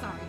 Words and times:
sorry. 0.00 0.24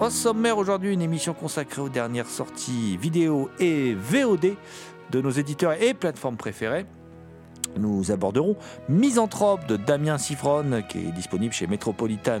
Au 0.00 0.10
sommaire 0.10 0.58
aujourd'hui, 0.58 0.92
une 0.92 1.02
émission 1.02 1.34
consacrée 1.34 1.82
aux 1.82 1.88
dernières 1.88 2.28
sorties 2.28 2.96
vidéo 2.96 3.50
et 3.58 3.94
VOD 3.94 4.56
de 5.10 5.20
nos 5.20 5.30
éditeurs 5.30 5.82
et 5.82 5.94
plateformes 5.94 6.36
préférées. 6.36 6.86
Nous 7.78 8.10
aborderons 8.10 8.56
Misanthrope 8.88 9.66
de 9.66 9.76
Damien 9.76 10.18
Sifron 10.18 10.82
qui 10.88 10.98
est 10.98 11.12
disponible 11.12 11.52
chez 11.52 11.66
Metropolitan 11.66 12.40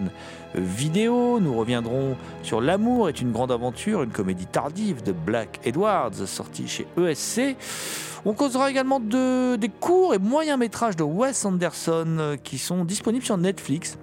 Vidéo. 0.54 1.40
Nous 1.40 1.54
reviendrons 1.54 2.16
sur 2.42 2.60
L'amour 2.60 3.08
est 3.08 3.20
une 3.20 3.32
grande 3.32 3.52
aventure, 3.52 4.02
une 4.02 4.10
comédie 4.10 4.46
tardive 4.46 5.02
de 5.02 5.12
Black 5.12 5.60
Edwards 5.64 6.26
sortie 6.26 6.68
chez 6.68 6.86
ESC. 6.98 7.56
On 8.24 8.32
causera 8.32 8.70
également 8.70 9.00
de, 9.00 9.56
des 9.56 9.68
courts 9.68 10.14
et 10.14 10.18
moyens 10.18 10.58
métrages 10.58 10.96
de 10.96 11.02
Wes 11.02 11.44
Anderson 11.44 12.36
qui 12.42 12.58
sont 12.58 12.84
disponibles 12.84 13.24
sur 13.24 13.36
Netflix. 13.36 13.98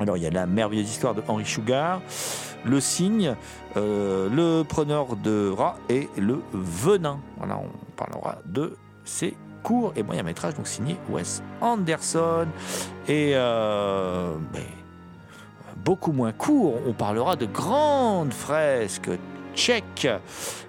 Alors 0.00 0.16
il 0.16 0.22
y 0.22 0.26
a 0.26 0.30
la 0.30 0.46
merveilleuse 0.46 0.88
histoire 0.88 1.14
de 1.14 1.22
Henry 1.26 1.44
Sugar, 1.44 2.00
le 2.64 2.80
cygne, 2.80 3.34
euh, 3.76 4.28
le 4.28 4.64
preneur 4.64 5.16
de 5.16 5.50
rats 5.50 5.76
et 5.88 6.08
le 6.16 6.40
venin. 6.52 7.20
Voilà, 7.38 7.58
on 7.58 7.94
parlera 7.96 8.38
de 8.46 8.76
ces 9.04 9.34
courts 9.62 9.92
et 9.96 10.02
moyens 10.02 10.26
métrages, 10.26 10.54
donc 10.54 10.66
signé 10.66 10.96
Wes 11.08 11.42
Anderson. 11.60 12.46
Et 13.06 13.32
euh, 13.34 14.34
beaucoup 15.84 16.12
moins 16.12 16.32
court, 16.32 16.76
on 16.86 16.92
parlera 16.92 17.36
de 17.36 17.46
grandes 17.46 18.32
fresques 18.32 19.10
tchèques 19.54 20.08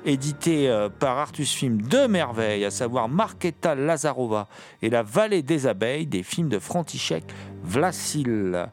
éditées 0.06 0.70
euh, 0.70 0.90
par 0.90 1.18
Artus 1.18 1.54
Film 1.54 1.82
de 1.82 2.08
merveille, 2.08 2.66
à 2.66 2.72
savoir 2.72 3.08
Marketa 3.08 3.76
Lazarova 3.76 4.48
et 4.82 4.90
La 4.90 5.04
vallée 5.04 5.44
des 5.44 5.68
abeilles, 5.68 6.08
des 6.08 6.24
films 6.24 6.50
de 6.50 6.60
František 6.60 7.24
Vlasil. 7.64 8.70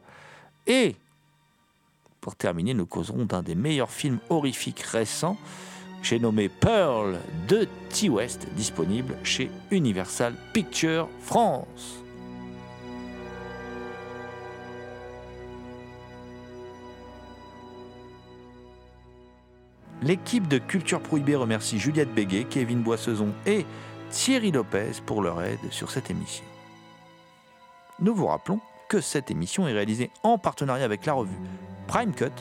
Et 0.65 0.95
pour 2.19 2.35
terminer, 2.35 2.73
nous 2.73 2.85
causerons 2.85 3.25
d'un 3.25 3.41
des 3.41 3.55
meilleurs 3.55 3.91
films 3.91 4.19
horrifiques 4.29 4.81
récents. 4.81 5.37
J'ai 6.09 6.19
nommé 6.19 6.47
Pearl 6.47 7.19
de 7.49 7.67
T. 7.89 8.07
West, 8.07 8.47
disponible 8.55 9.17
chez 9.23 9.51
Universal 9.71 10.35
Pictures 10.53 11.09
France. 11.19 12.01
L'équipe 20.01 20.47
de 20.47 20.59
Culture 20.59 21.01
Prohibée 21.01 21.35
remercie 21.35 21.77
Juliette 21.77 22.13
Béguet, 22.13 22.45
Kevin 22.45 22.83
Boissezon 22.83 23.33
et 23.45 23.65
Thierry 24.09 24.51
Lopez 24.51 25.01
pour 25.05 25.21
leur 25.21 25.41
aide 25.41 25.59
sur 25.71 25.91
cette 25.91 26.09
émission. 26.09 26.45
Nous 27.99 28.15
vous 28.15 28.27
rappelons 28.27 28.61
que 28.87 29.01
cette 29.01 29.29
émission 29.29 29.67
est 29.67 29.73
réalisée 29.73 30.09
en 30.23 30.37
partenariat 30.37 30.85
avec 30.85 31.05
la 31.05 31.11
revue 31.11 31.35
Prime 31.87 32.13
Cut, 32.13 32.31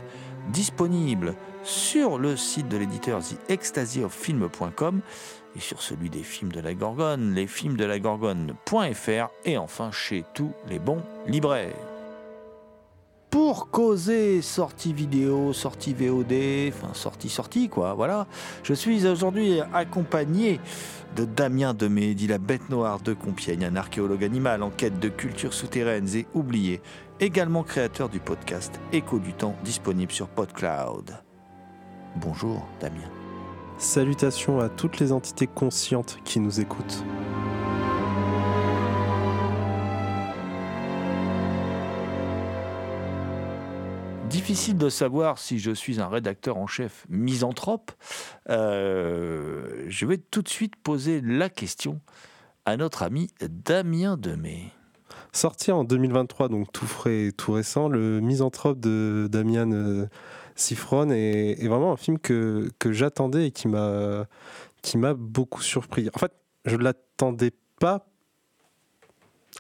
disponible 0.51 1.35
sur 1.67 2.19
le 2.19 2.37
site 2.37 2.69
de 2.69 2.77
l'éditeur 2.77 3.21
TheExtasyOfFilm.com 3.49 5.01
et 5.57 5.61
sur 5.61 5.83
celui 5.83 6.09
des 6.11 6.23
films 6.23 6.53
de 6.53 6.61
la 6.61 6.75
Gorgone, 6.75 7.35
lesfilmsdelagorgone.fr 7.35 9.29
et 9.45 9.59
enfin 9.59 9.91
chez 9.91 10.25
tous 10.33 10.53
les 10.69 10.79
bons 10.79 11.03
libraires. 11.27 11.75
Pour 13.31 13.71
causer 13.71 14.41
sortie 14.43 14.93
vidéo, 14.93 15.53
sortie 15.53 15.93
VOD, 15.93 16.73
enfin 16.73 16.95
sortie 16.95 17.29
sortie 17.29 17.69
quoi, 17.69 17.95
voilà. 17.95 18.29
Je 18.63 18.73
suis 18.73 19.05
aujourd'hui 19.07 19.59
accompagné 19.75 20.61
de 21.17 21.25
Damien 21.25 21.75
Demé, 21.75 22.15
dit 22.15 22.29
la 22.29 22.39
bête 22.39 22.71
noire 22.71 23.01
de 23.01 23.13
Compiègne, 23.13 23.65
un 23.65 23.77
archéologue 23.77 24.25
animal 24.25 24.63
en 24.63 24.71
quête 24.71 25.01
de 25.01 25.09
cultures 25.09 25.55
souterraines 25.55 26.15
et 26.15 26.27
oubliées, 26.33 26.81
également 27.19 27.65
créateur 27.65 28.09
du 28.09 28.21
podcast 28.21 28.81
Écho 28.93 29.19
du 29.19 29.33
temps 29.33 29.57
disponible 29.65 30.13
sur 30.13 30.29
PodCloud. 30.29 31.26
Bonjour 32.17 32.67
Damien. 32.81 33.11
Salutations 33.77 34.59
à 34.59 34.71
toutes 34.71 34.99
les 35.01 35.13
entités 35.13 35.47
conscientes 35.47 36.19
qui 36.25 36.41
nous 36.41 36.61
écoutent. 36.61 37.05
Difficile 44.31 44.79
de 44.79 44.89
savoir 44.89 45.39
si 45.39 45.59
je 45.59 45.73
suis 45.73 46.01
un 46.01 46.09
rédacteur 46.09 46.57
en 46.57 46.67
chef 46.67 47.05
misanthrope. 47.11 47.93
Euh, 48.49 49.85
je 49.89 50.07
vais 50.07 50.17
tout 50.17 50.41
de 50.41 50.49
suite 50.49 50.77
poser 50.77 51.21
la 51.21 51.51
question 51.51 52.01
à 52.65 52.79
notre 52.79 53.03
ami 53.03 53.29
Damien 53.41 54.17
Demey. 54.17 54.73
Sorti 55.33 55.71
en 55.71 55.85
2023, 55.85 56.49
donc 56.49 56.73
tout 56.73 56.87
frais, 56.87 57.31
tout 57.37 57.53
récent, 57.53 57.89
le 57.89 58.21
Misanthrope 58.21 58.81
de 58.81 59.29
Damian 59.31 59.71
Sifron 60.57 61.11
est, 61.11 61.63
est 61.63 61.69
vraiment 61.69 61.93
un 61.93 61.97
film 61.97 62.19
que, 62.19 62.69
j'attendais 62.91 63.47
et 63.47 63.51
qui 63.53 63.69
m'a 63.69 65.15
beaucoup 65.15 65.63
surpris. 65.63 66.09
En 66.15 66.19
fait, 66.19 66.33
je 66.65 66.77
ne 66.77 66.83
l'attendais 66.83 67.53
pas 67.79 68.07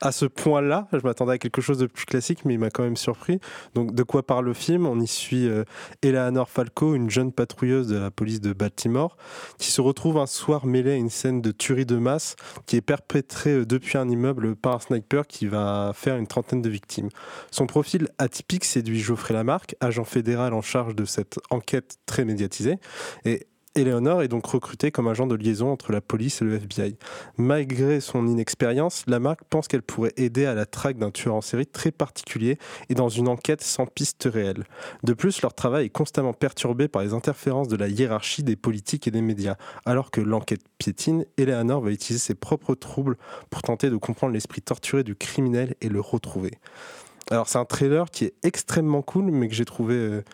à 0.01 0.12
ce 0.12 0.27
point-là. 0.27 0.89
Je 0.93 0.99
m'attendais 0.99 1.33
à 1.33 1.39
quelque 1.39 1.61
chose 1.61 1.79
de 1.79 1.87
plus 1.87 2.05
classique, 2.05 2.45
mais 2.45 2.55
il 2.55 2.59
m'a 2.59 2.71
quand 2.71 2.83
même 2.83 2.97
surpris. 2.97 3.41
Donc, 3.75 3.95
de 3.95 4.03
quoi 4.03 4.25
parle 4.25 4.45
le 4.45 4.55
film? 4.55 4.87
On 4.87 5.00
y 5.00 5.06
suit 5.06 5.49
euh, 5.49 5.65
Eleanor 6.03 6.49
Falco, 6.49 6.94
une 6.94 7.11
jeune 7.11 7.32
patrouilleuse 7.32 7.88
de 7.88 7.97
la 7.97 8.11
police 8.11 8.41
de 8.41 8.53
Baltimore, 8.53 9.17
qui 9.59 9.70
se 9.70 9.81
retrouve 9.81 10.19
un 10.19 10.26
soir 10.26 10.67
mêlée 10.67 10.93
à 10.93 10.97
une 10.97 11.11
scène 11.11 11.41
de 11.41 11.50
tuerie 11.50 11.87
de 11.87 11.97
masse 11.97 12.37
qui 12.67 12.76
est 12.76 12.82
perpétrée 12.82 13.50
euh, 13.50 13.67
depuis 13.67 13.99
un 13.99 14.09
immeuble 14.09 14.56
par 14.56 14.76
un 14.76 14.81
sniper 14.81 15.26
qui 15.26 15.47
va 15.47 15.93
faire 15.94 16.17
une 16.17 16.26
trentaine 16.26 16.62
de 16.62 16.70
victimes. 16.70 17.09
Son 17.50 17.67
profil 17.67 18.09
atypique 18.19 18.65
séduit 18.65 19.00
Geoffrey 19.00 19.35
Lamarck, 19.35 19.76
agent 19.81 20.05
fédéral 20.05 20.55
en 20.55 20.62
charge 20.62 20.94
de 20.94 21.05
cette 21.05 21.38
enquête 21.50 21.97
très 22.06 22.25
médiatisée. 22.25 22.79
Et 23.25 23.47
Eleanor 23.76 24.23
est 24.23 24.28
donc 24.28 24.46
recrutée 24.46 24.90
comme 24.90 25.06
agent 25.06 25.26
de 25.26 25.34
liaison 25.34 25.70
entre 25.70 25.93
la 25.93 26.00
police 26.00 26.40
et 26.40 26.46
le 26.46 26.55
FBI. 26.55 26.96
Malgré 27.37 28.00
son 28.00 28.26
inexpérience, 28.26 29.05
Lamarck 29.06 29.40
pense 29.50 29.69
qu'elle 29.69 29.82
pourrait 29.82 30.14
aider 30.17 30.46
à 30.46 30.55
la 30.55 30.64
traque 30.64 30.96
d'un 30.96 31.11
tueur 31.11 31.34
en 31.34 31.43
série 31.43 31.67
très 31.67 31.90
particulier 31.90 32.58
et 32.88 32.94
dans 32.94 33.11
une 33.11 33.28
enquête 33.28 33.62
sans 33.62 33.87
piste 33.87 34.28
réelle. 34.32 34.64
De 35.02 35.12
plus, 35.12 35.43
leur 35.43 35.52
travail 35.52 35.87
est 35.87 35.90
constamment 35.90 36.32
perturbé 36.32 36.88
par 36.88 37.02
les 37.02 37.12
interférences 37.12 37.69
de 37.69 37.76
la 37.76 37.88
hiérarchie 37.88 38.43
des 38.43 38.56
politiques 38.56 39.06
et 39.06 39.11
des 39.11 39.20
médias. 39.20 39.56
Alors 39.84 40.11
que 40.11 40.22
l'enquête 40.22 40.62
piétine, 40.79 41.26
Eleanor 41.37 41.82
va 41.82 41.90
utiliser 41.90 42.25
ses 42.25 42.34
propres 42.34 42.75
troubles 42.75 43.19
pour 43.50 43.61
tenter 43.61 43.90
de 43.90 43.96
comprendre 43.96 44.32
l'esprit 44.32 44.62
torturé 44.62 45.05
du 45.05 45.14
criminel 45.14 45.75
et 45.82 45.90
le 45.90 46.00
retrouver. 46.00 46.52
Alors 47.31 47.46
c'est 47.49 47.58
un 47.58 47.67
trailer 47.67 48.11
qui 48.11 48.25
est 48.25 48.34
extrêmement 48.43 49.02
cool, 49.02 49.26
mais 49.26 49.49
que 49.49 49.55
j'ai 49.55 49.67
trouvé... 49.67 49.94
euh, 49.94 50.25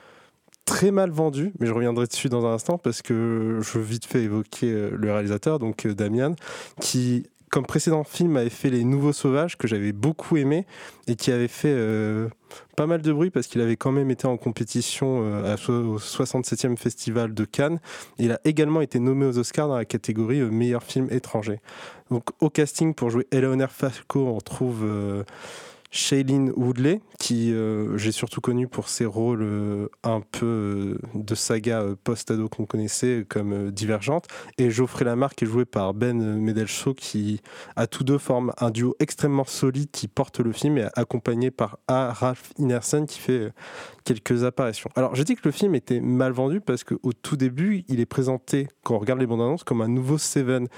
très 0.64 0.90
mal 0.90 1.10
vendu, 1.10 1.52
mais 1.58 1.66
je 1.66 1.72
reviendrai 1.72 2.06
dessus 2.06 2.28
dans 2.28 2.46
un 2.46 2.54
instant 2.54 2.78
parce 2.78 3.02
que 3.02 3.58
je 3.60 3.78
veux 3.78 3.84
vite 3.84 4.06
fait 4.06 4.22
évoquer 4.22 4.72
euh, 4.72 4.90
le 4.92 5.12
réalisateur, 5.12 5.58
donc 5.58 5.86
euh, 5.86 5.94
Damian, 5.94 6.34
qui 6.80 7.26
comme 7.50 7.66
précédent 7.66 8.02
film 8.02 8.38
avait 8.38 8.48
fait 8.48 8.70
Les 8.70 8.82
Nouveaux 8.82 9.12
Sauvages 9.12 9.58
que 9.58 9.68
j'avais 9.68 9.92
beaucoup 9.92 10.38
aimé 10.38 10.64
et 11.06 11.16
qui 11.16 11.30
avait 11.30 11.48
fait 11.48 11.74
euh, 11.74 12.28
pas 12.76 12.86
mal 12.86 13.02
de 13.02 13.12
bruit 13.12 13.28
parce 13.28 13.46
qu'il 13.46 13.60
avait 13.60 13.76
quand 13.76 13.92
même 13.92 14.10
été 14.10 14.26
en 14.26 14.38
compétition 14.38 15.18
au 15.18 15.98
67e 15.98 16.78
festival 16.78 17.34
de 17.34 17.44
Cannes. 17.44 17.78
Il 18.18 18.32
a 18.32 18.40
également 18.46 18.80
été 18.80 18.98
nommé 19.00 19.26
aux 19.26 19.36
Oscars 19.36 19.68
dans 19.68 19.76
la 19.76 19.84
catégorie 19.84 20.40
meilleur 20.40 20.82
film 20.82 21.08
étranger. 21.10 21.60
Donc 22.10 22.30
au 22.40 22.48
casting 22.48 22.94
pour 22.94 23.10
jouer 23.10 23.26
Eleanor 23.32 23.70
Falco, 23.70 24.26
on 24.28 24.38
trouve 24.38 24.86
Shailene 25.92 26.52
Woodley, 26.56 27.02
qui 27.18 27.52
euh, 27.52 27.98
j'ai 27.98 28.12
surtout 28.12 28.40
connu 28.40 28.66
pour 28.66 28.88
ses 28.88 29.04
rôles 29.04 29.42
euh, 29.42 29.88
un 30.02 30.22
peu 30.22 30.46
euh, 30.46 30.98
de 31.14 31.34
saga 31.34 31.84
post-ado 32.02 32.48
qu'on 32.48 32.64
connaissait, 32.64 33.26
comme 33.28 33.70
Divergente, 33.70 34.26
et 34.56 34.70
Geoffrey 34.70 35.04
Lamar, 35.04 35.34
qui 35.34 35.44
est 35.44 35.46
joué 35.46 35.66
par 35.66 35.92
Ben 35.92 36.38
Medelso, 36.38 36.94
qui 36.94 37.42
à 37.76 37.86
tous 37.86 38.04
deux 38.04 38.16
forment 38.16 38.52
un 38.58 38.70
duo 38.70 38.96
extrêmement 39.00 39.44
solide 39.44 39.90
qui 39.92 40.08
porte 40.08 40.40
le 40.40 40.52
film, 40.52 40.78
et 40.78 40.86
accompagné 40.96 41.50
par 41.50 41.78
A. 41.86 42.12
Ralph 42.12 42.52
Ineson, 42.58 43.04
qui 43.04 43.18
fait 43.18 43.52
quelques 44.04 44.44
apparitions. 44.44 44.90
Alors 44.96 45.14
j'ai 45.14 45.24
dit 45.24 45.36
que 45.36 45.42
le 45.44 45.52
film 45.52 45.74
était 45.74 46.00
mal 46.00 46.32
vendu 46.32 46.60
parce 46.62 46.84
qu'au 46.84 47.12
tout 47.12 47.36
début, 47.36 47.84
il 47.88 48.00
est 48.00 48.06
présenté, 48.06 48.66
quand 48.82 48.94
on 48.94 48.98
regarde 48.98 49.20
les 49.20 49.26
bandes 49.26 49.42
annonces, 49.42 49.62
comme 49.62 49.82
un 49.82 49.88
nouveau 49.88 50.16
Seven 50.16 50.68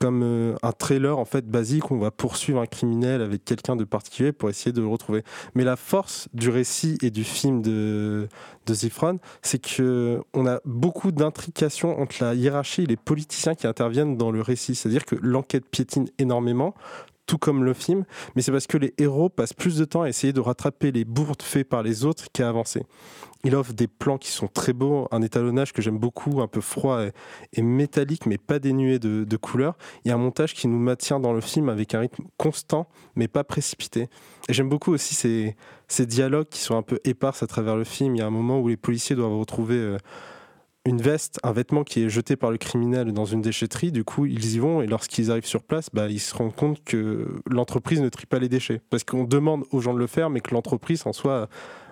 comme 0.00 0.22
euh, 0.22 0.54
un 0.62 0.72
trailer 0.72 1.18
en 1.18 1.24
fait 1.24 1.46
basique 1.46 1.90
où 1.90 1.94
on 1.94 1.98
va 1.98 2.10
poursuivre 2.10 2.60
un 2.60 2.66
criminel 2.66 3.22
avec 3.22 3.44
quelqu'un 3.44 3.76
de 3.76 3.84
particulier 3.84 4.32
pour 4.32 4.50
essayer 4.50 4.72
de 4.72 4.80
le 4.80 4.86
retrouver. 4.86 5.22
Mais 5.54 5.64
la 5.64 5.76
force 5.76 6.28
du 6.34 6.48
récit 6.48 6.98
et 7.02 7.10
du 7.10 7.24
film 7.24 7.62
de, 7.62 8.28
de 8.66 8.74
Zifron, 8.74 9.18
c'est 9.42 9.60
que 9.60 10.20
on 10.34 10.46
a 10.46 10.60
beaucoup 10.64 11.12
d'intrications 11.12 12.00
entre 12.00 12.16
la 12.20 12.34
hiérarchie 12.34 12.82
et 12.82 12.86
les 12.86 12.96
politiciens 12.96 13.54
qui 13.54 13.66
interviennent 13.66 14.16
dans 14.16 14.30
le 14.30 14.40
récit. 14.40 14.74
C'est-à-dire 14.74 15.04
que 15.04 15.16
l'enquête 15.20 15.66
piétine 15.66 16.08
énormément 16.18 16.74
tout 17.26 17.38
comme 17.38 17.64
le 17.64 17.72
film, 17.72 18.04
mais 18.34 18.42
c'est 18.42 18.52
parce 18.52 18.66
que 18.66 18.76
les 18.76 18.94
héros 18.98 19.28
passent 19.28 19.52
plus 19.52 19.76
de 19.76 19.84
temps 19.84 20.02
à 20.02 20.08
essayer 20.08 20.32
de 20.32 20.40
rattraper 20.40 20.92
les 20.92 21.04
bourdes 21.04 21.42
faites 21.42 21.68
par 21.68 21.82
les 21.82 22.04
autres 22.04 22.26
qu'à 22.32 22.48
avancer. 22.48 22.82
Il 23.44 23.56
offre 23.56 23.72
des 23.72 23.88
plans 23.88 24.18
qui 24.18 24.30
sont 24.30 24.46
très 24.46 24.72
beaux, 24.72 25.08
un 25.10 25.20
étalonnage 25.20 25.72
que 25.72 25.82
j'aime 25.82 25.98
beaucoup, 25.98 26.40
un 26.40 26.46
peu 26.46 26.60
froid 26.60 27.02
et, 27.52 27.62
métallique, 27.62 28.26
mais 28.26 28.38
pas 28.38 28.60
dénué 28.60 28.98
de, 28.98 29.36
couleurs. 29.36 29.76
Il 30.04 30.08
y 30.08 30.10
a 30.12 30.14
un 30.14 30.18
montage 30.18 30.54
qui 30.54 30.68
nous 30.68 30.78
maintient 30.78 31.18
dans 31.18 31.32
le 31.32 31.40
film 31.40 31.68
avec 31.68 31.94
un 31.94 32.00
rythme 32.00 32.24
constant, 32.36 32.88
mais 33.16 33.26
pas 33.26 33.42
précipité. 33.42 34.08
Et 34.48 34.52
j'aime 34.52 34.68
beaucoup 34.68 34.92
aussi 34.92 35.14
ces, 35.14 35.56
ces 35.88 36.06
dialogues 36.06 36.48
qui 36.48 36.60
sont 36.60 36.76
un 36.76 36.82
peu 36.82 37.00
éparses 37.04 37.42
à 37.42 37.46
travers 37.46 37.76
le 37.76 37.84
film. 37.84 38.14
Il 38.14 38.18
y 38.20 38.22
a 38.22 38.26
un 38.26 38.30
moment 38.30 38.60
où 38.60 38.68
les 38.68 38.76
policiers 38.76 39.16
doivent 39.16 39.36
retrouver 39.36 39.76
euh, 39.76 39.98
une 40.84 41.00
veste, 41.00 41.38
un 41.42 41.52
vêtement 41.52 41.84
qui 41.84 42.02
est 42.02 42.08
jeté 42.08 42.36
par 42.36 42.50
le 42.50 42.58
criminel 42.58 43.12
dans 43.12 43.24
une 43.24 43.40
déchetterie. 43.40 43.92
Du 43.92 44.04
coup, 44.04 44.26
ils 44.26 44.54
y 44.54 44.58
vont 44.58 44.82
et 44.82 44.86
lorsqu'ils 44.86 45.30
arrivent 45.30 45.46
sur 45.46 45.62
place, 45.62 45.88
bah, 45.92 46.08
ils 46.08 46.20
se 46.20 46.34
rendent 46.34 46.54
compte 46.54 46.82
que 46.84 47.28
l'entreprise 47.48 48.00
ne 48.00 48.08
trie 48.08 48.26
pas 48.26 48.38
les 48.38 48.48
déchets. 48.48 48.80
Parce 48.90 49.04
qu'on 49.04 49.24
demande 49.24 49.64
aux 49.70 49.80
gens 49.80 49.94
de 49.94 49.98
le 49.98 50.08
faire, 50.08 50.30
mais 50.30 50.40
que 50.40 50.54
l'entreprise 50.54 51.02
en 51.06 51.12
soi 51.12 51.48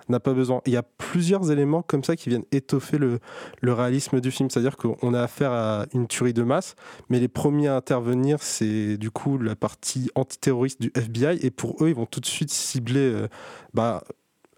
n'a 0.09 0.19
pas 0.19 0.33
besoin. 0.33 0.61
Il 0.65 0.73
y 0.73 0.77
a 0.77 0.83
plusieurs 0.83 1.51
éléments 1.51 1.81
comme 1.81 2.03
ça 2.03 2.15
qui 2.15 2.29
viennent 2.29 2.45
étoffer 2.51 2.97
le, 2.97 3.19
réalisme 3.63 4.19
du 4.19 4.31
film. 4.31 4.49
C'est-à-dire 4.49 4.77
qu'on 4.77 5.13
a 5.13 5.21
affaire 5.21 5.51
à 5.51 5.85
une 5.93 6.07
tuerie 6.07 6.33
de 6.33 6.43
masse, 6.43 6.75
mais 7.09 7.19
les 7.19 7.27
premiers 7.27 7.67
à 7.67 7.75
intervenir, 7.75 8.41
c'est 8.41 8.97
du 8.97 9.11
coup 9.11 9.37
la 9.37 9.55
partie 9.55 10.09
antiterroriste 10.15 10.81
du 10.81 10.91
FBI. 10.95 11.39
Et 11.45 11.51
pour 11.51 11.83
eux, 11.83 11.89
ils 11.89 11.95
vont 11.95 12.05
tout 12.05 12.19
de 12.19 12.25
suite 12.25 12.51
cibler 12.51 12.99
euh, 12.99 13.27
bah, 13.73 14.03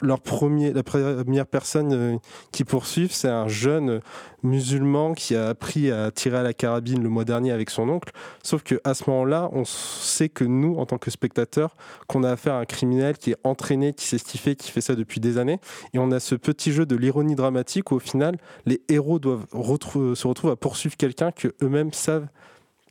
leur 0.01 0.19
premier, 0.19 0.73
la 0.73 0.83
première 0.83 1.45
personne 1.45 1.93
euh, 1.93 2.17
qui 2.51 2.63
poursuivent, 2.63 3.13
c'est 3.13 3.29
un 3.29 3.47
jeune 3.47 4.01
musulman 4.41 5.13
qui 5.13 5.35
a 5.35 5.47
appris 5.47 5.91
à 5.91 6.11
tirer 6.11 6.37
à 6.37 6.43
la 6.43 6.53
carabine 6.53 7.01
le 7.01 7.09
mois 7.09 7.23
dernier 7.23 7.51
avec 7.51 7.69
son 7.69 7.87
oncle. 7.89 8.11
Sauf 8.43 8.63
que 8.63 8.81
à 8.83 8.93
ce 8.93 9.09
moment-là, 9.09 9.49
on 9.53 9.63
sait 9.65 10.29
que 10.29 10.43
nous, 10.43 10.75
en 10.77 10.85
tant 10.85 10.97
que 10.97 11.11
spectateurs, 11.11 11.75
qu'on 12.07 12.23
a 12.23 12.31
affaire 12.31 12.55
à 12.55 12.59
un 12.59 12.65
criminel 12.65 13.17
qui 13.17 13.31
est 13.31 13.37
entraîné, 13.43 13.93
qui 13.93 14.17
qu'il 14.17 14.39
fait, 14.39 14.55
qui 14.55 14.71
fait 14.71 14.81
ça 14.81 14.95
depuis 14.95 15.19
des 15.19 15.37
années. 15.37 15.59
Et 15.93 15.99
on 15.99 16.11
a 16.11 16.19
ce 16.19 16.35
petit 16.35 16.73
jeu 16.73 16.85
de 16.85 16.95
l'ironie 16.95 17.35
dramatique 17.35 17.91
où 17.91 17.95
au 17.95 17.99
final, 17.99 18.37
les 18.65 18.81
héros 18.89 19.19
doivent 19.19 19.45
se 19.51 20.27
retrouver 20.27 20.53
à 20.53 20.55
poursuivre 20.55 20.97
quelqu'un 20.97 21.31
que 21.31 21.49
eux-mêmes 21.61 21.93
savent 21.93 22.27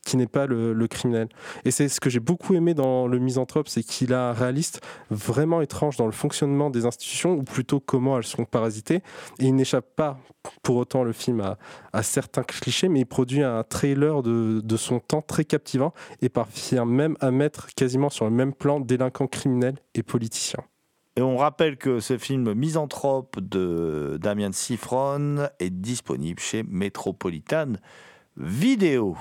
qui 0.04 0.16
n'est 0.16 0.26
pas 0.26 0.46
le, 0.46 0.86
criminel. 0.88 1.28
Et 1.64 1.70
c'est 1.70 1.88
ce 1.88 2.00
que 2.00 2.10
j'ai 2.10 2.20
beaucoup 2.20 2.54
aimé 2.54 2.74
dans 2.74 3.06
le 3.06 3.18
Misanthrope, 3.18 3.68
c'est 3.68 3.82
qu'il 3.82 4.12
a 4.12 4.30
un 4.30 4.32
réaliste 4.32 4.80
vraiment 5.10 5.60
étrange 5.60 5.96
dans 5.96 6.06
le 6.06 6.12
fonctionnement 6.12 6.70
des 6.70 6.86
institutions, 6.86 7.34
ou 7.34 7.42
plutôt 7.42 7.80
comment 7.80 8.18
elles 8.18 8.26
sont 8.26 8.44
parasitées. 8.44 9.02
Et 9.38 9.46
il 9.46 9.54
n'échappe 9.54 9.94
pas 9.94 10.18
pour 10.62 10.76
autant 10.76 11.04
le 11.04 11.12
film 11.12 11.40
à, 11.40 11.56
à 11.92 12.02
certains 12.02 12.42
clichés, 12.42 12.88
mais 12.88 13.00
il 13.00 13.06
produit 13.06 13.42
un 13.42 13.62
trailer 13.62 14.22
de, 14.22 14.60
de 14.62 14.76
son 14.76 14.98
temps 14.98 15.22
très 15.22 15.44
captivant 15.44 15.92
et 16.20 16.28
parvient 16.28 16.84
même 16.84 17.16
à 17.20 17.30
mettre 17.30 17.68
quasiment 17.74 18.10
sur 18.10 18.24
le 18.24 18.32
même 18.32 18.52
plan 18.52 18.80
délinquants 18.80 19.28
criminels 19.28 19.76
et 19.94 20.02
politiciens. 20.02 20.64
Et 21.14 21.20
on 21.20 21.36
rappelle 21.36 21.76
que 21.76 22.00
ce 22.00 22.16
film 22.16 22.54
Misanthrope 22.54 23.38
de 23.38 24.18
Damien 24.20 24.52
Sifron 24.52 25.48
est 25.60 25.70
disponible 25.70 26.40
chez 26.40 26.62
Metropolitan 26.62 27.74
Vidéo. 28.38 29.16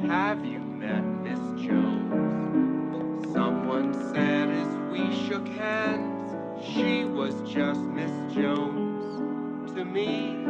Have 0.00 0.44
you 0.44 0.58
met 0.58 1.04
Miss 1.22 1.38
Jones? 1.62 3.30
Someone 3.32 3.92
said 4.12 4.48
as 4.48 4.66
we 4.90 5.14
shook 5.28 5.46
hands, 5.46 6.32
she 6.64 7.04
was 7.04 7.34
just 7.42 7.78
Miss 7.80 8.10
Jones 8.34 9.72
to 9.74 9.84
me. 9.84 10.44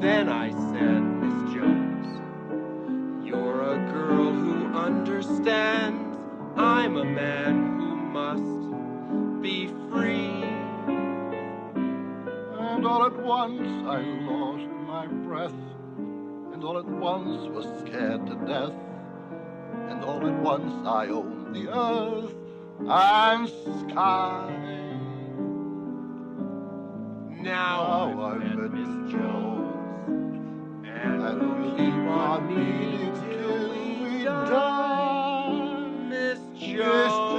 Then 0.00 0.28
I 0.28 0.50
said, 0.50 1.02
Miss 1.02 1.54
Jones, 1.54 2.20
you're 3.26 3.72
a 3.72 3.92
girl 3.92 4.32
who 4.32 4.66
understands. 4.78 6.16
I'm 6.56 6.96
a 6.96 7.04
man 7.04 7.78
who 7.78 7.96
must 7.96 9.42
be 9.42 9.66
free. 9.90 10.44
And 12.58 12.86
all 12.86 13.04
at 13.06 13.16
once 13.22 13.68
I 13.86 14.00
lost 14.00 14.70
my 14.86 15.06
breath, 15.06 15.52
and 16.62 16.68
all 16.68 16.78
at 16.78 16.86
once 16.86 17.48
was 17.48 17.64
scared 17.80 18.24
to 18.24 18.34
death, 18.46 18.72
and 19.88 20.04
all 20.04 20.24
at 20.24 20.38
once 20.42 20.86
I 20.86 21.08
owned 21.08 21.56
the 21.56 21.68
earth 21.68 22.34
and 22.88 23.48
sky. 23.90 24.48
Now 27.40 27.82
Now 27.82 28.22
I've 28.22 28.38
met 28.38 28.72
Miss 28.72 29.10
Jones, 29.10 29.74
and 30.86 31.22
And 31.24 31.40
we'll 31.40 31.76
keep 31.76 31.94
on 31.94 32.46
meeting 32.46 33.12
till 33.28 33.70
we 33.72 34.22
die. 34.22 35.88
Miss 36.08 36.38
Jones 36.60 37.31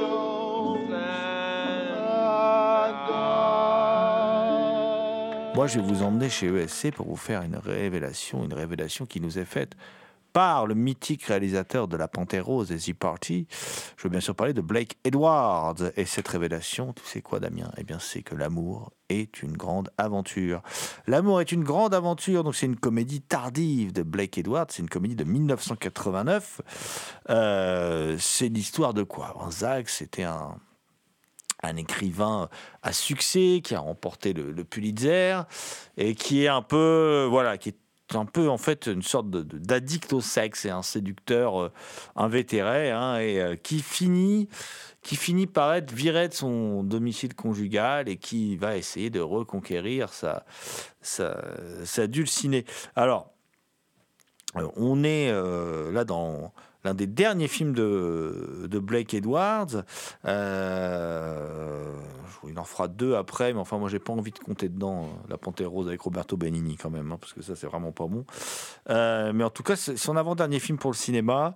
Moi, 5.64 5.70
je 5.70 5.80
vais 5.80 5.88
vous 5.88 6.04
emmener 6.04 6.30
chez 6.30 6.48
ESC 6.48 6.92
pour 6.92 7.08
vous 7.08 7.16
faire 7.16 7.42
une 7.42 7.56
révélation, 7.56 8.44
une 8.44 8.54
révélation 8.54 9.06
qui 9.06 9.22
nous 9.22 9.40
est 9.40 9.46
faite 9.46 9.78
par 10.34 10.68
le 10.68 10.76
mythique 10.76 11.24
réalisateur 11.24 11.88
de 11.88 11.96
La 11.96 12.10
Panthère 12.10 12.48
Rose 12.48 12.74
et 12.74 12.76
The 12.76 12.94
Party. 12.94 13.48
Je 13.96 14.04
veux 14.04 14.10
bien 14.10 14.20
sûr 14.20 14.36
parler 14.36 14.52
de 14.52 14.60
Blake 14.60 14.98
Edwards. 15.06 15.78
Et 15.96 16.04
cette 16.04 16.28
révélation, 16.28 16.92
tu 16.92 17.06
sais 17.06 17.22
quoi, 17.22 17.40
Damien? 17.40 17.72
Eh 17.78 17.86
bien, 17.86 17.98
c'est 17.98 18.24
que 18.24 18.36
l'amour 18.36 18.92
est 19.08 19.42
une 19.42 19.56
grande 19.56 19.90
aventure. 19.98 20.64
L'amour 21.08 21.40
est 21.40 21.54
une 21.54 21.64
grande 21.64 21.94
aventure, 21.94 22.44
donc 22.44 22.56
c'est 22.56 22.66
une 22.66 22.76
comédie 22.76 23.22
tardive 23.22 23.94
de 23.94 24.04
Blake 24.04 24.38
Edwards. 24.38 24.68
C'est 24.68 24.82
une 24.82 24.90
comédie 24.90 25.16
de 25.16 25.24
1989. 25.24 26.60
Euh, 27.30 28.18
c'est 28.20 28.50
l'histoire 28.50 28.94
de 28.94 29.04
quoi? 29.04 29.34
Ben, 29.40 29.50
Zach, 29.50 29.88
c'était 29.88 30.24
un 30.24 30.58
un 31.64 31.78
écrivain 31.78 32.50
à 32.82 32.94
succès 32.94 33.62
qui 33.64 33.74
a 33.74 33.80
remporté 33.80 34.34
le, 34.34 34.64
Pulitzer 34.64 35.42
et 35.98 36.16
qui 36.16 36.44
est 36.44 36.48
un 36.48 36.62
peu 36.62 37.28
voilà 37.30 37.58
qui 37.58 37.70
est 37.70 37.78
un 38.16 38.26
peu 38.26 38.50
en 38.50 38.58
fait 38.58 38.88
une 38.88 39.02
sorte 39.02 39.30
d'addict 39.30 40.14
au 40.14 40.22
sexe 40.22 40.66
et 40.66 40.70
un 40.70 40.84
séducteur 40.84 41.62
euh, 41.62 41.72
invétéré 42.16 42.92
hein, 42.92 43.18
et 43.18 43.42
euh, 43.42 43.56
qui 43.56 43.80
finit 43.80 44.50
qui 45.02 45.16
finit 45.16 45.48
par 45.48 45.74
être 45.74 45.92
viré 45.92 46.30
de 46.30 46.34
son 46.34 46.84
domicile 46.84 47.34
conjugal 47.34 48.08
et 48.08 48.18
qui 48.18 48.56
va 48.56 48.78
essayer 48.78 49.10
de 49.10 49.20
reconquérir 49.20 50.14
sa 50.14 50.46
sa, 51.02 51.44
sa 51.84 52.08
dulcinée. 52.08 52.66
Alors 52.96 53.32
euh, 54.56 54.68
on 54.76 55.04
est 55.04 55.32
là 55.92 56.06
dans 56.06 56.54
l'un 56.84 56.94
des 56.94 57.08
derniers 57.08 57.48
films 57.48 57.74
de, 57.74 58.80
Blake 58.80 59.14
Edwards. 59.14 59.84
Euh, 60.26 61.96
il 62.50 62.60
en 62.60 62.66
fera 62.66 62.88
deux 62.88 63.16
après, 63.16 63.54
mais 63.54 63.60
enfin, 63.60 63.78
moi, 63.78 63.90
j'ai 63.90 64.00
pas 64.00 64.14
envie 64.14 64.32
de 64.32 64.40
compter 64.40 64.70
dedans 64.70 65.04
euh, 65.04 65.08
La 65.30 65.38
Panthère 65.38 65.70
Rose 65.70 65.88
avec 65.88 66.02
Roberto 66.02 66.38
Benigni 66.38 66.76
quand 66.76 66.90
même, 66.90 67.12
hein, 67.12 67.18
parce 67.20 67.34
que 67.34 67.42
ça, 67.42 67.56
c'est 67.56 67.68
vraiment 67.68 67.92
pas 67.92 68.08
bon. 68.08 68.26
Euh, 68.90 69.32
mais 69.34 69.44
en 69.44 69.50
tout 69.50 69.64
cas, 69.64 69.76
c'est 69.76 69.98
son 69.98 70.18
avant-dernier 70.18 70.60
film 70.60 70.78
pour 70.78 70.92
le 70.92 70.96
cinéma, 70.96 71.56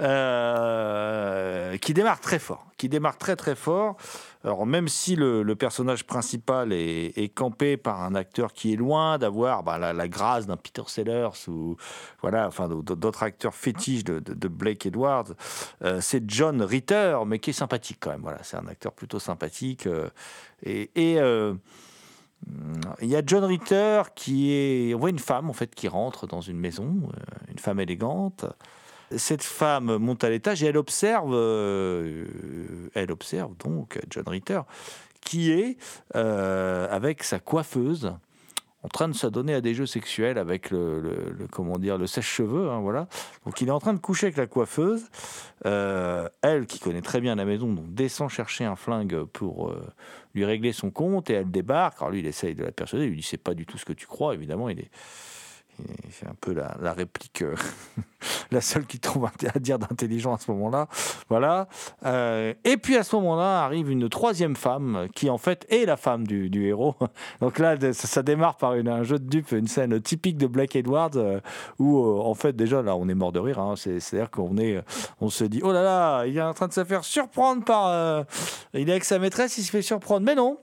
euh, 0.00 1.76
qui 1.78 1.92
démarre 1.92 2.20
très 2.20 2.38
fort, 2.38 2.66
qui 2.76 2.88
démarre 2.88 3.18
très 3.18 3.34
très 3.34 3.56
fort. 3.56 3.96
Alors, 4.44 4.64
même 4.64 4.86
si 4.86 5.16
le, 5.16 5.42
personnage 5.56 6.04
principal 6.04 6.72
est, 6.72 7.34
campé 7.34 7.76
par 7.76 8.02
un 8.02 8.14
acteur 8.14 8.52
qui 8.52 8.72
est 8.72 8.76
loin 8.76 9.18
d'avoir 9.18 9.64
bah, 9.64 9.76
la, 9.76 10.08
grâce 10.08 10.46
d'un 10.46 10.56
Peter 10.56 10.82
Sellers 10.86 11.48
ou 11.48 11.76
voilà, 12.22 12.46
enfin 12.46 12.68
d'autres 12.68 13.24
acteurs 13.24 13.56
fétiches 13.56 14.04
de, 14.04 14.48
Blake 14.48 14.86
Edwards, 14.86 15.34
euh, 15.82 16.00
c'est 16.00 16.22
John 16.30 16.62
Ritter, 16.62 17.18
mais 17.26 17.40
qui 17.40 17.50
est 17.50 17.54
sympathique 17.54 17.98
quand 17.98 18.10
même. 18.10 18.22
Voilà, 18.22 18.38
c'est 18.44 18.56
un 18.56 18.68
acteur 18.68 18.92
plutôt 18.92 19.18
sympathique. 19.18 19.88
euh, 19.88 20.08
et 20.62 20.90
et, 20.94 21.18
il 23.02 23.08
y 23.08 23.16
a 23.16 23.22
John 23.26 23.42
Ritter 23.42 24.02
qui 24.14 24.52
est. 24.52 24.94
On 24.94 24.98
voit 24.98 25.10
une 25.10 25.18
femme 25.18 25.50
en 25.50 25.52
fait 25.52 25.74
qui 25.74 25.88
rentre 25.88 26.28
dans 26.28 26.40
une 26.40 26.58
maison, 26.58 27.10
une 27.50 27.58
femme 27.58 27.80
élégante. 27.80 28.46
Cette 29.16 29.42
femme 29.42 29.96
monte 29.96 30.24
à 30.24 30.30
l'étage 30.30 30.62
et 30.62 30.66
elle 30.66 30.76
observe, 30.76 31.32
euh, 31.32 32.26
elle 32.94 33.10
observe 33.10 33.56
donc 33.56 33.98
John 34.10 34.28
Ritter 34.28 34.60
qui 35.20 35.50
est 35.50 35.76
euh, 36.14 36.86
avec 36.90 37.22
sa 37.22 37.38
coiffeuse 37.38 38.12
en 38.84 38.88
train 38.88 39.08
de 39.08 39.14
s'adonner 39.14 39.54
à 39.54 39.60
des 39.60 39.74
jeux 39.74 39.86
sexuels 39.86 40.38
avec 40.38 40.70
le, 40.70 41.36
comment 41.50 41.78
dire 41.78 41.98
le 41.98 42.06
sèche-cheveux, 42.06 42.70
hein, 42.70 42.78
voilà. 42.80 43.08
Donc 43.44 43.60
il 43.60 43.68
est 43.68 43.72
en 43.72 43.80
train 43.80 43.92
de 43.92 43.98
coucher 43.98 44.26
avec 44.26 44.36
la 44.36 44.46
coiffeuse. 44.46 45.06
Euh, 45.66 46.28
elle, 46.42 46.66
qui 46.66 46.78
connaît 46.78 47.02
très 47.02 47.20
bien 47.20 47.34
la 47.34 47.44
maison, 47.44 47.74
descend 47.88 48.30
chercher 48.30 48.64
un 48.66 48.76
flingue 48.76 49.24
pour 49.24 49.74
lui 50.34 50.44
régler 50.44 50.72
son 50.72 50.90
compte 50.90 51.28
et 51.28 51.32
elle 51.32 51.50
débarque. 51.50 52.00
Alors 52.00 52.12
lui, 52.12 52.20
il 52.20 52.26
essaye 52.26 52.54
de 52.54 52.62
la 52.62 52.70
persuader. 52.70 53.06
Il 53.06 53.10
lui 53.10 53.16
dit 53.16 53.22
c'est 53.24 53.36
pas 53.36 53.54
du 53.54 53.66
tout 53.66 53.78
ce 53.78 53.84
que 53.84 53.92
tu 53.92 54.06
crois. 54.06 54.34
Évidemment, 54.34 54.68
il 54.68 54.78
est 54.78 54.90
fait 56.10 56.26
un 56.26 56.34
peu 56.40 56.52
la, 56.52 56.92
réplique, 56.92 57.42
euh, 57.42 57.54
la 58.50 58.60
seule 58.60 58.86
qui 58.86 58.98
trouve 58.98 59.26
à 59.26 59.58
dire 59.58 59.78
d'intelligent 59.78 60.34
à 60.34 60.38
ce 60.38 60.50
moment-là. 60.50 60.88
Voilà. 61.28 61.68
Euh, 62.04 62.54
et 62.64 62.76
puis 62.76 62.96
à 62.96 63.04
ce 63.04 63.14
moment-là 63.16 63.62
arrive 63.64 63.90
une 63.90 64.08
troisième 64.08 64.56
femme 64.56 65.08
qui 65.14 65.30
en 65.30 65.38
fait 65.38 65.66
est 65.70 65.84
la 65.86 65.96
femme 65.96 66.26
du, 66.26 66.66
héros. 66.66 66.94
Donc 67.40 67.58
là, 67.58 67.76
ça, 67.92 68.22
démarre 68.22 68.56
par 68.56 68.74
une- 68.74 68.88
un 68.88 69.02
jeu 69.04 69.18
de 69.18 69.28
dupe, 69.28 69.52
une 69.52 69.68
scène 69.68 70.00
typique 70.00 70.36
de 70.38 70.46
Black 70.46 70.74
Edwards 70.76 71.10
euh, 71.16 71.40
où 71.78 71.98
en 72.20 72.34
fait 72.34 72.54
déjà 72.54 72.82
là 72.82 72.96
on 72.96 73.08
est 73.08 73.14
mort 73.14 73.32
de 73.32 73.40
rire. 73.40 73.58
hein. 73.60 73.74
C'est- 73.76 74.00
C'est-à-dire 74.00 74.30
qu'on 74.30 74.56
est, 74.58 74.82
on 75.20 75.28
se 75.30 75.44
dit 75.44 75.60
oh 75.62 75.72
là 75.72 75.82
là, 75.82 76.26
il 76.26 76.36
est 76.36 76.42
en 76.42 76.54
train 76.54 76.68
de 76.68 76.72
se 76.72 76.84
faire 76.84 77.04
surprendre 77.04 77.64
par, 77.64 78.24
il 78.74 78.88
est 78.88 78.92
avec 78.92 79.04
sa 79.04 79.18
maîtresse, 79.18 79.58
il 79.58 79.62
se 79.64 79.70
fait 79.70 79.82
surprendre. 79.82 80.24
Mais 80.26 80.34
non, 80.34 80.58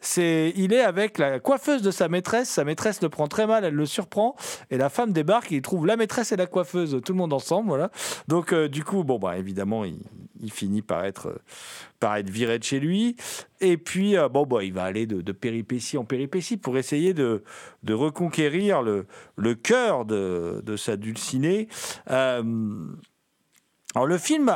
c'est, 0.00 0.52
il 0.54 0.72
est 0.72 0.82
avec 0.82 1.18
la 1.18 1.40
coiffeuse 1.40 1.82
de 1.82 1.90
sa 1.90 2.08
maîtresse. 2.08 2.48
Sa 2.48 2.64
maîtresse 2.64 3.02
le 3.02 3.08
prend 3.08 3.26
très 3.26 3.48
mal, 3.48 3.64
elle 3.64 3.74
le 3.74 3.86
surprend. 3.86 4.36
Et 4.70 4.76
la 4.76 4.90
femme 4.90 5.12
débarque, 5.12 5.50
il 5.50 5.60
trouve 5.60 5.86
la 5.86 5.96
maîtresse 5.96 6.30
et 6.30 6.36
la 6.36 6.46
coiffeuse, 6.46 7.00
tout 7.04 7.12
le 7.12 7.18
monde 7.18 7.32
ensemble. 7.32 7.68
Voilà. 7.68 7.90
Donc, 8.28 8.52
euh, 8.52 8.68
du 8.68 8.84
coup, 8.84 9.02
bon, 9.02 9.18
bah, 9.18 9.38
évidemment, 9.38 9.84
il, 9.84 9.98
finit 10.52 10.82
par 10.82 11.04
être, 11.04 11.28
euh, 11.28 11.38
par 11.98 12.16
être 12.16 12.30
viré 12.30 12.60
de 12.60 12.64
chez 12.64 12.78
lui. 12.78 13.16
Et 13.60 13.76
puis, 13.76 14.16
euh, 14.16 14.28
bon, 14.28 14.46
bah, 14.46 14.62
il 14.62 14.72
va 14.72 14.84
aller 14.84 15.06
de, 15.06 15.20
de 15.20 15.32
péripétie 15.32 15.98
en 15.98 16.04
péripétie 16.04 16.56
pour 16.56 16.78
essayer 16.78 17.12
de, 17.12 17.42
reconquérir 17.88 18.82
le, 18.82 19.04
cœur 19.54 20.04
de, 20.04 20.76
sa 20.76 20.96
dulcinée. 20.96 21.66
Alors, 22.06 22.44
le 24.06 24.18
film, 24.18 24.54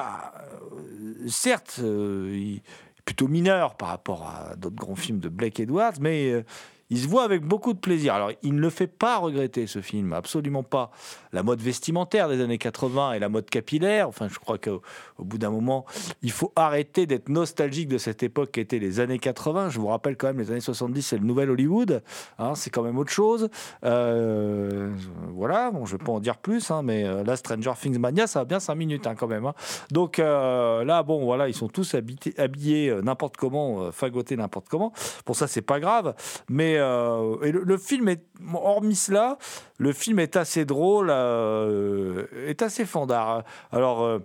certes, 1.26 1.80
il 1.82 2.62
plutôt 3.04 3.28
mineur 3.28 3.76
par 3.76 3.88
rapport 3.88 4.24
à 4.24 4.56
d'autres 4.56 4.76
grands 4.76 4.96
films 4.96 5.18
de 5.18 5.28
Blake 5.28 5.60
Edwards, 5.60 5.94
mais 6.00 6.30
euh, 6.30 6.44
il 6.92 6.98
se 6.98 7.08
voit 7.08 7.24
avec 7.24 7.42
beaucoup 7.42 7.72
de 7.72 7.78
plaisir. 7.78 8.12
Alors, 8.12 8.32
il 8.42 8.54
ne 8.54 8.60
le 8.60 8.68
fait 8.68 8.86
pas 8.86 9.16
regretter, 9.16 9.66
ce 9.66 9.80
film, 9.80 10.12
absolument 10.12 10.62
pas. 10.62 10.90
La 11.32 11.42
mode 11.42 11.62
vestimentaire 11.62 12.28
des 12.28 12.42
années 12.42 12.58
80 12.58 13.14
et 13.14 13.18
la 13.18 13.30
mode 13.30 13.48
capillaire, 13.48 14.08
enfin, 14.08 14.28
je 14.28 14.38
crois 14.38 14.58
qu'au 14.58 14.82
au 15.16 15.24
bout 15.24 15.38
d'un 15.38 15.48
moment, 15.48 15.86
il 16.20 16.30
faut 16.30 16.52
arrêter 16.54 17.06
d'être 17.06 17.30
nostalgique 17.30 17.88
de 17.88 17.96
cette 17.96 18.22
époque 18.22 18.52
qui 18.52 18.60
était 18.60 18.78
les 18.78 19.00
années 19.00 19.18
80. 19.18 19.70
Je 19.70 19.80
vous 19.80 19.86
rappelle 19.86 20.18
quand 20.18 20.26
même, 20.26 20.38
les 20.38 20.50
années 20.50 20.60
70, 20.60 21.00
c'est 21.00 21.16
le 21.16 21.24
nouvel 21.24 21.48
Hollywood. 21.48 22.02
hein, 22.38 22.54
c'est 22.54 22.68
quand 22.68 22.82
même 22.82 22.98
autre 22.98 23.10
chose. 23.10 23.48
Euh, 23.86 24.90
voilà, 25.32 25.70
bon, 25.70 25.86
je 25.86 25.94
ne 25.94 25.98
vais 25.98 26.04
pas 26.04 26.12
en 26.12 26.20
dire 26.20 26.36
plus, 26.36 26.70
hein, 26.70 26.82
mais 26.82 27.04
euh, 27.04 27.24
là, 27.24 27.36
Stranger 27.36 27.72
Things 27.80 27.98
Mania, 27.98 28.26
ça 28.26 28.40
va 28.40 28.44
bien 28.44 28.60
5 28.60 28.74
minutes 28.74 29.06
hein, 29.06 29.14
quand 29.14 29.28
même. 29.28 29.50
Donc 29.90 30.18
euh, 30.18 30.84
là, 30.84 31.02
bon, 31.02 31.24
voilà, 31.24 31.48
ils 31.48 31.54
sont 31.54 31.68
tous 31.68 31.96
habillés 32.36 32.94
n'importe 33.02 33.38
comment, 33.38 33.90
fagotés 33.92 34.36
n'importe 34.36 34.68
comment. 34.68 34.92
Pour 35.24 35.36
ça, 35.36 35.46
c'est 35.46 35.62
pas 35.62 35.80
grave. 35.80 36.14
Mais 36.50 36.81
euh, 36.82 37.40
et 37.42 37.52
le, 37.52 37.78
film 37.78 38.08
est, 38.08 38.24
hormis 38.52 38.96
cela, 38.96 39.38
le 39.78 39.92
film 39.92 40.18
est 40.18 40.36
assez 40.36 40.64
drôle, 40.64 41.08
euh, 41.10 42.26
est 42.46 42.62
assez 42.62 42.84
fandard. 42.84 43.44
Alors. 43.70 44.02
euh, 44.02 44.18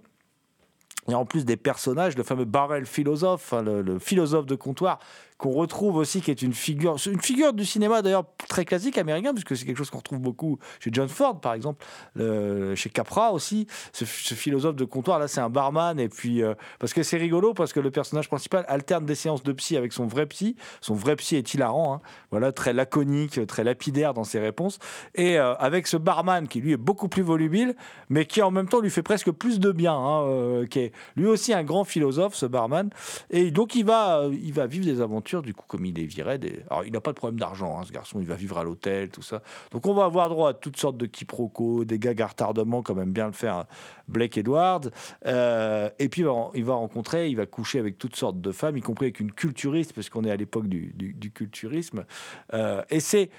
il 1.08 1.12
y 1.12 1.14
a 1.14 1.20
en 1.20 1.26
plus 1.26 1.46
des 1.46 1.56
personnages, 1.56 2.18
le 2.18 2.24
fameux 2.24 2.44
Barrel 2.44 2.86
philosophe, 2.86 3.54
hein, 3.54 3.62
le 3.62 3.98
philosophe 3.98 4.46
de 4.46 4.56
comptoir, 4.56 5.00
qu'on 5.38 5.52
retrouve 5.52 5.98
aussi, 5.98 6.22
qui 6.22 6.32
est 6.32 6.42
une 6.42 6.54
figure, 6.54 6.98
une 7.06 7.22
figure 7.22 7.54
du 7.54 7.66
cinéma 7.66 8.02
d'ailleurs 8.02 8.26
très 8.48 8.66
classique 8.66 8.98
américain, 8.98 9.34
puisque 9.34 9.56
c'est 9.56 9.66
quelque 9.66 9.78
chose 9.78 9.90
qu'on 9.90 10.00
retrouve 10.00 10.20
beaucoup 10.20 10.58
chez 10.80 10.90
John 10.92 11.08
Ford, 11.08 11.40
par 11.40 11.54
exemple, 11.54 11.86
le- 12.16 12.74
chez 12.76 12.90
Capra 12.90 13.32
aussi. 13.32 13.68
Ce, 13.94 14.06
philosophe 14.06 14.76
de 14.76 14.86
comptoir, 14.86 15.20
là, 15.20 15.28
c'est 15.28 15.42
un 15.42 15.50
barman, 15.50 16.00
et 16.00 16.10
puis 16.10 16.42
euh, 16.42 16.54
parce 16.80 16.94
que 16.94 17.04
c'est 17.04 17.18
rigolo, 17.18 17.54
parce 17.54 17.74
que 17.74 17.80
le 17.80 17.92
personnage 17.92 18.28
principal 18.28 18.66
alterne 18.68 19.06
des 19.06 19.16
séances 19.16 19.44
de 19.44 19.52
psy 19.54 19.78
avec 19.78 19.94
son 19.94 20.08
vrai 20.08 20.26
psy. 20.26 20.56
Son 20.82 20.96
vrai 20.96 21.16
psy 21.16 21.36
est 21.36 21.54
hilarant, 21.54 21.96
hein. 21.96 22.02
voilà, 22.32 22.52
très 22.52 22.74
laconique, 22.74 23.46
très 23.48 23.64
lapidaire 23.64 24.14
dans 24.14 24.24
ses 24.24 24.40
réponses, 24.40 24.80
et 25.16 25.38
euh, 25.38 25.54
avec 25.56 25.88
ce 25.88 25.98
barman 25.98 26.48
qui 26.48 26.62
lui 26.62 26.72
est 26.72 26.78
beaucoup 26.78 27.10
plus 27.10 27.22
volubile, 27.24 27.76
mais 28.10 28.26
qui 28.26 28.42
en 28.42 28.52
même 28.52 28.68
temps 28.68 28.80
lui 28.80 28.90
fait 28.90 29.04
presque 29.04 29.32
plus 29.32 29.60
de 29.60 29.72
bien, 29.72 29.94
hein, 29.94 30.24
euh, 30.24 30.66
qui 30.66 30.80
est 30.80 30.92
lui 31.16 31.28
aussi 31.28 31.54
un 31.54 31.64
grand 31.64 31.84
philosophe, 31.84 32.36
ce 32.36 32.46
barman. 32.46 32.90
Et 33.30 33.52
donc 33.52 33.76
il 33.76 33.86
va, 33.86 34.24
il 34.32 34.54
va 34.54 34.66
vivre 34.66 34.86
des 34.86 35.02
aventures, 35.02 35.27
du 35.36 35.54
coup, 35.54 35.66
comme 35.68 35.86
il 35.86 36.00
est 36.00 36.06
viré. 36.06 36.38
Des... 36.38 36.64
Alors 36.70 36.86
il 36.86 36.92
n'a 36.92 37.02
pas 37.02 37.12
de 37.12 37.18
problème 37.18 37.40
d'argent, 37.40 37.78
hein, 37.80 37.84
ce 37.86 37.92
garçon, 37.92 38.20
il 38.20 38.28
va 38.28 38.36
vivre 38.36 38.58
à 38.58 38.64
l'hôtel, 38.64 39.10
tout 39.10 39.22
ça. 39.22 39.42
Donc 39.72 39.86
on 39.86 39.94
va 39.94 40.06
avoir 40.06 40.30
droit 40.30 40.50
à 40.50 40.54
toutes 40.54 40.78
sortes 40.78 40.98
de 40.98 41.06
quiproquos, 41.06 41.86
des 41.86 42.00
gags 42.00 42.22
à 42.22 42.28
retardement, 42.28 42.82
quand 42.82 42.96
même 42.96 43.12
bien 43.12 43.28
le 43.28 43.34
faire 43.34 43.66
Blake 44.08 44.38
Edwards. 44.38 44.90
Euh, 45.26 45.90
et 46.00 46.10
puis 46.10 46.24
il 46.56 46.64
va, 46.64 46.74
rencontrer, 46.74 47.30
il 47.30 47.36
va 47.36 47.46
coucher 47.46 47.80
avec 47.80 47.98
toutes 47.98 48.16
sortes 48.16 48.40
de 48.40 48.52
femmes, 48.52 48.78
y 48.78 48.82
compris 48.82 49.08
avec 49.08 49.20
une 49.20 49.32
culturiste, 49.32 49.94
parce 49.94 50.10
qu'on 50.10 50.24
est 50.24 50.32
à 50.32 50.38
l'époque 50.38 50.68
du, 50.68 50.94
du- 50.96 51.14
du 51.14 51.32
culturisme. 51.32 52.06
Euh, 52.54 52.82
et 52.90 53.00
c'est 53.00 53.30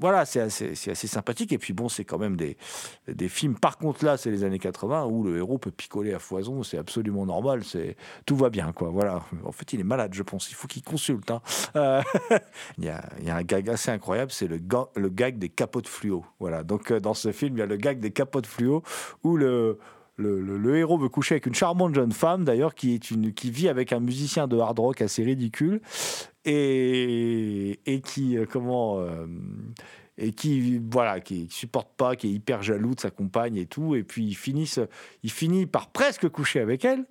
voilà, 0.00 0.24
c'est 0.24 0.40
assez, 0.40 0.74
sympathique. 0.94 1.52
Et 1.52 1.58
puis 1.58 1.72
bon, 1.72 1.88
c'est 1.88 2.04
quand 2.04 2.18
même 2.18 2.36
des, 2.36 2.56
des 3.08 3.28
films. 3.28 3.56
Par 3.56 3.78
contre, 3.78 4.04
là, 4.04 4.16
c'est 4.16 4.30
les 4.30 4.44
années 4.44 4.58
80 4.58 5.06
où 5.06 5.24
le 5.24 5.38
héros 5.38 5.58
peut 5.58 5.70
picoler 5.70 6.12
à 6.14 6.18
foison. 6.18 6.62
C'est 6.62 6.78
absolument 6.78 7.26
normal. 7.26 7.64
C'est 7.64 7.96
tout 8.26 8.36
va 8.36 8.50
bien, 8.50 8.72
quoi. 8.72 8.90
Voilà. 8.90 9.24
En 9.44 9.52
fait, 9.52 9.72
il 9.72 9.80
est 9.80 9.84
malade, 9.84 10.12
je 10.14 10.22
pense. 10.22 10.50
Il 10.50 10.54
faut 10.54 10.68
qu'il 10.68 10.82
consulte. 10.82 11.30
hein. 11.30 11.40
Euh, 11.76 12.02
il, 12.78 12.84
y 12.84 12.88
a, 12.88 13.02
il 13.18 13.24
y 13.26 13.30
a 13.30 13.36
un 13.36 13.42
gag 13.42 13.68
assez 13.70 13.90
incroyable. 13.90 14.30
C'est 14.30 14.46
le, 14.48 14.58
ga- 14.58 14.88
le 14.94 15.08
gag 15.08 15.38
des 15.38 15.48
capotes 15.48 15.88
fluo. 15.88 16.24
Voilà. 16.38 16.62
Donc 16.62 16.90
euh, 16.90 17.00
dans 17.00 17.14
ce 17.14 17.32
film, 17.32 17.56
il 17.56 17.60
y 17.60 17.62
a 17.62 17.66
le 17.66 17.76
gag 17.76 17.98
des 18.00 18.10
capotes 18.10 18.46
fluo 18.46 18.82
où 19.22 19.36
le 19.36 19.78
le, 20.16 20.40
le- 20.40 20.76
héros 20.76 20.96
veut 20.96 21.08
coucher 21.08 21.34
avec 21.34 21.46
une 21.46 21.56
charmante 21.56 21.92
jeune 21.96 22.12
femme, 22.12 22.44
d'ailleurs, 22.44 22.76
qui, 22.76 23.00
qui 23.00 23.50
vit 23.50 23.68
avec 23.68 23.92
un 23.92 23.98
musicien 23.98 24.46
de 24.46 24.56
hard 24.56 24.78
rock 24.78 25.02
assez 25.02 25.24
ridicule 25.24 25.80
et, 26.44 28.02
qui, 28.04 28.36
euh, 28.36 28.46
comment, 28.50 29.00
euh, 29.00 29.26
et 30.18 30.32
qui, 30.32 30.80
voilà, 30.90 31.20
qui 31.20 31.48
supporte 31.50 31.88
pas, 31.96 32.16
qui 32.16 32.28
est 32.28 32.30
hyper 32.30 32.62
jaloux 32.62 32.94
de 32.94 33.00
sa 33.00 33.10
compagne 33.10 33.56
et 33.56 33.66
tout. 33.66 33.94
Et 33.94 34.02
puis, 34.02 34.24
il 34.26 35.30
finit, 35.30 35.66
par 35.66 35.88
presque 35.88 36.28
coucher 36.28 36.60
avec 36.60 36.84
elle. 36.84 37.04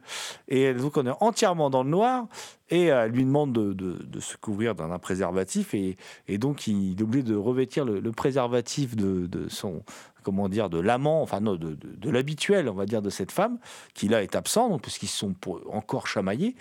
Et 0.47 0.73
donc, 0.73 0.97
on 0.97 1.05
est 1.05 1.15
entièrement 1.19 1.69
dans 1.69 1.83
le 1.83 1.89
noir. 1.89 2.27
Et 2.69 2.91
euh, 2.91 3.05
elle 3.05 3.11
lui 3.11 3.25
demande 3.25 3.53
de, 3.53 4.19
se 4.19 4.37
couvrir 4.37 4.75
d'un 4.75 4.91
un 4.91 4.99
préservatif. 4.99 5.73
Et, 5.73 5.97
et 6.27 6.37
donc, 6.37 6.67
il 6.67 7.01
obligé 7.01 7.23
de 7.23 7.35
revêtir 7.35 7.85
le, 7.85 8.11
préservatif 8.11 8.95
de 8.95 9.47
son, 9.49 9.83
comment 10.23 10.49
dire, 10.49 10.69
de 10.69 10.79
l'amant, 10.79 11.21
enfin 11.21 11.39
non, 11.39 11.55
de, 11.55 11.75
de- 11.75 12.09
l'habituel, 12.09 12.69
on 12.69 12.73
va 12.73 12.85
dire, 12.85 13.01
de 13.01 13.09
cette 13.09 13.31
femme, 13.31 13.57
qui 13.93 14.07
là 14.07 14.23
est 14.23 14.35
absent, 14.35 14.79
puisqu'ils 14.79 15.07
sont 15.07 15.35
encore 15.71 16.07
chamaillés. 16.07 16.55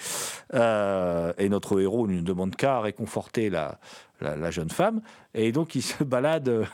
Euh, 0.54 1.32
et 1.38 1.48
notre 1.48 1.80
héros 1.80 2.06
ne 2.06 2.20
demande 2.20 2.56
qu'à 2.56 2.80
réconforter 2.80 3.50
la, 3.50 3.78
la, 4.22 4.50
jeune 4.50 4.70
femme. 4.70 5.00
Et 5.34 5.52
donc, 5.52 5.74
il 5.74 5.82
se 5.82 6.04
balade, 6.04 6.48
euh, 6.48 6.64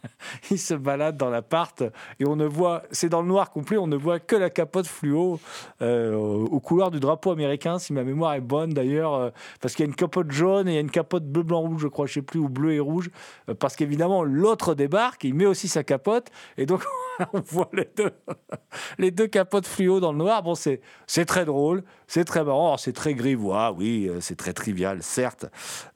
il 0.50 0.58
se 0.58 0.74
balade 0.74 1.16
dans 1.16 1.30
l'appart 1.30 1.82
et 2.20 2.26
on 2.26 2.36
ne 2.36 2.46
voit, 2.46 2.82
c'est 2.90 3.08
dans 3.08 3.22
le 3.22 3.28
noir 3.28 3.50
complet, 3.50 3.76
on 3.76 3.86
ne 3.86 3.96
voit 3.96 4.18
que 4.20 4.36
la 4.36 4.50
capote 4.50 4.86
fluo 4.86 5.40
euh, 5.82 6.14
aux 6.14 6.60
couleurs 6.60 6.90
du 6.90 7.00
drapeau 7.00 7.30
américain, 7.30 7.78
si 7.78 7.92
ma 7.92 8.04
mémoire 8.04 8.34
est 8.34 8.40
bonne 8.40 8.72
d'ailleurs, 8.72 9.14
euh, 9.14 9.30
parce 9.60 9.74
qu'il 9.74 9.84
y 9.84 9.88
a 9.88 9.90
une 9.90 9.96
capote 9.96 10.30
jaune 10.30 10.68
et 10.68 10.72
il 10.72 10.74
y 10.74 10.78
a 10.78 10.80
une 10.80 10.90
capote 10.90 11.24
bleu, 11.24 11.42
blanc, 11.42 11.60
rouge, 11.60 11.82
je 11.82 11.88
crois, 11.88 12.06
je 12.06 12.14
sais 12.14 12.22
plus, 12.22 12.40
ou 12.40 12.48
bleu 12.48 12.72
et 12.72 12.80
rouge, 12.80 13.10
euh, 13.48 13.54
parce 13.54 13.76
qu'évidemment, 13.76 14.24
l'autre 14.24 14.74
débarque, 14.74 15.24
il 15.24 15.34
met 15.34 15.46
aussi 15.46 15.68
sa 15.68 15.84
capote 15.84 16.28
et 16.56 16.66
donc 16.66 16.84
on 17.32 17.40
voit 17.40 17.68
les 17.72 17.88
deux, 17.96 18.12
les 18.98 19.10
deux 19.10 19.26
capotes 19.26 19.66
fluo 19.66 20.00
dans 20.00 20.12
le 20.12 20.18
noir. 20.18 20.42
Bon, 20.42 20.54
c'est, 20.54 20.80
c'est 21.06 21.24
très 21.24 21.44
drôle, 21.44 21.82
c'est 22.06 22.24
très 22.24 22.44
marrant, 22.44 22.76
c'est 22.76 22.92
très 22.92 23.14
grivois, 23.14 23.72
oui, 23.72 24.08
euh, 24.08 24.20
c'est 24.20 24.36
très 24.36 24.52
trivial, 24.52 25.02
certes, 25.02 25.46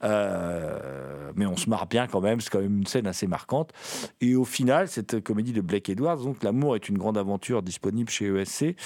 euh, 0.02 1.32
mais 1.36 1.46
on 1.46 1.56
se 1.56 1.68
marre 1.68 1.86
bien 1.86 2.06
quand 2.06 2.20
même, 2.20 2.40
c'est 2.40 2.50
quand 2.50 2.60
même 2.60 2.78
une 2.78 2.86
scène 2.86 3.06
assez 3.06 3.26
marquante. 3.26 3.72
Et 4.20 4.34
au 4.34 4.44
final, 4.44 4.88
cette 4.88 5.22
comédie 5.22 5.52
de 5.52 5.60
Blake 5.60 5.88
Edwards, 5.88 6.18
donc 6.18 6.42
L'amour 6.42 6.76
est 6.76 6.88
une 6.88 6.98
grande 6.98 7.18
aventure 7.18 7.62
disponible 7.62 8.10
chez 8.10 8.26
ESC, 8.26 8.76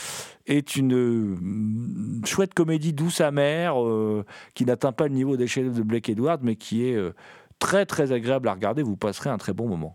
est 0.47 0.76
une 0.76 0.95
euh, 0.95 2.26
chouette 2.26 2.55
comédie 2.55 2.93
douce 2.93 3.21
amère 3.21 3.83
euh, 3.83 4.25
qui 4.55 4.64
n'atteint 4.64 4.93
pas 4.93 5.09
le 5.09 5.14
niveau 5.14 5.37
des 5.37 5.47
chefs 5.47 5.73
de 5.73 5.83
Blake 5.83 6.09
Edwards, 6.09 6.38
mais 6.43 6.57
qui 6.57 6.85
est 6.85 6.99
très 7.59 7.87
très 7.87 8.12
agréable 8.12 8.49
à 8.49 8.52
regarder. 8.52 8.83
Vous 8.83 8.97
passerez 8.97 9.31
un 9.31 9.38
très 9.38 9.52
bon 9.52 9.69
moment. 9.69 9.95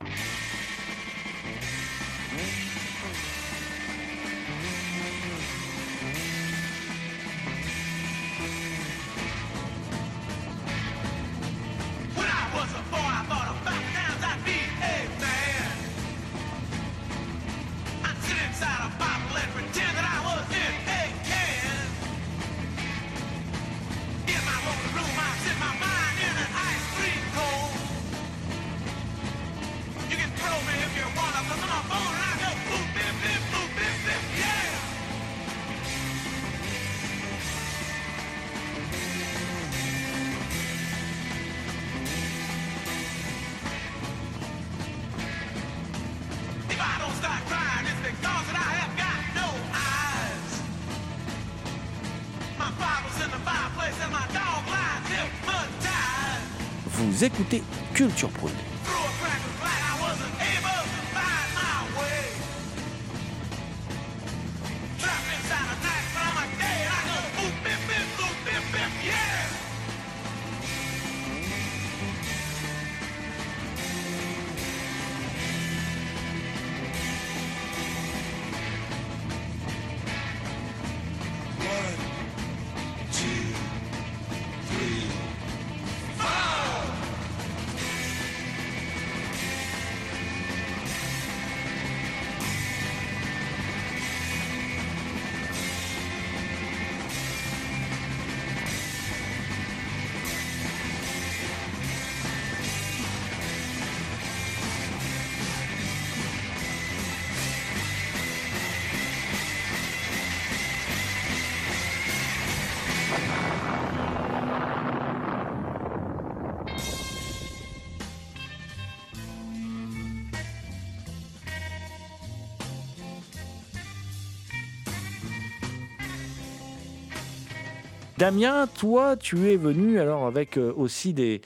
Damien, 128.21 128.67
toi, 128.67 129.17
tu 129.17 129.49
es 129.49 129.55
venu 129.57 129.99
alors 129.99 130.27
avec 130.27 130.55
euh, 130.55 130.71
aussi 130.77 131.11
des, 131.11 131.41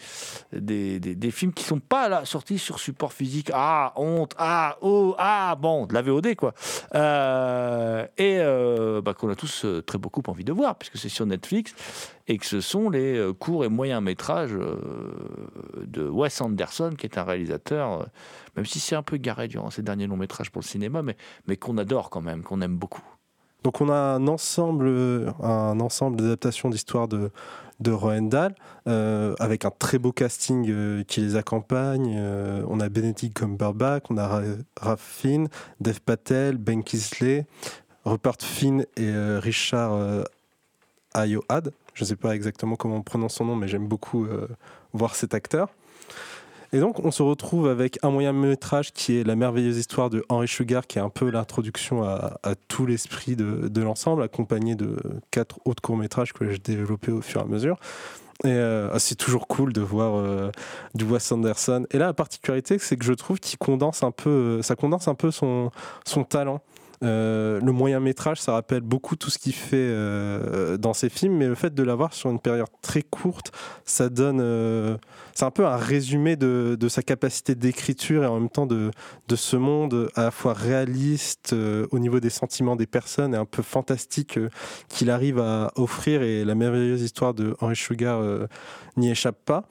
films 1.32 1.54
qui 1.54 1.64
sont 1.64 1.80
pas 1.80 2.10
là, 2.10 2.26
sortis 2.26 2.60
sur 2.60 2.80
support 2.80 3.14
physique. 3.14 3.50
Ah, 3.54 3.94
honte, 3.96 4.36
ah, 4.38 4.76
oh, 4.82 5.16
ah, 5.18 5.56
bon, 5.58 5.86
de 5.86 5.94
la 5.94 6.02
VOD 6.02 6.36
quoi. 6.36 6.54
Euh, 6.94 8.06
et 8.18 8.40
euh, 8.40 9.02
bah, 9.02 9.14
qu'on 9.14 9.30
a 9.30 9.36
tous 9.36 9.66
très 9.86 9.98
beaucoup 9.98 10.22
envie 10.28 10.44
de 10.44 10.52
voir 10.52 10.76
puisque 10.76 10.98
c'est 10.98 11.08
sur 11.08 11.26
Netflix 11.26 11.74
et 12.28 12.38
que 12.38 12.46
ce 12.46 12.60
sont 12.60 12.90
les 12.90 13.26
courts 13.40 13.64
et 13.64 13.70
moyens 13.70 14.04
métrages 14.04 14.52
de 14.52 16.10
Wes 16.10 16.42
Anderson 16.42 16.94
qui 16.98 17.06
est 17.06 17.18
un 17.18 17.24
réalisateur, 17.24 18.06
même 18.58 18.66
si 18.66 18.82
c'est 18.82 18.98
un 18.98 19.04
peu 19.04 19.16
garé 19.16 19.48
durant 19.48 19.70
ses 19.70 19.82
derniers 19.82 20.08
longs 20.08 20.18
métrages 20.18 20.52
pour 20.52 20.62
le 20.62 20.68
cinéma, 20.68 21.04
mais, 21.04 21.16
mais 21.48 21.56
qu'on 21.56 21.78
adore 21.78 22.10
quand 22.10 22.20
même, 22.20 22.44
qu'on 22.44 22.60
aime 22.60 22.76
beaucoup. 22.76 23.15
Donc 23.66 23.82
on 23.82 23.90
a 23.90 23.96
un 23.96 24.28
ensemble, 24.28 24.86
d'adaptations 26.18 26.70
d'histoires 26.70 27.08
de, 27.08 27.32
de 27.80 27.90
euh, 28.88 29.34
avec 29.40 29.66
un 29.66 29.72
très 29.72 29.98
beau 29.98 30.12
casting 30.12 30.70
euh, 30.70 31.04
qui 31.04 31.22
les 31.22 31.36
accompagne. 31.36 32.16
Euh, 32.16 32.64
on 32.68 32.80
a 32.80 32.90
Benedict 32.90 33.36
Cumberbatch, 33.36 34.04
on 34.12 34.18
a 34.18 34.28
Ra- 34.28 34.42
Ralph 34.80 35.02
Fiennes, 35.02 35.48
Dev 35.82 36.00
Patel, 36.00 36.58
Ben 36.58 36.84
Kingsley, 36.84 37.48
Rupert 38.06 38.38
Finn 38.40 38.86
et 38.98 39.12
Richard 39.40 40.26
Ayoade. 41.16 41.72
Je 41.96 42.04
ne 42.04 42.08
sais 42.08 42.16
pas 42.16 42.36
exactement 42.36 42.76
comment 42.76 42.98
on 42.98 43.02
prononce 43.02 43.34
son 43.34 43.46
nom, 43.46 43.56
mais 43.56 43.68
j'aime 43.68 43.88
beaucoup 43.88 44.28
voir 44.94 45.16
cet 45.16 45.34
acteur. 45.34 45.70
Et 46.76 46.80
donc, 46.82 47.00
on 47.06 47.10
se 47.10 47.24
retrouve 47.24 47.70
avec 47.70 48.00
un 48.04 48.10
moyen 48.10 48.34
métrage 48.34 48.92
qui 48.92 49.18
est 49.18 49.24
La 49.24 49.38
merveilleuse 49.38 49.78
histoire 49.78 50.10
de 50.10 50.26
Henry 50.28 50.50
Sugar, 50.50 50.86
qui 50.86 51.00
est 51.00 51.02
un 51.02 51.10
peu 51.10 51.30
l'introduction 51.30 52.04
à, 52.04 52.38
tout 52.68 52.86
l'esprit 52.86 53.38
de, 53.38 53.82
l'ensemble, 53.82 54.22
accompagné 54.24 54.76
de 54.76 54.98
quatre 55.32 55.58
autres 55.64 55.82
courts-métrages 55.82 56.34
que 56.34 56.52
j'ai 56.52 56.58
développés 56.58 57.14
au 57.14 57.22
fur 57.22 57.40
et 57.40 57.44
à 57.46 57.48
mesure. 57.48 57.78
Et 58.44 58.50
euh, 58.50 58.90
ah, 58.92 59.00
c'est 59.00 59.16
toujours 59.16 59.48
cool 59.48 59.72
de 59.72 59.80
voir 59.80 60.16
euh, 60.16 60.52
du 60.96 61.06
Wes 61.06 61.32
Anderson. 61.32 61.86
Et 61.92 61.98
là, 61.98 62.08
la 62.08 62.14
particularité, 62.14 62.78
c'est 62.78 62.98
que 62.98 63.06
je 63.06 63.14
trouve 63.14 63.40
qu'il 63.40 63.58
condense 63.58 64.04
un 64.04 64.12
peu, 64.12 64.30
euh, 64.30 64.62
ça 64.62 64.76
condense 64.76 65.08
un 65.08 65.16
peu 65.16 65.32
son 65.32 65.72
talent. 66.28 66.60
Euh, 67.06 67.60
le 67.62 67.72
moyen 67.72 68.00
métrage, 68.00 68.42
ça 68.42 68.54
rappelle 68.54 68.82
beaucoup 68.82 69.16
tout 69.16 69.30
ce 69.30 69.38
qu'il 69.38 69.54
fait 69.54 69.76
euh, 69.78 70.78
dans 70.78 70.94
ses 70.94 71.10
films, 71.10 71.38
mais 71.38 71.48
le 71.48 71.56
fait 71.56 71.74
de 71.74 71.84
l'avoir 71.84 72.14
sur 72.14 72.32
une 72.32 72.40
période 72.40 72.68
très 72.82 73.04
courte, 73.04 73.52
ça 73.86 74.10
donne, 74.10 74.40
euh, 74.42 74.98
c'est 75.34 75.46
un 75.46 75.52
peu 75.52 75.66
un 75.66 75.78
résumé 75.78 76.36
de, 76.36 76.78
sa 76.88 77.02
capacité 77.02 77.56
d'écriture 77.56 78.24
et 78.24 78.28
en 78.28 78.40
même 78.40 78.50
temps 78.50 78.66
de, 78.66 78.92
de 79.28 79.36
ce 79.36 79.56
monde 79.56 80.10
à 80.16 80.24
la 80.24 80.32
fois 80.32 80.54
réaliste 80.54 81.56
au 81.92 82.00
niveau 82.00 82.20
des 82.20 82.30
sentiments 82.30 82.76
des 82.76 82.86
personnes 82.86 83.34
et 83.34 83.38
un 83.38 83.46
peu 83.46 83.64
fantastique 83.64 84.40
qu'il 84.88 85.10
arrive 85.10 85.40
à 85.40 85.72
offrir. 85.76 86.22
Et 86.22 86.46
la 86.46 86.56
merveilleuse 86.56 87.02
histoire 87.02 87.34
de 87.34 87.56
Henry 87.60 87.76
Sugar 87.76 88.22
n'y 88.98 89.10
échappe 89.10 89.44
pas. 89.46 89.68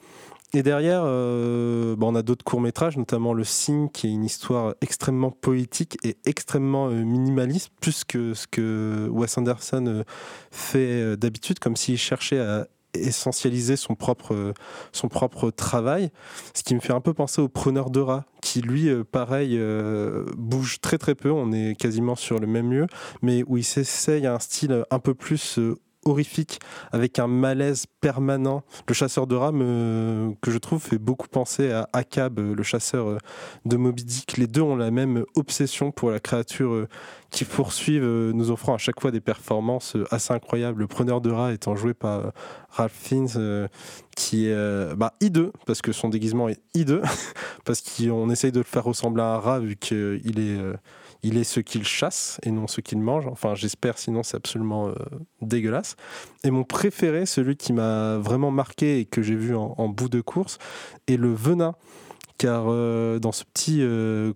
Et 0.55 0.63
derrière, 0.63 1.01
euh, 1.03 1.97
bah, 1.97 2.07
on 2.07 2.15
a 2.15 2.21
d'autres 2.21 2.45
courts-métrages, 2.45 2.95
notamment 2.95 3.33
Le 3.33 3.43
Signe, 3.43 3.89
qui 3.89 4.07
est 4.07 4.11
une 4.11 4.23
histoire 4.23 4.73
extrêmement 4.79 5.29
poétique 5.29 5.97
et 6.01 6.15
extrêmement 6.25 6.87
euh, 6.87 7.03
minimaliste, 7.03 7.71
plus 7.81 8.05
que 8.05 8.33
ce 8.33 8.47
que 8.47 9.09
Wes 9.11 9.37
Anderson 9.37 9.83
euh, 9.85 10.03
fait 10.51 11.17
d'habitude, 11.17 11.59
comme 11.59 11.75
s'il 11.75 11.97
cherchait 11.97 12.39
à 12.39 12.67
essentialiser 12.93 13.75
son 13.75 13.95
propre, 13.95 14.53
son 14.93 15.09
travail. 15.57 16.09
Ce 16.53 16.63
qui 16.63 16.73
me 16.73 16.79
fait 16.79 16.93
un 16.93 17.01
peu 17.01 17.13
penser 17.13 17.41
au 17.41 17.49
Preneur 17.49 17.89
de 17.89 17.99
rats, 17.99 18.23
qui 18.41 18.61
lui, 18.61 18.89
pareil, 19.11 19.59
bouge 20.37 20.79
très 20.79 20.97
très 20.97 21.15
peu, 21.15 21.29
on 21.29 21.51
est 21.51 21.75
quasiment 21.77 22.15
sur 22.15 22.39
le 22.39 22.47
même 22.47 22.71
lieu, 22.71 22.87
mais 23.21 23.43
où 23.47 23.57
il 23.57 23.65
s'essaye 23.65 24.25
à 24.25 24.35
un 24.35 24.39
style 24.39 24.85
un 24.89 24.99
peu 24.99 25.13
plus... 25.13 25.59
horrifique 26.05 26.59
avec 26.91 27.19
un 27.19 27.27
malaise 27.27 27.85
permanent. 27.99 28.63
Le 28.87 28.93
chasseur 28.93 29.25
de 29.25 29.35
rats, 29.35 29.51
que 29.51 30.51
je 30.51 30.57
trouve, 30.59 30.81
fait 30.81 30.99
beaucoup 30.99 31.27
penser 31.27 31.71
à 31.71 31.89
Akab, 31.93 32.39
euh, 32.39 32.53
le 32.53 32.63
chasseur 32.63 33.09
euh, 33.09 33.17
de 33.65 33.75
Moby 33.75 34.05
Dick. 34.05 34.37
Les 34.37 34.47
deux 34.47 34.61
ont 34.61 34.75
la 34.75 34.91
même 34.91 35.25
obsession 35.35 35.91
pour 35.91 36.11
la 36.11 36.19
créature 36.19 36.71
euh, 36.73 36.87
qui 37.31 37.43
poursuivent, 37.43 38.05
nous 38.05 38.51
offrant 38.51 38.75
à 38.75 38.77
chaque 38.77 39.01
fois 39.01 39.11
des 39.11 39.19
performances 39.19 39.97
assez 40.11 40.33
incroyables. 40.33 40.81
Le 40.81 40.87
preneur 40.87 41.21
de 41.21 41.31
rats 41.31 41.51
étant 41.51 41.75
joué 41.75 41.93
par 41.93 42.31
Ralph 42.69 42.93
Fiennes, 42.93 43.67
qui 44.15 44.47
est 44.47 44.95
bah, 44.95 45.13
hideux, 45.19 45.51
parce 45.65 45.81
que 45.81 45.91
son 45.91 46.07
déguisement 46.07 46.47
est 46.47 46.61
hideux, 46.73 47.01
parce 47.65 47.81
qu'on 47.81 48.29
essaye 48.29 48.53
de 48.53 48.59
le 48.59 48.63
faire 48.63 48.85
ressembler 48.85 49.21
à 49.21 49.33
un 49.33 49.39
rat 49.39 49.59
vu 49.59 49.75
qu'il 49.75 50.39
est, 50.39 50.59
il 51.25 51.37
est 51.37 51.43
ce 51.43 51.59
qu'il 51.59 51.83
chasse 51.83 52.39
et 52.43 52.51
non 52.51 52.67
ce 52.67 52.81
qu'il 52.81 52.99
mange. 52.99 53.25
Enfin, 53.25 53.55
j'espère, 53.55 53.97
sinon 53.97 54.21
c'est 54.21 54.37
absolument 54.37 54.89
euh, 54.89 54.93
dégueulasse. 55.41 55.95
Et 56.43 56.51
mon 56.51 56.63
préféré, 56.63 57.25
celui 57.25 57.57
qui 57.57 57.73
m'a 57.73 58.17
vraiment 58.17 58.51
marqué 58.51 58.99
et 58.99 59.05
que 59.05 59.23
j'ai 59.23 59.35
vu 59.35 59.55
en, 59.55 59.73
en 59.77 59.89
bout 59.89 60.07
de 60.07 60.21
course, 60.21 60.59
est 61.07 61.17
le 61.17 61.33
venin. 61.33 61.75
Car 62.37 62.65
euh, 62.67 63.17
dans 63.19 63.31
ce 63.31 63.43
petit 63.45 63.81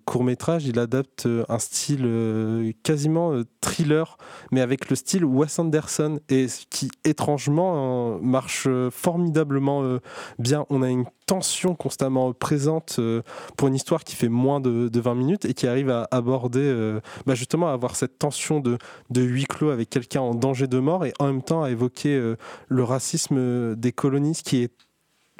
court 0.06 0.24
métrage, 0.24 0.66
il 0.66 0.80
adapte 0.80 1.26
euh, 1.26 1.44
un 1.50 1.60
style 1.60 2.04
euh, 2.06 2.72
quasiment 2.84 3.34
euh, 3.34 3.44
thriller, 3.62 4.18
mais 4.52 4.62
avec 4.62 4.90
le 4.90 4.96
style 4.96 5.26
Wes 5.26 5.60
Anderson, 5.60 6.20
et 6.30 6.48
ce 6.48 6.66
qui 6.70 6.90
étrangement 7.04 8.16
euh, 8.16 8.20
marche 8.22 8.66
euh, 8.68 8.90
formidablement 8.90 9.84
euh, 9.84 10.00
bien. 10.38 10.66
On 10.70 10.82
a 10.82 10.90
une 10.90 11.06
tension 11.26 11.76
constamment 11.76 12.34
présente 12.34 12.96
euh, 13.00 13.22
pour 13.58 13.68
une 13.68 13.76
histoire 13.76 14.04
qui 14.04 14.16
fait 14.16 14.30
moins 14.30 14.60
de, 14.60 14.88
de 14.88 15.00
20 15.00 15.16
minutes 15.16 15.46
et 15.46 15.54
qui 15.54 15.68
arrive 15.68 15.90
à 15.90 16.08
aborder, 16.12 16.62
euh, 16.62 17.02
bah, 17.26 17.36
justement, 17.36 17.70
à 17.70 17.74
avoir 17.74 17.96
cette 17.96 18.18
tension 18.18 18.60
de, 18.60 18.78
de 19.10 19.22
huis 19.22 19.46
clos 19.46 19.70
avec 19.70 19.90
quelqu'un 19.90 20.22
en 20.22 20.34
danger 20.34 20.68
de 20.68 20.80
mort 20.80 21.06
et 21.06 21.14
en 21.20 21.28
même 21.28 21.44
temps 21.44 21.64
à 21.64 21.70
évoquer 21.70 22.16
euh, 22.16 22.36
le 22.68 22.84
racisme 22.84 23.36
euh, 23.38 23.76
des 23.76 23.92
colonistes 23.92 24.48
qui 24.48 24.64
est 24.64 24.74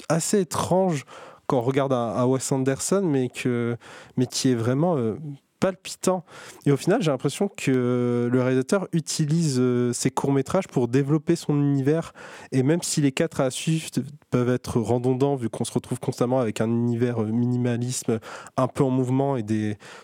assez 0.10 0.40
étrange 0.42 1.06
quand 1.50 1.58
on 1.58 1.62
regarde 1.62 1.92
à, 1.92 2.12
à 2.12 2.28
Wes 2.28 2.52
Anderson, 2.52 3.02
mais, 3.04 3.28
qui 3.28 3.48
est 3.50 4.56
vraiment 4.56 4.98
euh, 4.98 5.16
palpitant. 5.60 6.24
Et 6.68 6.72
au 6.72 6.78
final, 6.78 7.02
j'ai 7.02 7.10
l'impression 7.10 7.50
que 7.50 8.30
le 8.32 8.42
réalisateur 8.42 8.88
utilise 8.94 9.58
euh, 9.60 9.92
ses 9.92 10.12
courts-métrages 10.12 10.68
pour 10.68 10.88
développer 10.88 11.36
son 11.36 11.60
univers. 11.60 12.14
Et 12.52 12.62
même 12.62 12.84
si 12.84 13.02
les 13.02 13.12
quatre 13.12 13.42
à 13.42 13.50
suivre 13.50 13.90
peuvent 14.30 14.50
être 14.50 14.80
redondants, 14.80 15.36
vu 15.36 15.50
qu'on 15.50 15.66
se 15.66 15.74
retrouve 15.74 16.00
constamment 16.00 16.40
avec 16.40 16.62
un 16.62 16.70
univers 16.70 17.24
euh, 17.24 17.26
minimalisme, 17.26 18.20
un 18.56 18.68
peu 18.68 18.84
en 18.84 18.92
mouvement, 18.92 19.36
et 19.36 19.44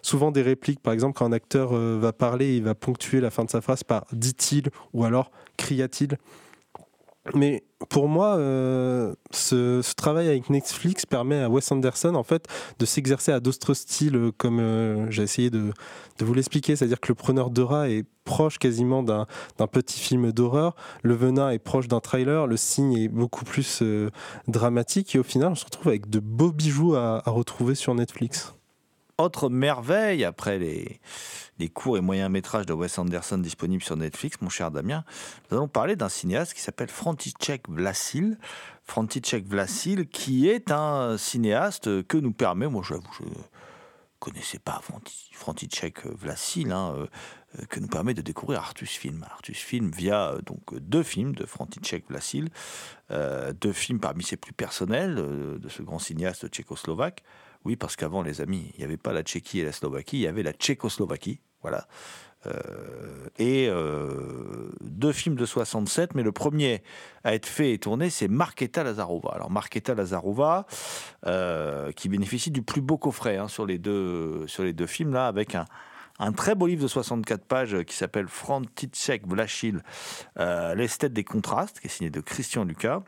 souvent 0.01 0.31
des 0.31 0.41
répliques. 0.41 0.79
Par 0.79 0.93
exemple, 0.93 1.15
quand 1.15 1.27
un 1.27 1.31
acteur 1.31 1.73
va 1.73 2.11
parler, 2.11 2.57
il 2.57 2.63
va 2.63 2.73
ponctuer 2.73 3.21
la 3.21 3.29
fin 3.29 3.45
de 3.45 3.51
sa 3.51 3.61
phrase 3.61 3.83
par 3.83 4.05
dit-il 4.11 4.69
ou 4.93 5.03
alors 5.03 5.29
cria-t-il. 5.57 6.17
Mais 7.33 7.63
pour 7.89 8.07
moi, 8.07 8.35
euh, 8.37 9.15
ce, 9.31 9.81
travail 9.95 10.27
avec 10.27 10.49
Netflix 10.49 11.05
permet 11.05 11.41
à 11.41 11.49
Wes 11.49 11.71
Anderson 11.71 12.13
en 12.13 12.23
fait 12.23 12.47
de 12.77 12.85
s'exercer 12.85 13.31
à 13.31 13.39
d'autres 13.39 13.73
styles, 13.73 14.15
euh, 14.15 14.31
comme 14.37 14.59
euh, 14.59 15.09
j'ai 15.09 15.23
essayé 15.23 15.49
de, 15.49 15.73
vous 16.19 16.33
l'expliquer. 16.33 16.75
C'est-à-dire 16.75 16.99
que 16.99 17.07
le 17.09 17.15
preneur 17.15 17.49
rats 17.57 17.89
est 17.89 18.05
proche 18.25 18.57
quasiment 18.59 19.03
d'un 19.03 19.27
petit 19.71 19.99
film 19.99 20.31
d'horreur, 20.31 20.75
le 21.03 21.13
venin 21.15 21.49
est 21.49 21.59
proche 21.59 21.87
d'un 21.87 21.99
trailer, 21.99 22.47
le 22.47 22.57
signe 22.57 22.93
est 22.97 23.07
beaucoup 23.07 23.45
plus 23.45 23.83
dramatique, 24.47 25.15
et 25.15 25.19
au 25.19 25.23
final, 25.23 25.51
on 25.51 25.55
se 25.55 25.65
retrouve 25.65 25.89
avec 25.89 26.09
de 26.09 26.19
beaux 26.19 26.51
bijoux 26.51 26.95
à 26.95 27.21
retrouver 27.27 27.75
sur 27.75 27.93
Netflix. 27.93 28.54
Autre 29.17 29.47
merveille, 29.47 30.25
après 30.25 30.59
les, 30.59 31.69
courts 31.69 31.97
et 31.97 32.01
moyens 32.01 32.29
métrages 32.29 32.65
de 32.65 32.73
Wes 32.73 32.99
Anderson 32.99 33.37
disponibles 33.37 33.81
sur 33.81 33.95
Netflix, 33.95 34.41
mon 34.41 34.49
cher 34.49 34.71
Damien, 34.71 35.05
nous 35.49 35.55
allons 35.55 35.69
parler 35.69 35.95
d'un 35.95 36.09
cinéaste 36.09 36.53
qui 36.53 36.59
s'appelle 36.59 36.89
František 36.89 37.69
Vlasil. 37.69 38.37
František 38.83 39.47
Vlasil, 39.47 40.09
qui 40.09 40.49
est 40.49 40.69
un 40.69 41.17
cinéaste 41.17 42.05
que 42.07 42.17
nous 42.17 42.33
permet, 42.33 42.67
moi 42.67 42.83
j'avoue, 42.85 43.09
je 43.17 43.23
connaissais 44.19 44.59
pas 44.59 44.81
Franti- 44.83 45.29
František 45.31 46.07
Vlasil, 46.07 46.73
hein, 46.73 46.93
euh, 46.97 47.07
euh, 47.59 47.65
que 47.69 47.79
nous 47.79 47.87
permet 47.87 48.13
de 48.13 48.21
découvrir 48.21 48.59
Artus 48.59 48.91
Film. 48.91 49.25
Artus 49.31 49.59
Film 49.59 49.91
via 49.91 50.31
euh, 50.31 50.41
donc 50.41 50.77
deux 50.77 51.03
films 51.03 51.35
de 51.35 51.45
František 51.45 52.09
Vlasil, 52.09 52.49
deux 53.09 53.71
films 53.71 54.01
parmi 54.01 54.23
ses 54.23 54.35
plus 54.35 54.51
personnels 54.51 55.15
de 55.15 55.69
ce 55.69 55.83
grand 55.83 55.99
cinéaste 55.99 56.49
tchécoslovaque. 56.49 57.23
Oui, 57.65 57.75
parce 57.75 57.95
qu'avant, 57.95 58.21
les 58.21 58.41
amis, 58.41 58.71
il 58.75 58.79
n'y 58.79 58.85
avait 58.85 58.97
pas 58.97 59.11
la 59.11 59.23
Tchéquie 59.23 59.59
et 59.59 59.65
la 59.65 59.71
Slovaquie, 59.71 60.17
il 60.17 60.21
y 60.21 60.27
avait 60.27 60.43
la 60.43 60.53
Tchécoslovaquie. 60.53 61.39
Voilà. 61.61 61.87
Euh, 62.45 63.27
et 63.39 63.67
euh, 63.69 64.69
deux 64.81 65.11
films 65.11 65.35
de 65.35 65.45
67, 65.45 66.13
mais 66.13 66.21
le 66.21 66.31
premier 66.31 66.83
à 67.23 67.33
être 67.33 67.47
fait 67.47 67.73
et 67.73 67.79
tourné, 67.79 68.11
c'est 68.11 68.27
Marketa 68.27 68.83
Lazarova. 68.83 69.31
Alors 69.33 69.49
Marketa 69.49 69.95
Lazarova, 69.95 70.67
euh, 71.25 71.91
qui 71.91 72.07
bénéficie 72.07 72.51
du 72.51 72.61
plus 72.61 72.81
beau 72.81 72.97
coffret 72.97 73.37
hein, 73.37 73.47
sur, 73.47 73.65
les 73.65 73.79
deux, 73.79 74.45
films, 74.85 75.13
là, 75.13 75.25
avec 75.27 75.55
un, 75.55 76.31
très 76.33 76.53
beau 76.53 76.67
livre 76.67 76.83
de 76.83 76.87
64 76.87 77.45
pages 77.45 77.83
qui 77.83 77.95
s'appelle 77.95 78.27
František 78.27 79.27
Vlachil, 79.27 79.81
euh, 80.37 80.75
L'esthète 80.75 81.13
des 81.13 81.23
contrastes, 81.23 81.79
qui 81.79 81.87
est 81.87 81.89
signé 81.89 82.11
de 82.11 82.21
Christian 82.21 82.63
Lucas 82.63 83.01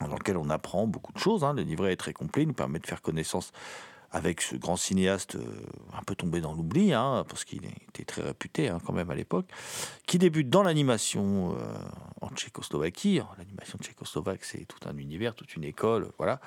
dans 0.00 0.16
lequel 0.16 0.36
on 0.36 0.50
apprend 0.50 0.86
beaucoup 0.86 1.12
de 1.12 1.18
choses. 1.18 1.44
hein. 1.44 1.54
Le 1.54 1.62
livret 1.62 1.92
est 1.92 1.96
très 1.96 2.12
complet, 2.12 2.42
il 2.42 2.48
nous 2.48 2.54
permet 2.54 2.78
de 2.78 2.86
faire 2.86 3.02
connaissance 3.02 3.52
avec 4.10 4.40
ce 4.40 4.56
grand 4.56 4.76
cinéaste 4.76 5.36
euh, 5.36 5.44
un 5.96 6.02
peu 6.02 6.14
tombé 6.14 6.40
dans 6.40 6.54
l'oubli, 6.54 6.92
hein, 6.92 7.24
parce 7.28 7.44
qu'il 7.44 7.64
était 7.66 8.04
très 8.04 8.22
réputé 8.22 8.68
hein, 8.68 8.78
quand 8.84 8.92
même 8.92 9.10
à 9.10 9.14
l'époque, 9.14 9.46
qui 10.06 10.18
débute 10.18 10.48
dans 10.48 10.62
l'animation 10.62 11.54
euh, 11.54 11.74
en 12.22 12.30
Tchécoslovaquie. 12.30 13.20
L'animation 13.36 13.78
tchécoslovaque, 13.78 14.44
c'est 14.44 14.64
tout 14.64 14.88
un 14.88 14.96
univers, 14.96 15.34
toute 15.34 15.54
une 15.56 15.64
école, 15.64 16.10
voilà. 16.16 16.40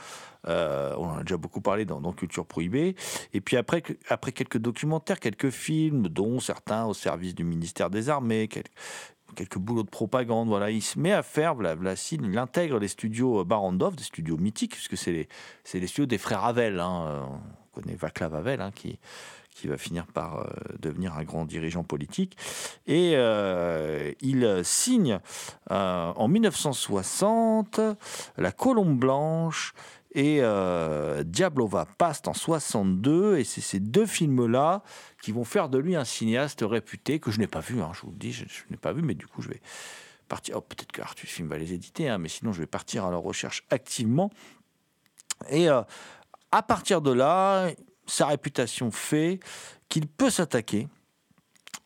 Euh, 0.47 0.95
on 0.97 1.05
en 1.05 1.17
a 1.17 1.21
déjà 1.21 1.37
beaucoup 1.37 1.61
parlé 1.61 1.85
dans, 1.85 2.01
Culture 2.13 2.47
Prohibée. 2.47 2.95
Et 3.33 3.41
puis 3.41 3.57
après, 3.57 3.83
après 4.09 4.31
quelques 4.31 4.57
documentaires, 4.57 5.19
quelques 5.19 5.51
films, 5.51 6.07
dont 6.07 6.39
certains 6.39 6.85
au 6.85 6.95
service 6.95 7.35
du 7.35 7.43
ministère 7.43 7.91
des 7.91 8.09
Armées, 8.09 8.47
quelques, 8.47 8.71
quelques 9.35 9.57
boulots 9.57 9.83
de 9.83 9.89
propagande. 9.89 10.47
Voilà, 10.47 10.71
il 10.71 10.81
se 10.81 10.99
met 10.99 11.13
à 11.13 11.23
faire, 11.23 11.55
il 12.11 12.37
intègre 12.37 12.79
les 12.79 12.87
studios 12.87 13.43
Barandov, 13.45 13.95
des 13.95 14.03
studios 14.03 14.37
mythiques, 14.37 14.73
puisque 14.73 14.97
c'est 14.97 15.11
les, 15.11 15.27
les 15.73 15.87
studios 15.87 16.05
des 16.05 16.17
frères 16.17 16.43
Havel. 16.43 16.79
hein. 16.79 17.05
Euh, 17.07 17.21
On 17.73 17.81
connaît 17.81 17.95
Václav 17.95 18.35
Havel, 18.35 18.61
hein, 18.61 18.71
qui, 18.73 18.99
qui 19.53 19.67
va 19.67 19.77
finir 19.77 20.05
par 20.07 20.39
euh, 20.39 20.45
devenir 20.79 21.15
un 21.15 21.23
grand 21.23 21.45
dirigeant 21.45 21.83
politique. 21.83 22.37
Et 22.87 23.13
euh, 23.15 24.11
il 24.21 24.61
signe 24.63 25.19
euh, 25.71 26.11
en 26.15 26.27
1960 26.27 27.79
La 28.37 28.51
Colombe 28.51 28.97
Blanche 28.97 29.73
et 30.13 30.39
euh, 30.41 31.23
Diablova 31.23 31.85
Past 31.97 32.27
en 32.27 32.33
62. 32.33 33.37
Et 33.37 33.43
c'est 33.43 33.61
ces 33.61 33.79
deux 33.79 34.05
films-là 34.05 34.83
qui 35.21 35.31
vont 35.31 35.43
faire 35.43 35.69
de 35.69 35.77
lui 35.77 35.95
un 35.95 36.05
cinéaste 36.05 36.63
réputé 36.67 37.19
que 37.19 37.31
je 37.31 37.39
n'ai 37.39 37.47
pas 37.47 37.61
vu, 37.61 37.81
hein, 37.81 37.91
je 37.93 38.01
vous 38.01 38.11
le 38.11 38.17
dis, 38.17 38.31
je, 38.31 38.45
je 38.47 38.63
n'ai 38.69 38.77
pas 38.77 38.93
vu, 38.93 39.01
mais 39.01 39.15
du 39.15 39.27
coup 39.27 39.41
je 39.41 39.49
vais 39.49 39.61
partir. 40.27 40.57
oh, 40.57 40.61
Peut-être 40.61 40.91
que 40.91 41.01
Artus 41.01 41.29
Film 41.29 41.47
va 41.47 41.57
les 41.57 41.73
éditer, 41.73 42.09
hein, 42.09 42.17
mais 42.17 42.29
sinon 42.29 42.51
je 42.51 42.59
vais 42.59 42.67
partir 42.67 43.05
à 43.05 43.11
leur 43.11 43.21
recherche 43.21 43.63
activement. 43.69 44.29
Et 45.49 45.69
euh, 45.69 45.81
à 46.51 46.61
partir 46.61 47.01
de 47.01 47.11
là, 47.11 47.69
sa 48.05 48.27
réputation 48.27 48.91
fait 48.91 49.39
qu'il 49.89 50.07
peut 50.07 50.29
s'attaquer 50.29 50.87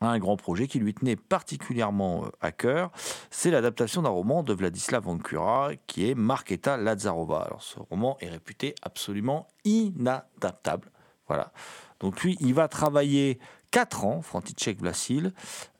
un 0.00 0.18
grand 0.18 0.36
projet 0.36 0.66
qui 0.66 0.78
lui 0.78 0.94
tenait 0.94 1.16
particulièrement 1.16 2.24
euh, 2.24 2.28
à 2.40 2.52
cœur. 2.52 2.90
C'est 3.30 3.50
l'adaptation 3.50 4.02
d'un 4.02 4.10
roman 4.10 4.42
de 4.42 4.52
Vladislav 4.52 5.04
Vankura 5.04 5.70
qui 5.86 6.08
est 6.10 6.14
Marketa 6.14 6.76
Lazarova. 6.76 7.42
Alors 7.42 7.62
ce 7.62 7.78
roman 7.78 8.16
est 8.20 8.28
réputé 8.28 8.74
absolument 8.82 9.48
inadaptable. 9.64 10.90
Voilà. 11.28 11.52
Donc 12.00 12.22
lui, 12.22 12.36
il 12.40 12.54
va 12.54 12.68
travailler 12.68 13.38
4 13.70 14.04
ans, 14.04 14.22
František 14.22 14.80
Vlasil, 14.80 15.32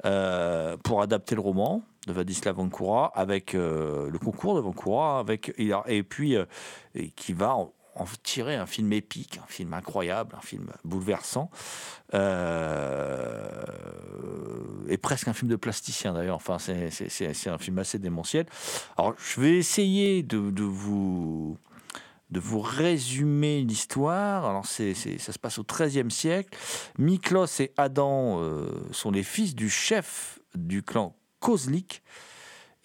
euh, 0.04 0.76
pour 0.78 1.02
adapter 1.02 1.34
le 1.34 1.40
roman 1.40 1.82
de 2.06 2.12
Vladislav 2.12 2.56
Vankura 2.56 3.12
avec 3.14 3.54
euh, 3.54 4.10
le 4.10 4.18
concours 4.18 4.54
de 4.54 4.60
Vankura, 4.60 5.18
avec, 5.18 5.52
et, 5.58 6.02
puis 6.02 6.36
euh, 6.36 6.44
qui 7.16 7.32
va 7.32 7.56
en, 7.96 8.04
tirer 8.22 8.56
un 8.56 8.66
film 8.66 8.92
épique, 8.92 9.38
un 9.42 9.46
film 9.46 9.74
incroyable, 9.74 10.34
un 10.36 10.40
film 10.40 10.70
bouleversant, 10.84 11.50
euh, 12.14 13.50
et 14.88 14.96
presque 14.98 15.28
un 15.28 15.32
film 15.32 15.50
de 15.50 15.56
plasticien 15.56 16.12
d'ailleurs. 16.12 16.36
Enfin, 16.36 16.58
c'est- 16.58 17.48
un 17.48 17.58
film 17.58 17.78
assez 17.78 17.98
démentiel. 17.98 18.46
Alors, 18.96 19.14
je 19.18 19.40
vais 19.40 19.56
essayer 19.56 20.22
de, 20.22 20.62
vous 20.62 21.56
de 22.30 22.40
vous 22.40 22.60
résumer 22.60 23.62
l'histoire. 23.62 24.44
Alors, 24.46 24.66
ça 24.66 24.82
se 24.94 25.38
passe 25.38 25.58
au 25.58 25.64
XIIIe 25.64 26.10
siècle. 26.10 26.56
Miklos 26.98 27.60
et 27.60 27.72
Adam 27.76 28.40
euh, 28.40 28.68
sont 28.92 29.10
les 29.10 29.22
fils 29.22 29.54
du 29.54 29.70
chef 29.70 30.38
du 30.54 30.82
clan 30.82 31.14
Kozlik. 31.40 32.02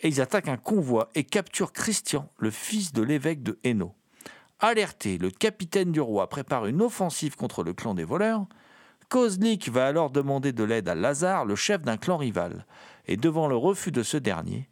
Et 0.04 0.08
ils 0.08 0.22
attaquent 0.22 0.48
un 0.48 0.58
convoi 0.58 1.10
et 1.14 1.24
capturent 1.24 1.74
Christian, 1.74 2.28
le 2.40 2.50
fils 2.50 2.92
de 2.92 3.04
l'évêque 3.04 3.44
de 3.44 3.60
Hainaut. 3.64 3.94
Alerté, 4.64 5.18
le 5.18 5.32
capitaine 5.32 5.92
du 5.92 6.00
roi 6.00 6.30
prépare 6.30 6.68
une 6.68 6.84
offensive 6.84 7.36
contre 7.36 7.64
le 7.64 7.74
clan 7.74 7.96
des 7.96 8.04
voleurs. 8.04 8.46
Kozlik 9.10 9.70
va 9.70 9.88
alors 9.88 10.12
demander 10.12 10.54
de 10.54 10.64
l'aide 10.64 10.88
à 10.88 10.94
Lazare, 10.94 11.46
le 11.46 11.56
chef 11.56 11.82
d'un 11.82 11.98
clan 11.98 12.18
rival. 12.18 12.68
Et 13.08 13.18
devant 13.18 13.48
le 13.48 13.56
refus 13.56 13.92
de 13.92 14.04
ce 14.04 14.18
dernier, 14.18 14.70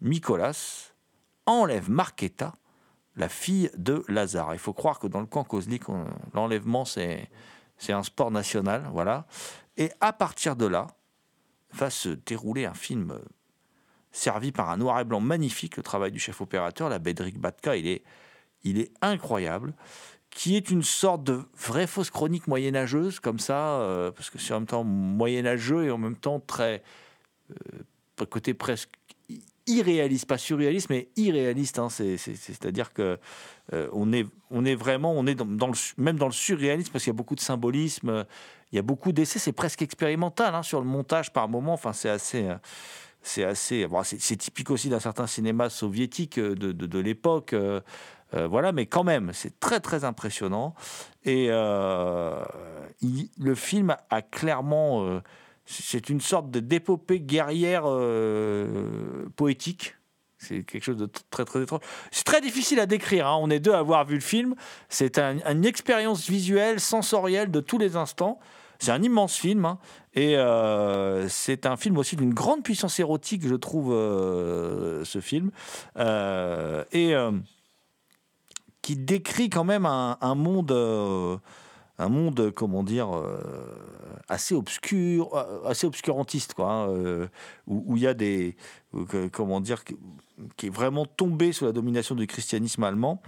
Nicolas 0.00 0.90
enlève 1.46 1.88
Marquetta, 1.88 2.56
la 3.14 3.28
fille 3.28 3.70
de 3.76 4.04
Lazare. 4.08 4.54
Il 4.54 4.58
faut 4.58 4.72
croire 4.72 4.98
que 4.98 5.06
dans 5.06 5.20
le 5.20 5.26
camp 5.26 5.44
Kozlik, 5.44 5.84
l'enlèvement, 6.34 6.84
c'est, 6.84 7.30
c'est 7.78 7.92
un 7.92 8.02
sport 8.02 8.32
national. 8.32 8.88
Voilà. 8.92 9.26
Et 9.76 9.92
à 10.00 10.12
partir 10.12 10.56
de 10.56 10.66
là, 10.66 10.88
va 11.72 11.90
se 11.90 12.08
dérouler 12.08 12.66
un 12.66 12.74
film 12.74 13.12
euh, 13.12 13.20
servi 14.10 14.50
par 14.50 14.68
un 14.70 14.78
noir 14.78 14.98
et 14.98 15.04
blanc 15.04 15.20
magnifique, 15.20 15.76
le 15.76 15.84
travail 15.84 16.10
du 16.10 16.18
chef 16.18 16.40
opérateur, 16.40 16.88
la 16.88 16.98
Bédric 16.98 17.38
Batka, 17.38 17.76
il 17.76 17.86
est, 17.86 18.02
il 18.64 18.78
est 18.78 18.92
incroyable, 19.00 19.74
qui 20.30 20.56
est 20.56 20.70
une 20.70 20.82
sorte 20.82 21.24
de 21.24 21.40
vraie 21.58 21.86
fausse 21.86 22.10
chronique 22.10 22.46
moyenâgeuse, 22.48 23.20
comme 23.20 23.38
ça, 23.38 23.80
euh, 23.80 24.10
parce 24.10 24.30
que 24.30 24.38
c'est 24.38 24.54
en 24.54 24.60
même 24.60 24.66
temps 24.66 24.84
moyenâgeux 24.84 25.84
et 25.84 25.90
en 25.90 25.98
même 25.98 26.16
temps 26.16 26.40
très 26.40 26.82
euh, 27.50 28.24
côté 28.30 28.54
presque 28.54 28.90
irréaliste, 29.66 30.26
pas 30.26 30.38
surréaliste, 30.38 30.90
mais 30.90 31.08
irréaliste. 31.16 31.78
hein. 31.78 31.88
C'est- 31.88 32.16
c'est- 32.16 32.34
c'est- 32.34 32.52
C'est-à-dire 32.52 32.92
que 32.92 33.18
euh, 33.72 33.88
on 33.92 34.12
est, 34.12 34.26
on 34.50 34.64
est 34.64 34.74
vraiment, 34.74 35.12
on 35.12 35.26
est 35.26 35.34
dans, 35.34 35.68
le, 35.68 35.74
même 35.98 36.16
dans 36.18 36.26
le 36.26 36.32
surréalisme 36.32 36.90
parce 36.92 37.04
qu'il 37.04 37.12
y 37.12 37.16
a 37.16 37.16
beaucoup 37.16 37.34
de 37.36 37.40
symbolisme, 37.40 38.24
il 38.72 38.76
y 38.76 38.78
a 38.78 38.82
beaucoup 38.82 39.12
d'essais. 39.12 39.38
C'est 39.38 39.52
presque 39.52 39.82
expérimental 39.82 40.54
hein, 40.54 40.62
sur 40.62 40.80
le 40.80 40.86
montage 40.86 41.32
par 41.32 41.48
moment. 41.48 41.74
Enfin, 41.74 41.92
c'est 41.92 42.08
assez. 42.08 42.44
euh, 42.48 42.56
c'est 43.24 43.44
assez, 43.44 43.86
c'est 44.18 44.36
typique 44.36 44.70
aussi 44.70 44.88
d'un 44.88 44.98
certain 44.98 45.28
cinéma 45.28 45.70
soviétique 45.70 46.40
de, 46.40 46.72
de, 46.72 46.98
l'époque, 46.98 47.54
euh, 48.34 48.46
voilà, 48.46 48.72
mais 48.72 48.86
quand 48.86 49.04
même, 49.04 49.30
c'est 49.32 49.58
très 49.60 49.80
très 49.80 50.04
impressionnant. 50.04 50.74
Et 51.24 51.48
euh, 51.50 52.42
le 53.38 53.54
film 53.54 53.96
a 54.10 54.22
clairement, 54.22 55.04
euh, 55.04 55.20
c'est 55.66 56.08
une 56.08 56.20
sorte 56.20 56.50
de 56.50 56.60
d'épopée 56.60 57.20
guerrière 57.20 57.84
poétique. 59.36 59.96
C'est 60.38 60.64
quelque 60.64 60.82
chose 60.82 60.96
de 60.96 61.08
très 61.30 61.44
très 61.44 61.62
étrange. 61.62 61.80
C'est 62.10 62.24
très 62.24 62.40
difficile 62.40 62.80
à 62.80 62.86
décrire. 62.86 63.28
hein. 63.28 63.38
On 63.40 63.48
est 63.48 63.60
deux 63.60 63.72
à 63.72 63.78
avoir 63.78 64.04
vu 64.04 64.14
le 64.16 64.20
film. 64.20 64.56
C'est 64.88 65.18
un- 65.18 65.38
une 65.48 65.64
expérience 65.64 66.28
visuelle, 66.28 66.80
sensorielle 66.80 67.52
de 67.52 67.60
tous 67.60 67.78
les 67.78 67.94
instants. 67.94 68.40
C'est 68.80 68.90
un 68.90 69.00
immense 69.02 69.36
film. 69.36 69.64
hein. 69.64 69.78
Et 70.14 70.34
c'est 71.28 71.64
un 71.64 71.76
film 71.76 71.96
aussi 71.96 72.16
d'une 72.16 72.34
grande 72.34 72.64
puissance 72.64 72.98
érotique, 72.98 73.46
je 73.46 73.54
trouve, 73.54 73.92
ce 73.92 75.20
film. 75.20 75.52
Et 75.96 77.14
qui 78.82 78.96
décrit 78.96 79.48
quand 79.48 79.64
même 79.64 79.86
un, 79.86 80.34
monde, 80.34 80.72
euh, 80.72 81.36
un 81.98 82.08
monde, 82.08 82.50
comment 82.54 82.82
dire, 82.82 83.16
euh, 83.16 83.38
assez 84.28 84.54
obscur, 84.54 85.34
euh, 85.34 85.64
assez 85.64 85.86
obscurantiste, 85.86 86.54
quoi, 86.54 86.72
hein, 86.72 87.28
où 87.68 87.96
il 87.96 88.02
y 88.02 88.08
a 88.08 88.14
des, 88.14 88.56
comment 89.30 89.60
dire, 89.60 89.84
qui, 89.84 90.66
est 90.66 90.70
vraiment 90.70 91.06
tombé 91.06 91.52
sous 91.52 91.64
la 91.64 91.72
domination 91.72 92.16
du 92.16 92.26
christianisme 92.26 92.82
allemand. 92.82 93.22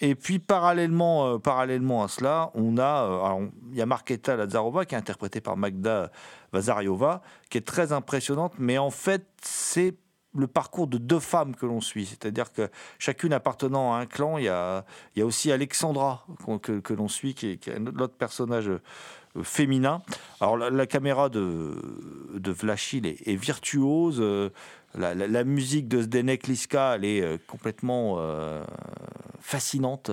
Et 0.00 0.14
puis 0.14 0.40
parallèlement, 0.40 1.38
parallèlement 1.38 2.02
à 2.02 2.08
cela, 2.08 2.50
on 2.54 2.76
a, 2.78 3.38
il 3.70 3.78
y 3.78 3.82
a 3.82 3.86
Marketa 3.86 4.36
Lazarova 4.36 4.84
qui 4.84 4.96
est 4.96 4.98
interprétée 4.98 5.40
par 5.40 5.56
Magda 5.56 6.10
Vazariova, 6.52 7.22
qui 7.50 7.58
est 7.58 7.66
très 7.66 7.92
impressionnante, 7.92 8.54
mais 8.58 8.78
en 8.78 8.90
fait 8.90 9.24
c'est 9.40 9.94
le 10.34 10.46
parcours 10.46 10.86
de 10.86 10.98
deux 10.98 11.20
femmes 11.20 11.54
que 11.54 11.66
l'on 11.66 11.80
suit, 11.80 12.06
c'est-à-dire 12.06 12.52
que 12.52 12.70
chacune 12.98 13.32
appartenant 13.32 13.94
à 13.94 13.98
un 13.98 14.06
clan, 14.06 14.38
il 14.38 14.44
y 14.44 14.48
a, 14.48 14.84
il 15.14 15.20
y 15.20 15.22
a 15.22 15.26
aussi 15.26 15.52
Alexandra 15.52 16.26
que, 16.62 16.80
que 16.80 16.94
l'on 16.94 17.08
suit, 17.08 17.34
qui 17.34 17.50
est, 17.50 17.56
qui 17.58 17.70
est 17.70 17.76
un 17.76 17.86
autre 17.86 18.14
personnage 18.14 18.70
euh, 19.36 19.42
féminin. 19.42 20.02
Alors 20.40 20.56
la, 20.56 20.86
caméra 20.86 21.28
de, 21.28 21.74
de 22.34 22.52
Vlachil 22.52 23.06
est, 23.06 23.34
virtuose, 23.34 24.18
euh, 24.20 24.50
la, 24.94 25.44
musique 25.44 25.88
de 25.88 26.02
Zdenek 26.02 26.46
Liska, 26.46 26.96
elle 26.96 27.04
est 27.04 27.22
euh, 27.22 27.38
complètement 27.46 28.18
fascinante. 29.40 30.10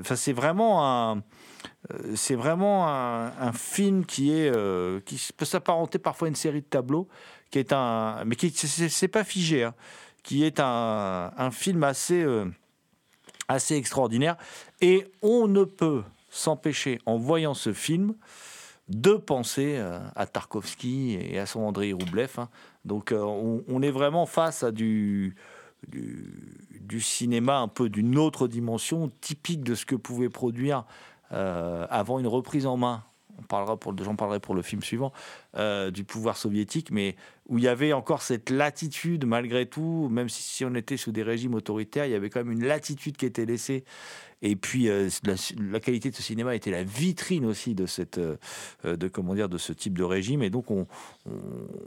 Enfin, 0.00 0.16
c'est 0.16 0.32
vraiment 0.32 0.86
un, 0.86 1.22
c'est 2.14 2.34
vraiment 2.34 2.88
un, 2.88 3.52
film 3.52 4.06
qui 4.06 4.32
est, 4.32 4.50
qui 5.04 5.32
peut 5.36 5.44
s'apparenter 5.44 5.98
parfois 5.98 6.26
à 6.26 6.30
une 6.30 6.34
série 6.34 6.62
de 6.62 6.66
tableaux, 6.66 7.08
qui 7.52 7.58
est 7.58 7.72
un, 7.72 8.24
mais 8.24 8.34
qui 8.34 8.50
c'est- 8.50 9.08
pas 9.08 9.22
figé, 9.22 9.62
hein, 9.62 9.74
qui 10.24 10.42
est 10.42 10.58
un, 10.58 11.50
film 11.52 11.84
assez, 11.84 12.22
euh, 12.22 12.46
assez 13.46 13.76
extraordinaire. 13.76 14.36
Et 14.80 15.06
on 15.20 15.46
ne 15.46 15.62
peut 15.64 16.02
s'empêcher, 16.30 16.98
en 17.06 17.18
voyant 17.18 17.54
ce 17.54 17.72
film, 17.72 18.14
de 18.88 19.12
penser 19.12 19.76
euh, 19.76 20.00
à 20.16 20.26
Tarkovsky 20.26 21.18
et 21.20 21.38
à 21.38 21.46
son 21.46 21.60
Andrei 21.60 21.92
Roublev. 21.92 22.32
hein. 22.38 22.48
Donc, 22.84 23.12
euh, 23.12 23.20
on, 23.20 23.82
est 23.82 23.90
vraiment 23.90 24.26
face 24.26 24.62
à 24.62 24.72
du, 24.72 25.36
du, 25.88 27.00
cinéma 27.00 27.58
un 27.58 27.68
peu 27.68 27.90
d'une 27.90 28.18
autre 28.18 28.48
dimension, 28.48 29.12
typique 29.20 29.62
de 29.62 29.74
ce 29.74 29.84
que 29.84 29.94
pouvait 29.94 30.30
produire 30.30 30.84
avant 31.30 32.18
une 32.18 32.26
reprise 32.26 32.66
en 32.66 32.76
main. 32.76 33.02
On 33.38 33.42
parlera 33.42 33.76
pour, 33.76 33.96
j'en 34.02 34.16
parlerai 34.16 34.40
pour 34.40 34.54
le 34.54 34.62
film 34.62 34.82
suivant 34.82 35.12
euh, 35.56 35.90
du 35.90 36.04
pouvoir 36.04 36.36
soviétique, 36.36 36.90
mais 36.90 37.16
où 37.48 37.58
il 37.58 37.64
y 37.64 37.68
avait 37.68 37.92
encore 37.92 38.22
cette 38.22 38.50
latitude 38.50 39.26
malgré 39.26 39.66
tout, 39.66 40.08
même 40.10 40.28
si, 40.28 40.64
on 40.64 40.74
était 40.74 40.96
sous 40.96 41.12
des 41.12 41.22
régimes 41.22 41.54
autoritaires, 41.54 42.06
il 42.06 42.12
y 42.12 42.14
avait 42.14 42.30
quand 42.30 42.40
même 42.44 42.52
une 42.52 42.66
latitude 42.66 43.16
qui 43.16 43.26
était 43.26 43.46
laissée. 43.46 43.84
Et 44.42 44.56
puis 44.56 44.88
euh, 44.88 45.08
la, 45.58 45.80
qualité 45.80 46.10
de 46.10 46.16
ce 46.16 46.22
cinéma 46.22 46.54
était 46.54 46.70
la 46.70 46.82
vitrine 46.82 47.46
aussi 47.46 47.74
de 47.74 47.86
cette, 47.86 48.18
euh, 48.18 48.36
de 48.84 49.08
comment 49.08 49.34
dire, 49.34 49.48
de 49.48 49.58
ce 49.58 49.72
type 49.72 49.96
de 49.96 50.04
régime. 50.04 50.42
Et 50.42 50.50
donc 50.50 50.70
on, 50.70 50.86
on, 51.26 51.32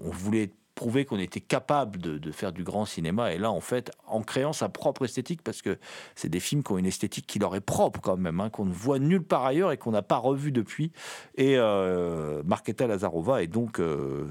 on 0.04 0.10
voulait 0.10 0.52
prouver 0.76 1.06
qu'on 1.06 1.18
était 1.18 1.42
capable 1.42 2.00
de, 2.00 2.32
faire 2.32 2.52
du 2.52 2.64
grand 2.64 2.86
cinéma. 2.86 3.34
Et 3.34 3.38
là, 3.38 3.50
en 3.50 3.62
fait, 3.62 3.92
en 4.06 4.22
créant 4.22 4.54
sa 4.54 4.70
propre 4.70 5.06
esthétique, 5.06 5.42
parce 5.42 5.62
que 5.62 5.80
c'est 6.16 6.30
des 6.30 6.42
films 6.42 6.64
qui 6.64 6.74
ont 6.74 6.78
une 6.78 6.86
esthétique 6.86 7.26
qui 7.26 7.40
leur 7.40 7.56
est 7.56 7.62
propre 7.62 8.02
quand 8.02 8.18
même, 8.18 8.42
hein, 8.42 8.50
qu'on 8.50 8.66
ne 8.66 8.74
voit 8.74 9.00
nulle 9.00 9.24
part 9.24 9.46
ailleurs 9.46 9.72
et 9.72 9.78
qu'on 9.78 9.92
n'a 9.92 10.02
pas 10.02 10.18
revu 10.18 10.52
depuis. 10.52 10.92
Et 11.36 11.58
euh, 11.58 12.44
Marketa 12.44 12.88
Lazarova 12.88 13.42
est 13.42 13.48
donc 13.48 13.80
euh, 13.80 14.28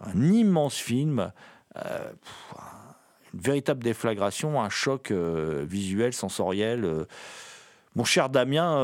un 0.00 0.20
immense 0.20 0.76
film. 0.76 1.32
Euh, 1.76 2.12
une 3.32 3.40
véritable 3.40 3.82
déflagration, 3.82 4.60
un 4.60 4.70
choc 4.70 5.10
euh, 5.10 5.64
visuel, 5.68 6.12
sensoriel. 6.12 7.06
Mon 7.94 8.04
cher 8.04 8.28
Damien, 8.28 8.76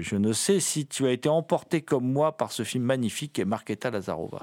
je 0.00 0.16
ne 0.16 0.32
sais 0.32 0.60
si 0.60 0.86
tu 0.86 1.06
as 1.06 1.12
été 1.12 1.28
emporté 1.28 1.80
comme 1.80 2.10
moi 2.10 2.36
par 2.36 2.52
ce 2.52 2.62
film 2.62 2.84
magnifique 2.84 3.38
est 3.38 3.44
Marketa 3.44 3.90
Lazarova. 3.90 4.40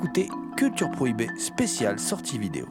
Vous 0.00 0.06
écoutez 0.06 0.30
Culture 0.56 0.90
Prohibée 0.90 1.28
spéciale 1.36 1.98
sortie 1.98 2.38
vidéo. 2.38 2.64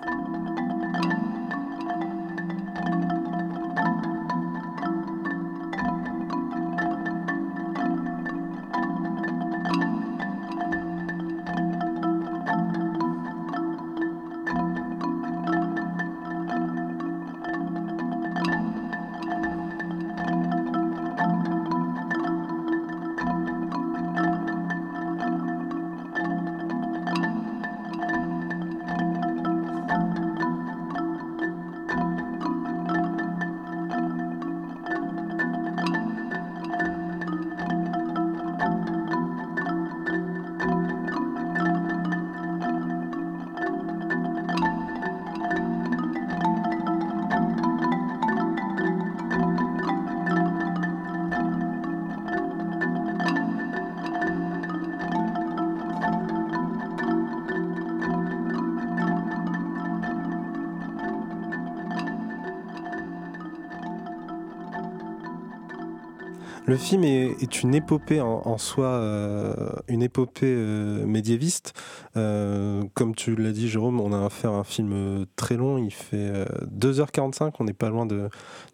Le 66.70 66.78
film 66.78 67.04
est, 67.04 67.64
une 67.64 67.74
épopée 67.74 68.22
en, 68.22 68.58
soi, 68.60 68.86
euh, 68.86 69.72
une 69.88 70.04
épopée 70.04 70.54
euh, 70.56 71.04
médiéviste. 71.04 71.74
Euh, 72.16 72.84
comme 72.94 73.16
tu 73.16 73.36
l'as 73.36 73.54
dit, 73.54 73.68
Jérôme, 73.68 74.00
on 74.00 74.14
a 74.14 74.24
affaire 74.24 74.52
à 74.52 74.58
un 74.58 74.64
film 74.64 75.26
très 75.36 75.58
long. 75.58 75.80
Il 75.80 75.90
fait 75.90 76.18
euh, 76.18 76.46
2h45, 76.72 77.54
on 77.58 77.64
n'est 77.64 77.74
pas 77.74 77.90
loin 77.90 78.06
de, 78.06 78.30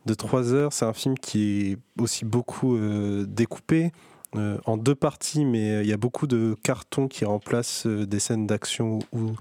de 0.07 0.13
3h. 0.13 0.71
C'est 0.71 0.83
un 0.83 0.91
film 0.91 1.17
qui 1.17 1.71
est 1.71 2.01
aussi 2.01 2.25
beaucoup 2.25 2.77
découpé. 3.25 3.93
Euh, 4.37 4.57
en 4.65 4.77
deux 4.77 4.95
parties, 4.95 5.45
mais 5.45 5.81
il 5.81 5.87
y 5.87 5.93
a 5.93 5.97
beaucoup 5.97 6.27
de 6.27 6.55
cartons 6.63 7.07
qui 7.07 7.25
remplacent 7.25 7.87
euh, 7.87 8.05
des 8.05 8.19
scènes 8.19 8.47
d'action 8.47 8.99
ou 9.13 9.31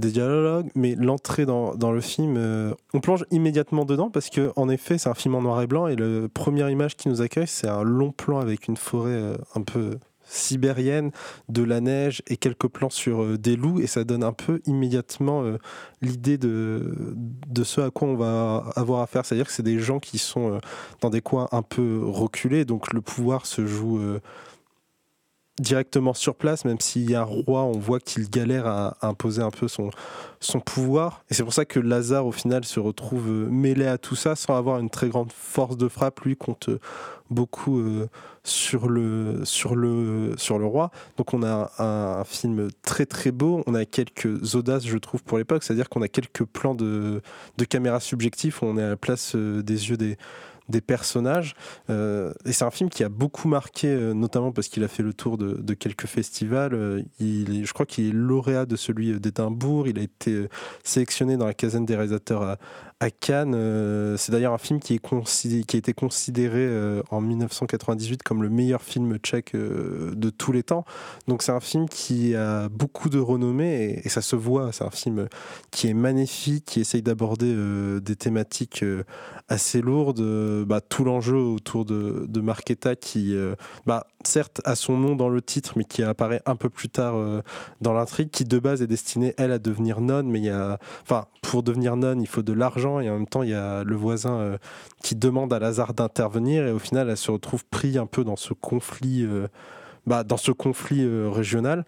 des 0.00 0.10
dialogues. 0.10 0.68
Mais 0.74 0.96
l'entrée 0.96 1.46
dans, 1.46 1.92
le 1.92 2.00
film, 2.00 2.36
euh, 2.36 2.74
on 2.92 3.00
plonge 3.00 3.24
immédiatement 3.30 3.84
dedans 3.84 4.10
parce 4.10 4.30
que, 4.30 4.52
en 4.56 4.68
effet, 4.68 4.98
c'est 4.98 5.08
un 5.08 5.14
film 5.14 5.34
en 5.36 5.42
noir 5.42 5.62
et 5.62 5.66
blanc 5.66 5.86
et 5.86 5.96
la 5.96 6.28
première 6.28 6.70
image 6.70 6.96
qui 6.96 7.08
nous 7.08 7.22
accueille, 7.22 7.46
c'est 7.46 7.68
un 7.68 7.82
long 7.82 8.10
plan 8.10 8.40
avec 8.40 8.66
une 8.66 8.76
forêt 8.76 9.12
euh, 9.12 9.36
un 9.54 9.62
peu 9.62 9.98
sibérienne, 10.30 11.10
de 11.48 11.62
la 11.62 11.80
neige 11.80 12.22
et 12.28 12.36
quelques 12.36 12.68
plans 12.68 12.90
sur 12.90 13.22
euh, 13.22 13.36
des 13.36 13.56
loups 13.56 13.80
et 13.80 13.86
ça 13.86 14.04
donne 14.04 14.22
un 14.22 14.32
peu 14.32 14.60
immédiatement 14.64 15.42
euh, 15.42 15.58
l'idée 16.00 16.38
de, 16.38 16.94
de 17.48 17.64
ce 17.64 17.80
à 17.80 17.90
quoi 17.90 18.08
on 18.08 18.16
va 18.16 18.64
avoir 18.76 19.02
affaire. 19.02 19.26
C'est-à-dire 19.26 19.46
que 19.46 19.52
c'est 19.52 19.62
des 19.62 19.80
gens 19.80 19.98
qui 19.98 20.18
sont 20.18 20.54
euh, 20.54 20.58
dans 21.00 21.10
des 21.10 21.20
coins 21.20 21.48
un 21.52 21.62
peu 21.62 22.00
reculés, 22.04 22.64
donc 22.64 22.92
le 22.92 23.00
pouvoir 23.00 23.46
se 23.46 23.66
joue 23.66 24.00
directement 25.60 26.14
sur 26.14 26.34
place, 26.34 26.64
même 26.64 26.80
s'il 26.80 27.08
y 27.10 27.14
a 27.14 27.20
un 27.20 27.24
roi, 27.24 27.62
on 27.62 27.78
voit 27.78 28.00
qu'il 28.00 28.28
galère 28.28 28.66
à, 28.66 28.96
imposer 29.02 29.42
un 29.42 29.50
peu 29.50 29.68
son, 29.68 29.90
son 30.40 30.58
pouvoir. 30.58 31.22
Et 31.30 31.34
c'est 31.34 31.44
pour 31.44 31.52
ça 31.52 31.64
que 31.64 31.78
Lazare, 31.78 32.26
au 32.26 32.32
final, 32.32 32.64
se 32.64 32.80
retrouve 32.80 33.28
euh, 33.28 33.48
mêlé 33.50 33.86
à 33.86 33.98
tout 33.98 34.16
ça 34.16 34.34
sans 34.34 34.56
avoir 34.56 34.80
une 34.80 34.90
très 34.90 35.08
grande 35.08 35.32
force 35.32 35.76
de 35.76 35.88
frappe. 35.88 36.20
Lui 36.20 36.36
compte 36.36 36.70
euh, 36.70 36.80
beaucoup 37.30 37.78
euh, 37.78 38.08
sur, 38.42 38.88
le, 38.88 39.44
sur, 39.44 39.76
le, 39.76 40.34
sur 40.38 40.58
le 40.58 40.64
roi. 40.64 40.90
Donc 41.18 41.34
on 41.34 41.42
a 41.42 41.70
un, 41.78 42.24
film 42.24 42.70
très 42.82 43.04
très 43.04 43.30
beau. 43.30 43.62
On 43.66 43.74
a 43.74 43.84
quelques 43.84 44.54
audaces, 44.54 44.86
je 44.86 44.96
trouve, 44.96 45.22
pour 45.22 45.36
l'époque. 45.36 45.62
C'est-à-dire 45.62 45.90
qu'on 45.90 46.02
a 46.02 46.08
quelques 46.08 46.44
plans 46.44 46.74
de, 46.74 47.20
de 47.58 47.64
caméra 47.64 48.00
subjectif 48.00 48.62
où 48.62 48.66
on 48.66 48.78
est 48.78 48.82
à 48.82 48.88
la 48.88 48.96
place 48.96 49.36
des 49.36 49.90
yeux 49.90 49.98
des 49.98 50.16
des 50.70 50.80
personnages 50.80 51.54
Euh, 51.88 52.32
et 52.44 52.52
c'est 52.52 52.64
un 52.64 52.70
film 52.70 52.88
qui 52.90 53.04
a 53.04 53.08
beaucoup 53.08 53.48
marqué 53.48 53.88
euh, 53.88 54.14
notamment 54.14 54.52
parce 54.52 54.68
qu'il 54.68 54.84
a 54.84 54.88
fait 54.88 55.02
le 55.02 55.12
tour 55.12 55.38
de, 55.38 55.74
quelques 55.74 56.06
festivals 56.06 56.74
Euh, 56.74 57.02
il 57.18 57.60
est- 57.60 57.64
je 57.64 57.72
crois 57.72 57.86
qu'il 57.86 58.08
est 58.08 58.12
lauréat 58.12 58.66
de 58.66 58.76
celui 58.76 59.18
d'Édimbourg 59.20 59.88
il 59.88 59.98
a 59.98 60.02
été 60.02 60.48
sélectionné 60.84 61.36
dans 61.36 61.46
la 61.46 61.54
quinzaine 61.54 61.84
des 61.86 61.96
réalisateurs 61.96 62.42
à, 62.42 62.56
Cannes 63.18 63.56
c'est 64.18 64.30
d'ailleurs 64.30 64.52
un 64.52 64.58
film 64.58 64.78
qui, 64.78 64.94
est 64.94 65.00
a 65.02 65.78
été 65.78 65.92
considéré 65.94 66.68
en 67.10 67.22
1998 67.22 68.22
comme 68.22 68.42
le 68.42 68.50
meilleur 68.50 68.82
film 68.82 69.16
tchèque 69.16 69.56
de 69.56 70.30
tous 70.30 70.52
les 70.52 70.62
temps 70.62 70.84
donc 71.26 71.42
c'est 71.42 71.52
un 71.52 71.60
film 71.60 71.88
qui 71.88 72.34
a 72.34 72.68
beaucoup 72.68 73.08
de 73.08 73.18
renommée 73.18 74.02
et, 74.04 74.08
ça 74.10 74.20
se 74.20 74.36
voit 74.36 74.70
c'est 74.72 74.84
un 74.84 74.90
film 74.90 75.28
qui 75.70 75.88
est 75.88 75.94
magnifique 75.94 76.66
qui 76.66 76.80
essaye 76.80 77.00
d'aborder 77.00 77.54
des 78.02 78.16
thématiques 78.16 78.84
assez 79.48 79.80
lourde. 79.80 80.20
Euh, 80.60 80.64
bah, 80.64 80.80
tout 80.80 81.04
l'enjeu 81.04 81.36
autour 81.36 81.84
de, 81.84 82.26
de 82.28 82.40
Marquetta 82.40 82.96
qui, 82.96 83.34
euh, 83.34 83.54
bah, 83.86 84.06
certes, 84.24 84.60
a 84.64 84.74
son 84.74 84.96
nom 84.96 85.16
dans 85.16 85.28
le 85.28 85.42
titre, 85.42 85.74
mais 85.76 85.84
qui 85.84 86.02
apparaît 86.02 86.42
un 86.46 86.56
peu 86.56 86.68
plus 86.68 86.88
tard 86.88 87.16
euh, 87.16 87.42
dans 87.80 87.92
l'intrigue, 87.92 88.30
qui 88.30 88.44
de 88.44 88.58
base 88.58 88.82
est 88.82 88.86
destinée, 88.86 89.34
elle, 89.38 89.52
à 89.52 89.58
devenir 89.58 90.00
nonne, 90.00 90.28
mais 90.28 90.38
il 90.38 90.44
y 90.44 90.50
a, 90.50 90.78
enfin, 91.02 91.26
pour 91.42 91.62
devenir 91.62 91.96
nonne, 91.96 92.20
il 92.20 92.28
faut 92.28 92.42
de 92.42 92.52
l'argent, 92.52 93.00
et 93.00 93.10
en 93.10 93.14
même 93.14 93.26
temps, 93.26 93.42
il 93.42 93.50
y 93.50 93.54
a 93.54 93.84
le 93.84 93.96
voisin 93.96 94.58
qui 95.02 95.16
demande 95.16 95.52
à 95.52 95.58
Lazare 95.58 95.94
d'intervenir, 95.94 96.66
et 96.66 96.72
au 96.72 96.78
final, 96.78 97.08
elle 97.08 97.16
se 97.16 97.30
retrouve 97.30 97.64
pris 97.66 97.98
un 97.98 98.06
peu 98.06 98.24
dans 98.24 98.36
ce 98.36 98.54
conflit, 98.54 99.26
bah, 100.06 100.24
dans 100.24 100.36
ce 100.36 100.52
conflit 100.52 101.06
régional. 101.28 101.84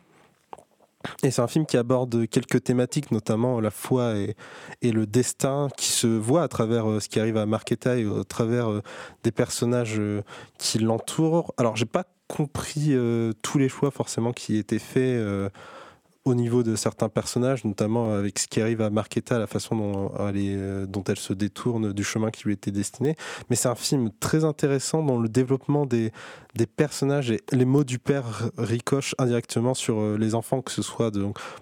Et 1.22 1.30
c'est 1.30 1.42
un 1.42 1.46
film 1.46 1.66
qui 1.66 1.76
aborde 1.76 2.28
quelques 2.28 2.62
thématiques, 2.64 3.10
notamment 3.10 3.60
la 3.60 3.70
foi 3.70 4.14
et, 4.16 4.92
le 4.92 5.06
destin, 5.06 5.68
qui 5.76 5.86
se 5.86 6.06
voit 6.06 6.42
à 6.42 6.48
travers 6.48 6.88
euh, 6.88 7.00
ce 7.00 7.08
qui 7.08 7.20
arrive 7.20 7.36
à 7.36 7.46
Marquetta 7.46 7.96
et 7.96 8.04
au 8.04 8.24
travers 8.24 8.70
euh, 8.70 8.82
des 9.22 9.32
personnages 9.32 9.98
euh, 9.98 10.22
qui 10.58 10.78
l'entourent. 10.78 11.54
Alors, 11.56 11.76
j'ai 11.76 11.86
pas 11.86 12.04
compris 12.28 12.96
tous 13.42 13.58
les 13.58 13.68
choix 13.68 13.90
forcément 13.90 14.32
qui 14.32 14.56
étaient 14.56 14.78
faits 14.78 15.22
au 16.24 16.34
niveau 16.34 16.62
de 16.62 16.76
certains 16.76 17.08
personnages, 17.08 17.64
notamment 17.64 18.12
avec 18.12 18.38
ce 18.38 18.46
qui 18.46 18.60
arrive 18.60 18.80
à 18.80 18.90
Marquetta, 18.90 19.38
la 19.38 19.46
façon 19.46 19.76
dont 19.76 20.12
elle, 20.20 20.36
est, 20.36 20.54
euh, 20.56 20.86
dont 20.86 21.02
elle 21.04 21.18
se 21.18 21.32
détourne 21.32 21.92
du 21.92 22.04
chemin 22.04 22.30
qui 22.30 22.44
lui 22.44 22.52
était 22.52 22.70
destiné. 22.70 23.16
Mais 23.50 23.56
c'est 23.56 23.68
un 23.68 23.74
film 23.74 24.10
très 24.20 24.44
intéressant 24.44 25.02
dans 25.02 25.18
le 25.18 25.28
développement 25.28 25.86
des, 25.86 26.12
personnages 26.76 27.30
et 27.30 27.40
les 27.50 27.64
mots 27.64 27.82
du 27.82 27.98
père 27.98 28.50
ricochent 28.56 29.16
indirectement 29.18 29.74
sur 29.74 29.98
euh, 29.98 30.16
les 30.16 30.34
enfants, 30.34 30.62
que 30.62 30.70
ce 30.70 30.82
soit 30.82 31.10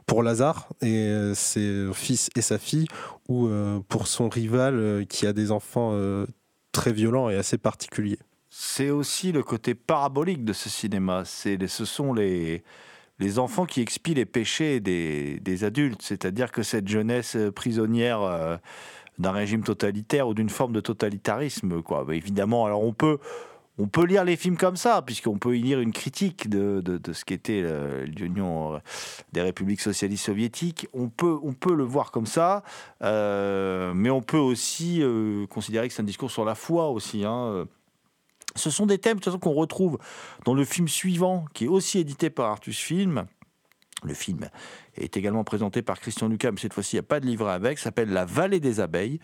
pour 0.06 0.22
Lazare 0.22 0.68
et 0.82 1.06
euh, 1.06 1.34
ses 1.34 1.88
fils 1.94 2.28
et 2.36 2.42
sa 2.42 2.58
fille, 2.58 2.86
ou 3.30 3.46
euh, 3.46 3.78
pour 3.88 4.08
son 4.08 4.28
rival 4.28 4.74
euh, 4.74 5.04
qui 5.04 5.26
a 5.26 5.32
des 5.32 5.52
enfants 5.52 5.90
euh, 5.94 6.26
très 6.72 6.92
violents 6.92 7.30
et 7.30 7.36
assez 7.36 7.58
particuliers. 7.58 8.18
C'est 8.50 8.90
aussi 8.90 9.30
le 9.30 9.44
côté 9.44 9.76
parabolique 9.76 10.44
de 10.44 10.52
ce 10.52 10.68
cinéma. 10.68 11.22
C'est 11.24 11.64
ce 11.68 11.84
sont 11.84 12.12
les, 12.12 12.64
les 13.20 13.38
enfants 13.38 13.66
qui 13.66 13.80
expient 13.82 14.14
les 14.14 14.24
péchés 14.24 14.80
des, 14.80 15.38
des 15.40 15.64
adultes. 15.64 16.02
C'est-à-dire 16.02 16.50
que 16.50 16.62
cette 16.62 16.88
jeunesse 16.88 17.36
euh, 17.36 17.52
prisonnière 17.52 18.22
euh, 18.22 18.56
d'un 19.18 19.30
régime 19.30 19.62
totalitaire 19.62 20.26
ou 20.26 20.34
d'une 20.34 20.48
forme 20.48 20.72
de 20.72 20.80
totalitarisme, 20.80 21.82
quoi. 21.82 22.04
Bah, 22.04 22.14
évidemment, 22.14 22.64
alors 22.64 22.82
on 22.82 22.94
peut, 22.94 23.18
on 23.78 23.86
peut 23.88 24.06
lire 24.06 24.24
les 24.24 24.36
films 24.36 24.56
comme 24.56 24.76
ça, 24.76 25.02
puisqu'on 25.02 25.36
peut 25.36 25.56
y 25.56 25.60
lire 25.60 25.80
une 25.80 25.92
critique 25.92 26.48
de, 26.48 26.80
de, 26.80 27.12
ce 27.12 27.26
qu'était 27.26 27.60
euh, 27.62 28.06
l'Union 28.06 28.80
des 29.34 29.42
républiques 29.42 29.82
socialistes 29.82 30.24
soviétiques. 30.24 30.88
On 30.94 31.10
peut, 31.10 31.38
on 31.42 31.52
peut 31.52 31.74
le 31.74 31.84
voir 31.84 32.12
comme 32.12 32.26
ça, 32.26 32.62
mais 33.02 34.10
on 34.10 34.22
peut 34.22 34.38
aussi 34.38 35.02
considérer 35.50 35.88
que 35.88 35.94
c'est 35.94 36.02
un 36.02 36.06
discours 36.06 36.30
sur 36.30 36.46
la 36.46 36.54
foi 36.54 36.88
aussi. 36.88 37.24
Hein. 37.24 37.66
Ce 38.56 38.70
sont 38.70 38.86
des 38.86 38.98
thèmes 38.98 39.18
de 39.20 39.30
qu'on 39.30 39.52
retrouve 39.52 39.98
dans 40.44 40.54
le 40.54 40.64
film 40.64 40.88
suivant, 40.88 41.44
qui 41.54 41.64
est 41.64 41.68
aussi 41.68 41.98
édité 41.98 42.30
par 42.30 42.50
Artus 42.50 42.78
Film. 42.78 43.26
Le 44.02 44.14
film 44.14 44.48
est 44.96 45.16
également 45.18 45.44
présenté 45.44 45.82
par 45.82 46.00
Christian 46.00 46.28
Lucas, 46.28 46.50
mais 46.52 46.58
cette 46.58 46.72
fois-ci, 46.72 46.96
il 46.96 46.98
n'y 47.00 47.04
a 47.04 47.08
pas 47.08 47.20
de 47.20 47.26
livret 47.26 47.52
avec. 47.52 47.78
s'appelle 47.78 48.08
La 48.10 48.24
vallée 48.24 48.58
des 48.58 48.80
abeilles. 48.80 49.20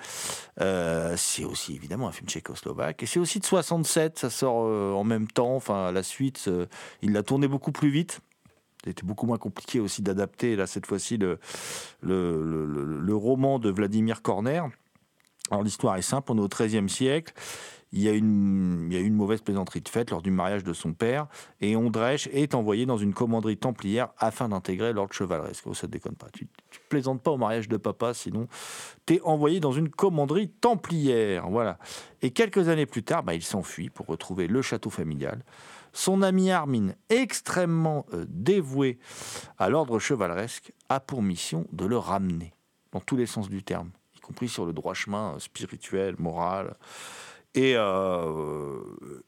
Euh, 0.61 1.15
c'est 1.17 1.45
aussi 1.45 1.75
évidemment 1.75 2.09
un 2.09 2.13
film 2.13 2.29
tchécoslovaque. 2.29 3.03
Et 3.03 3.07
c'est 3.07 3.19
aussi 3.19 3.41
de 3.41 3.47
67. 3.47 4.19
Ça 4.19 4.29
sort 4.29 4.65
euh, 4.67 4.93
en 4.93 5.03
même 5.03 5.29
temps. 5.29 5.57
Enfin, 5.57 5.93
la 5.93 6.03
suite, 6.03 6.45
euh, 6.49 6.67
il 7.01 7.13
l'a 7.13 7.23
tourné 7.23 7.49
beaucoup 7.49 7.73
plus 7.73 7.89
vite. 7.89 8.21
C'était 8.85 9.03
beaucoup 9.07 9.27
moins 9.27 9.39
compliqué 9.39 9.81
aussi 9.81 10.03
d'adapter, 10.03 10.55
là, 10.57 10.67
cette 10.67 10.87
fois-ci, 10.87 11.17
le- 11.17 11.41
le- 12.03 13.01
le 13.01 13.15
roman 13.17 13.59
de 13.59 13.71
Vladimir 13.71 14.21
Korner. 14.23 14.63
Alors, 15.51 15.63
l'histoire 15.63 15.97
est 15.97 16.03
simple. 16.03 16.33
On 16.33 16.37
est 16.37 16.41
au 16.43 16.49
XIIIe 16.49 16.89
siècle. 16.91 17.33
Il 17.93 18.03
y, 18.03 18.09
a 18.09 18.13
une, 18.13 18.91
une 18.93 19.15
mauvaise 19.15 19.41
plaisanterie 19.41 19.81
de 19.81 19.89
fête 19.89 20.11
lors 20.11 20.21
du 20.21 20.31
mariage 20.31 20.65
de 20.65 20.73
son 20.73 20.93
père, 20.93 21.29
et 21.61 21.77
Ondrech 21.77 22.29
est 22.33 22.55
envoyé 22.55 22.85
dans 22.85 22.99
une 22.99 23.15
commanderie 23.15 23.57
templière 23.57 24.09
afin 24.19 24.49
d'intégrer 24.49 24.93
l'ordre 24.93 25.15
chevaleresque. 25.15 25.65
Oh, 25.67 25.75
ça 25.75 25.87
ne 25.87 25.93
déconne 25.93 26.17
pas. 26.17 26.27
Tu, 26.33 26.49
tu 26.71 26.81
plaisantes 26.89 27.23
pas 27.23 27.31
au 27.31 27.37
mariage 27.37 27.69
de 27.69 27.77
papa, 27.77 28.13
sinon 28.13 28.49
t'es 29.07 29.21
envoyé 29.23 29.61
dans 29.61 29.73
une 29.73 29.89
commanderie 29.89 30.49
templière. 30.49 31.49
Voilà. 31.49 31.79
Et 32.23 32.33
quelques 32.33 32.69
années 32.69 32.87
plus 32.87 33.05
tard, 33.05 33.23
bah, 33.23 33.35
il 33.35 33.43
s'enfuit 33.43 33.89
pour 33.89 34.07
retrouver 34.07 34.49
le 34.49 34.63
château 34.63 34.91
familial. 34.91 35.45
Son 35.93 36.21
ami 36.21 36.51
Armin, 36.51 36.91
extrêmement 37.09 38.05
euh, 38.13 38.27
dévoué 38.29 38.99
à 39.59 39.71
l'ordre 39.71 39.99
chevaleresque, 39.99 40.73
a 40.91 41.01
pour 41.01 41.23
mission 41.23 41.67
de 41.73 41.87
le 41.87 41.97
ramener, 41.97 42.53
dans 42.93 43.01
tous 43.01 43.17
les 43.17 43.25
sens 43.25 43.49
du 43.49 43.63
terme, 43.63 43.91
y 44.15 44.21
compris 44.21 44.49
sur 44.49 44.67
le 44.67 44.75
droit 44.75 44.93
chemin 44.93 45.35
euh, 45.35 45.39
spirituel, 45.39 46.17
moral. 46.19 46.75
Et 47.57 47.73
euh, 47.75 48.79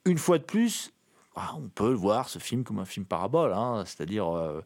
une 0.05 0.19
fois 0.19 0.39
de 0.39 0.45
plus, 0.45 0.93
ah, 1.35 1.55
on 1.57 1.69
peut 1.69 1.93
voir 1.93 2.29
ce 2.29 2.39
film 2.39 2.63
comme 2.63 2.79
un 2.79 2.85
film 2.85 3.07
parabole, 3.07 3.55
hein, 3.55 3.85
c'est-à-dire 3.87 4.29
euh, 4.37 4.61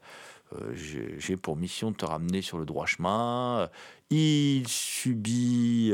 euh, 0.54 0.74
j'ai 0.74 1.36
pour 1.36 1.56
mission 1.56 1.92
de 1.92 1.96
te 1.96 2.04
ramener 2.04 2.42
sur 2.42 2.58
le 2.58 2.64
droit 2.64 2.86
chemin. 2.86 3.70
Il 4.10 4.66
subit, 4.66 5.92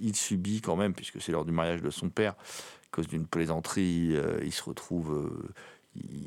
il 0.00 0.14
subit 0.14 0.60
quand 0.60 0.76
même, 0.76 0.92
puisque 0.94 1.20
c'est 1.20 1.32
lors 1.32 1.46
du 1.46 1.50
mariage 1.50 1.82
de 1.82 1.90
son 1.90 2.10
père, 2.10 2.32
à 2.32 2.88
cause 2.92 3.08
d'une 3.08 3.26
plaisanterie, 3.26 4.14
il 4.44 4.52
se 4.52 4.62
retrouve, 4.62 5.12
euh, 5.12 5.54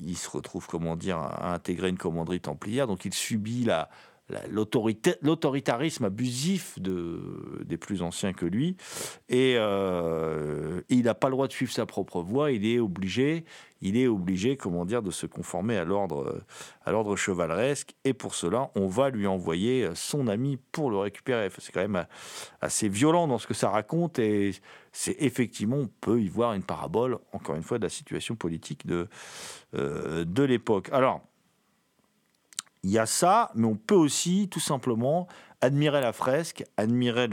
il 0.04 0.18
se 0.18 0.30
retrouve, 0.30 0.68
comment 0.68 0.96
dire, 0.96 1.18
à 1.18 1.54
intégrer 1.54 1.90
une 1.90 1.98
commanderie 1.98 2.42
templière. 2.42 2.88
Donc 2.88 3.06
il 3.06 3.14
subit 3.14 3.64
la 3.64 3.90
l'autoritarisme 4.52 6.06
abusif 6.06 6.80
de, 6.80 7.64
des 7.66 7.78
plus 7.78 8.02
anciens 8.02 8.34
que 8.34 8.46
lui. 8.46 8.78
Et 9.28 9.56
euh, 9.58 10.82
il 10.90 11.04
n'a 11.04 11.16
pas 11.16 11.28
le 11.28 11.34
droit 11.34 11.48
de 11.48 11.54
suivre 11.54 11.72
sa 11.72 11.86
propre 11.86 12.22
voie. 12.22 12.52
Il 12.52 12.66
est 12.66 12.80
obligé, 12.80 13.46
il 13.82 13.98
est 13.98 14.08
obligé, 14.08 14.58
comment 14.58 14.86
dire, 14.86 15.02
de 15.02 15.12
se 15.12 15.26
conformer 15.26 15.78
à 15.78 15.84
l'ordre, 15.84 16.42
à 16.86 16.92
l'ordre 16.92 17.16
chevaleresque. 17.16 17.96
Et 18.04 18.14
pour 18.14 18.36
cela, 18.36 18.72
on 18.76 18.88
va 18.88 19.10
lui 19.10 19.28
envoyer 19.28 19.90
son 19.96 20.28
ami 20.28 20.58
pour 20.72 20.92
le 20.92 20.98
récupérer. 20.98 21.50
C'est 21.58 21.72
quand 21.72 21.88
même 21.88 22.06
assez 22.62 22.90
violent 22.90 23.28
dans 23.28 23.38
ce 23.38 23.48
que 23.48 23.54
ça 23.54 23.70
raconte. 23.70 24.20
Et 24.20 24.54
c'est 24.92 25.16
effectivement, 25.20 25.78
on 25.78 25.90
peut 26.02 26.22
y 26.22 26.28
voir 26.28 26.54
une 26.54 26.64
parabole, 26.64 27.20
encore 27.32 27.56
une 27.56 27.64
fois, 27.64 27.78
de 27.78 27.84
la 27.84 27.90
situation 27.90 28.36
politique 28.36 28.86
de, 28.86 29.08
euh, 29.76 30.26
de 30.26 30.44
l'époque. 30.44 30.90
Alors, 30.92 31.22
il 32.84 32.92
y 32.92 33.00
a 33.00 33.06
ça, 33.06 33.52
mais 33.56 33.66
on 33.66 33.76
peut 33.76 33.96
aussi 33.96 34.48
tout 34.50 34.60
simplement 34.60 35.28
admirer 35.62 36.02
la 36.02 36.14
fresque, 36.14 36.64
admirer 36.78 37.28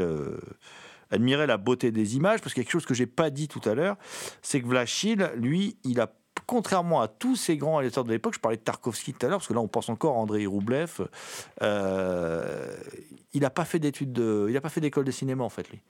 admirer 1.10 1.46
la 1.46 1.56
beauté 1.56 1.92
des 1.92 2.16
images, 2.16 2.40
parce 2.40 2.52
que 2.52 2.60
quelque 2.60 2.72
chose 2.72 2.86
que 2.86 2.94
j'ai 2.94 3.06
pas 3.06 3.30
dit 3.30 3.46
tout 3.46 3.60
à 3.64 3.74
l'heure, 3.74 3.96
c'est 4.42 4.60
que 4.60 4.66
Vlachil, 4.66 5.30
lui, 5.36 5.76
il 5.84 6.00
a 6.00 6.12
contrairement 6.46 7.00
à 7.00 7.08
tous 7.08 7.36
ces 7.36 7.56
grands 7.56 7.76
réalisateurs 7.76 8.04
de 8.04 8.10
l'époque, 8.10 8.34
je 8.34 8.40
parlais 8.40 8.56
de 8.56 8.62
Tarkovsky 8.62 9.12
tout 9.12 9.26
à 9.26 9.28
l'heure, 9.28 9.38
parce 9.38 9.48
que 9.48 9.54
là 9.54 9.60
on 9.60 9.68
pense 9.68 9.88
encore 9.88 10.16
à 10.16 10.18
Andrei 10.18 10.46
Roublev, 10.46 11.08
euh, 11.62 12.76
il 13.32 13.40
n'a 13.40 13.50
pas 13.50 13.64
fait 13.64 13.78
d'études, 13.78 14.12
de, 14.12 14.46
il 14.48 14.54
n'a 14.54 14.60
pas 14.60 14.68
fait 14.68 14.80
d'école 14.80 15.04
de 15.04 15.10
cinéma 15.10 15.44
en 15.44 15.48
fait 15.48 15.68
lui. 15.70 15.80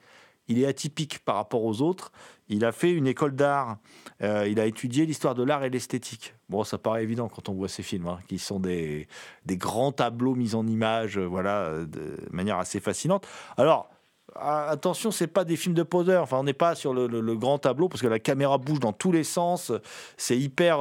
Il 0.47 0.61
est 0.61 0.65
atypique 0.65 1.19
par 1.19 1.35
rapport 1.35 1.63
aux 1.63 1.81
autres. 1.81 2.11
Il 2.49 2.63
a 2.63 2.71
fait 2.71 2.91
une 2.91 3.07
école 3.07 3.35
d'art. 3.35 3.77
Euh, 4.21 4.47
il 4.47 4.59
a 4.59 4.65
étudié 4.65 5.05
l'histoire 5.05 5.35
de 5.35 5.43
l'art 5.43 5.63
et 5.63 5.69
l'esthétique. 5.69 6.33
Bon, 6.49 6.63
ça 6.63 6.77
paraît 6.77 7.03
évident 7.03 7.27
quand 7.27 7.49
on 7.49 7.53
voit 7.53 7.67
ces 7.67 7.83
films, 7.83 8.07
hein, 8.07 8.19
qui 8.27 8.39
sont 8.39 8.59
des, 8.59 9.07
grands 9.45 9.91
tableaux 9.91 10.35
mis 10.35 10.55
en 10.55 10.65
image, 10.65 11.17
euh, 11.17 11.25
voilà, 11.25 11.59
euh, 11.63 11.85
de 11.85 12.17
manière 12.31 12.57
assez 12.57 12.79
fascinante. 12.79 13.27
Alors, 13.57 13.89
attention, 14.35 15.11
c'est 15.11 15.27
pas 15.27 15.43
des 15.43 15.57
films 15.57 15.75
de 15.75 15.83
poseurs. 15.83 16.23
Enfin, 16.23 16.37
on 16.37 16.43
n'est 16.43 16.53
pas 16.53 16.75
sur 16.75 16.93
le, 16.93 17.35
grand 17.35 17.59
tableau 17.59 17.89
parce 17.89 18.01
que 18.01 18.07
la 18.07 18.19
caméra 18.19 18.57
bouge 18.57 18.79
dans 18.79 18.93
tous 18.93 19.11
les 19.11 19.25
sens. 19.25 19.73
C'est 20.15 20.37
hyper. 20.37 20.77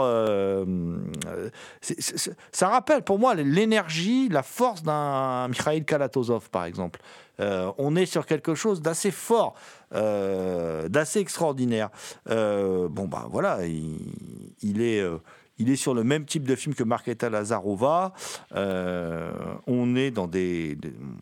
ça 2.53 2.69
rappelle 2.69 3.03
pour 3.03 3.19
moi 3.19 3.35
l'énergie, 3.35 4.29
la 4.29 4.43
force 4.43 4.83
d'un 4.83 5.49
Mikhail 5.49 5.85
Kalatozov, 5.85 6.49
par 6.51 6.65
exemple. 6.65 7.01
Euh, 7.41 7.73
on 7.79 7.97
est 7.97 8.07
sur 8.07 8.27
quelque 8.27 8.55
chose 8.55 8.81
d'assez 8.83 9.11
fort, 9.11 9.55
euh, 9.95 10.89
d'assez 10.89 11.21
extraordinaire. 11.21 11.91
Euh, 12.29 12.89
bon, 12.89 13.07
bah 13.07 13.27
voilà, 13.31 13.67
il, 13.67 14.81
est. 14.83 15.03
il 15.59 15.71
est 15.71 15.77
sur 15.77 15.95
le 15.95 16.05
même 16.05 16.25
type 16.25 16.47
de 16.47 16.55
film 16.55 16.75
que 16.75 16.85
Marketa 16.85 17.31
Lazarova. 17.31 18.13
On 18.55 19.97
est 19.97 20.11
dans 20.11 20.27
des, 20.27 20.79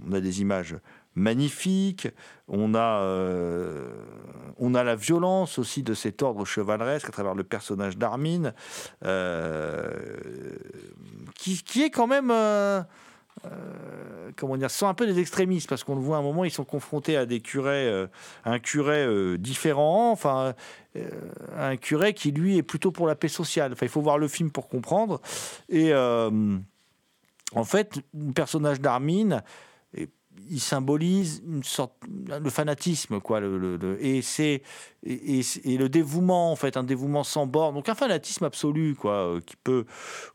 on 0.08 0.12
a 0.12 0.20
des 0.20 0.40
images 0.40 0.76
magnifiques. 1.16 2.08
On 2.48 2.74
a, 2.74 3.02
on 4.58 4.74
a 4.74 4.84
la 4.84 4.96
violence 4.96 5.58
aussi 5.58 5.82
de 5.82 5.94
cet 5.94 6.22
ordre 6.22 6.44
chevaleresque 6.44 7.08
à 7.08 7.12
travers 7.12 7.34
le 7.34 7.44
personnage 7.44 7.96
d'Armin, 7.96 8.52
qui, 11.34 11.82
est 11.82 11.90
quand 11.90 12.06
même. 12.06 12.32
Euh, 13.44 14.30
comment 14.36 14.56
dire, 14.56 14.70
sont 14.70 14.86
un 14.86 14.94
peu 14.94 15.06
des 15.06 15.18
extrémistes 15.18 15.68
parce 15.68 15.84
qu'on 15.84 15.94
le 15.94 16.00
voit 16.00 16.16
à 16.16 16.20
un 16.20 16.22
moment, 16.22 16.44
ils 16.44 16.50
sont 16.50 16.64
confrontés 16.64 17.16
à 17.16 17.26
des 17.26 17.40
curés, 17.40 17.86
euh, 17.88 18.06
un 18.44 18.58
curé 18.58 19.04
euh, 19.04 19.36
différent, 19.38 20.10
enfin 20.10 20.54
un 21.56 21.76
curé 21.76 22.14
qui 22.14 22.30
lui 22.30 22.56
est 22.56 22.62
plutôt 22.62 22.92
pour 22.92 23.06
la 23.08 23.14
paix 23.16 23.28
sociale. 23.28 23.72
Enfin, 23.72 23.86
il 23.86 23.88
faut 23.88 24.00
voir 24.00 24.16
le 24.18 24.28
film 24.28 24.50
pour 24.50 24.68
comprendre. 24.68 25.20
Et 25.68 25.92
en 25.92 27.64
fait, 27.64 28.00
le 28.14 28.32
personnage 28.32 28.80
d'Armin, 28.80 29.38
et- 29.38 29.42
il 30.50 30.60
symbolise 30.60 31.42
une 31.46 31.62
sorte 31.62 31.92
le 32.28 32.50
fanatisme 32.50 33.20
quoi 33.20 33.40
le, 33.40 33.76
le- 33.76 34.04
et 34.04 34.22
c'est 34.22 34.62
et, 35.06 35.40
et- 35.64 35.76
le 35.76 35.88
dévouement 35.88 36.50
en 36.50 36.56
fait 36.56 36.76
un 36.76 36.82
dévouement 36.84 37.24
sans 37.24 37.46
borne 37.46 37.74
donc 37.74 37.88
un 37.88 37.94
fanatisme 37.94 38.44
absolu 38.44 38.94
quoi 38.94 39.12
euh, 39.34 39.40
qui 39.44 39.56
peut 39.56 39.84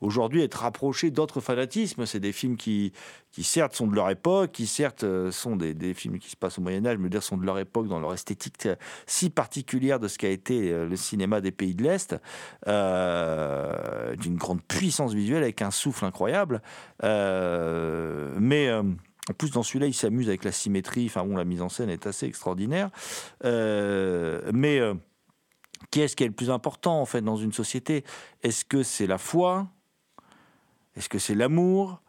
aujourd'hui 0.01 0.41
être 0.43 0.59
rapproché 0.59 1.09
d'autres 1.11 1.41
fanatismes. 1.41 2.05
C'est 2.05 2.19
des 2.19 2.31
films 2.31 2.55
qui 2.57 2.91
qui 3.31 3.43
certes 3.43 3.75
sont 3.75 3.87
de 3.87 3.95
leur 3.95 4.09
époque 4.09 4.51
qui 4.51 4.67
certes 4.67 5.03
euh, 5.03 5.31
sont 5.31 5.55
des, 5.55 5.73
des 5.73 5.93
films 5.93 6.19
qui 6.19 6.29
se 6.29 6.35
passent 6.35 6.57
au 6.57 6.61
Moyen 6.61 6.85
Âge 6.85 6.97
mais 6.99 7.09
dire 7.09 7.23
sont 7.23 7.37
de 7.37 7.45
leur 7.45 7.59
époque 7.59 7.87
dans 7.87 7.99
leur 7.99 8.13
esthétique 8.13 8.65
euh, 8.65 8.75
si 9.07 9.29
particulière 9.29 9.99
de 9.99 10.07
ce 10.07 10.17
qu'a 10.17 10.29
été 10.29 10.71
le 10.71 10.95
cinéma 10.95 11.41
des 11.41 11.51
pays 11.51 11.75
de 11.75 11.83
l'Est 11.83 12.15
d'une 12.65 14.35
grande 14.37 14.61
puissance 14.63 15.13
visuelle 15.13 15.43
avec 15.43 15.61
un 15.61 15.71
souffle 15.71 16.05
incroyable. 16.05 16.61
Mais 17.01 18.69
en 19.29 19.33
plus, 19.33 19.51
dans 19.51 19.63
celui-là, 19.63 19.85
il 19.85 19.93
s'amuse 19.93 20.27
avec 20.27 20.43
la 20.43 20.51
symétrie. 20.51 21.05
Enfin 21.05 21.23
bon, 21.23 21.37
la 21.37 21.45
mise 21.45 21.61
en 21.61 21.69
scène 21.69 21.89
est 21.89 22.07
assez 22.07 22.25
extraordinaire. 22.25 22.89
Euh, 23.45 24.41
mais 24.53 24.79
euh, 24.79 24.95
qu'est-ce 25.91 26.15
qui 26.15 26.23
est 26.23 26.27
le 26.27 26.33
plus 26.33 26.49
important 26.49 26.99
en 26.99 27.05
fait 27.05 27.21
dans 27.21 27.37
une 27.37 27.53
société? 27.53 28.03
Est-ce 28.43 28.65
que 28.65 28.81
c'est 28.83 29.07
la 29.07 29.17
foi? 29.17 29.67
Est-ce 30.95 31.09
que 31.09 31.19
c'est 31.19 31.35
l'amour? 31.35 32.01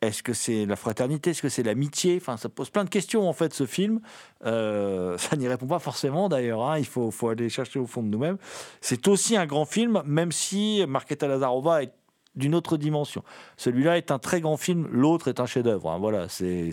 Est-ce 0.00 0.22
que 0.22 0.32
c'est 0.32 0.64
la 0.64 0.76
fraternité? 0.76 1.30
Est-ce 1.30 1.42
que 1.42 1.50
c'est 1.50 1.62
l'amitié? 1.62 2.16
Enfin, 2.16 2.38
ça 2.38 2.48
pose 2.48 2.70
plein 2.70 2.84
de 2.84 2.88
questions 2.88 3.28
en 3.28 3.34
fait. 3.34 3.52
Ce 3.52 3.66
film, 3.66 4.00
Euh, 4.46 5.18
ça 5.18 5.36
n'y 5.36 5.46
répond 5.46 5.66
pas 5.66 5.78
forcément 5.78 6.30
d'ailleurs. 6.30 6.62
hein. 6.64 6.78
Il 6.78 6.86
faut, 6.86 7.10
faut 7.10 7.28
aller 7.28 7.50
chercher 7.50 7.78
au 7.78 7.86
fond 7.86 8.02
de 8.02 8.08
nous-mêmes. 8.08 8.38
C'est 8.80 9.06
aussi 9.08 9.36
un 9.36 9.44
grand 9.44 9.66
film, 9.66 10.02
même 10.06 10.32
si 10.32 10.82
Marketa 10.88 11.28
Lazarova 11.28 11.82
est 11.82 11.92
d'une 12.36 12.54
autre 12.54 12.76
dimension. 12.76 13.22
Celui-là 13.56 13.96
est 13.96 14.10
un 14.10 14.18
très 14.18 14.40
grand 14.40 14.56
film, 14.56 14.86
l'autre 14.90 15.28
est 15.28 15.40
un 15.40 15.46
chef-d'œuvre. 15.46 15.90
hein. 15.90 15.98
Voilà, 15.98 16.28
c'est 16.28 16.70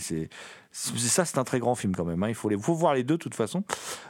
ça, 0.72 1.26
c'est 1.26 1.38
un 1.39 1.43
très 1.43 1.60
grand 1.60 1.74
film 1.76 1.95
quand 1.95 2.05
même. 2.05 2.22
hein. 2.24 2.30
Il 2.30 2.36
faut, 2.36 2.49
voir 2.76 2.93
les 2.93 3.03
deux 3.03 3.16
de 3.18 3.24
toute 3.24 3.34
façon. 3.36 3.64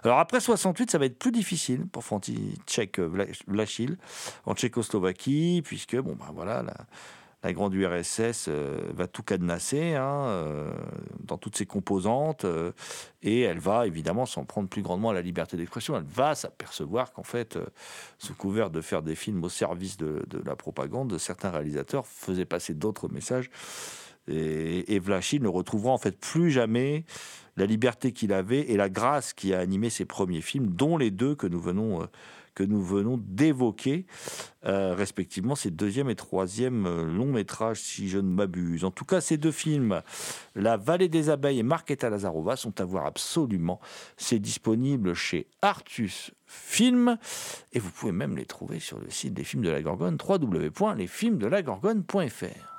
Alors 0.03 0.19
après 0.19 0.39
68, 0.41 0.91
ça 0.91 0.97
va 0.97 1.05
être 1.05 1.17
plus 1.17 1.31
difficile 1.31 1.85
pour 1.87 2.03
František 2.03 2.99
Vla- 2.99 3.41
Vlachil 3.47 3.97
en 4.45 4.53
Tchécoslovaquie, 4.55 5.61
puisque 5.63 5.95
bon, 5.95 6.15
ben 6.19 6.31
voilà, 6.33 6.63
la 7.43 7.53
grande 7.53 7.73
URSS 7.73 8.47
euh, 8.47 8.79
va 8.93 9.07
tout 9.07 9.21
cadenasser 9.21 9.93
hein, 9.93 10.25
euh, 10.27 10.71
dans 11.19 11.37
toutes 11.37 11.55
ses 11.55 11.65
composantes, 11.65 12.45
euh, 12.45 12.71
et 13.21 13.41
elle 13.41 13.59
va 13.59 13.85
évidemment 13.85 14.25
s'en 14.25 14.43
prendre 14.43 14.67
plus 14.67 14.81
grandement 14.81 15.11
à 15.11 15.13
la 15.13 15.21
liberté 15.21 15.55
d'expression. 15.55 15.95
Elle 15.95 16.03
va 16.03 16.33
s'apercevoir 16.33 17.13
qu'en 17.13 17.23
fait, 17.23 17.59
sous 18.17 18.33
couvert 18.33 18.69
de 18.69 18.81
faire 18.81 19.03
des 19.03 19.15
films 19.15 19.43
au 19.43 19.49
service 19.49 19.97
de, 19.97 20.25
la 20.45 20.55
propagande, 20.55 21.17
certains 21.17 21.51
réalisateurs 21.51 22.07
faisaient 22.07 22.45
passer 22.45 22.73
d'autres 22.73 23.07
messages. 23.09 23.49
Et, 24.29 24.93
et 24.93 24.99
ne 24.99 25.47
retrouvera 25.47 25.93
en 25.93 25.97
fait 25.97 26.19
plus 26.19 26.51
jamais 26.51 27.05
la 27.55 27.65
liberté 27.65 28.11
qu'il 28.11 28.33
avait 28.33 28.59
et 28.69 28.75
la 28.75 28.89
grâce 28.89 29.31
qui 29.31 29.53
a 29.53 29.59
animé 29.59 29.89
ses 29.89 30.03
premiers 30.03 30.41
films, 30.41 30.67
dont 30.67 30.97
les 30.97 31.11
deux 31.11 31.33
que 31.33 31.47
nous 31.47 31.61
venons, 31.61 32.05
que 32.57 32.63
nous 32.63 32.81
venons 32.81 33.21
d'évoquer, 33.23 34.07
euh, 34.65 34.95
respectivement 34.95 35.53
ses 35.53 35.69
deuxième 35.69 36.09
et 36.09 36.15
troisième 36.15 36.87
euh, 36.87 37.05
longs 37.05 37.31
métrages, 37.31 37.79
si 37.79 38.09
je 38.09 38.17
ne 38.17 38.27
m'abuse. 38.27 38.83
En 38.83 38.89
tout 38.89 39.05
cas, 39.05 39.21
ces 39.21 39.37
deux 39.37 39.51
films, 39.51 40.01
La 40.55 40.75
Vallée 40.75 41.07
des 41.07 41.29
Abeilles 41.29 41.59
et 41.59 41.63
Marketa 41.63 42.09
Lazarova, 42.09 42.55
sont 42.55 42.81
à 42.81 42.83
voir 42.83 43.05
absolument. 43.05 43.79
C'est 44.17 44.39
disponible 44.39 45.13
chez 45.13 45.45
Artus 45.61 46.31
Film 46.47 47.19
et 47.73 47.79
vous 47.79 47.91
pouvez 47.91 48.11
même 48.11 48.35
les 48.35 48.45
trouver 48.45 48.79
sur 48.79 48.99
le 48.99 49.11
site 49.11 49.35
des 49.35 49.43
films 49.43 49.61
de 49.61 49.69
la 49.69 49.83
Gorgone, 49.83 50.17
www.lesfilmsdelagorgone.fr. 50.19 52.76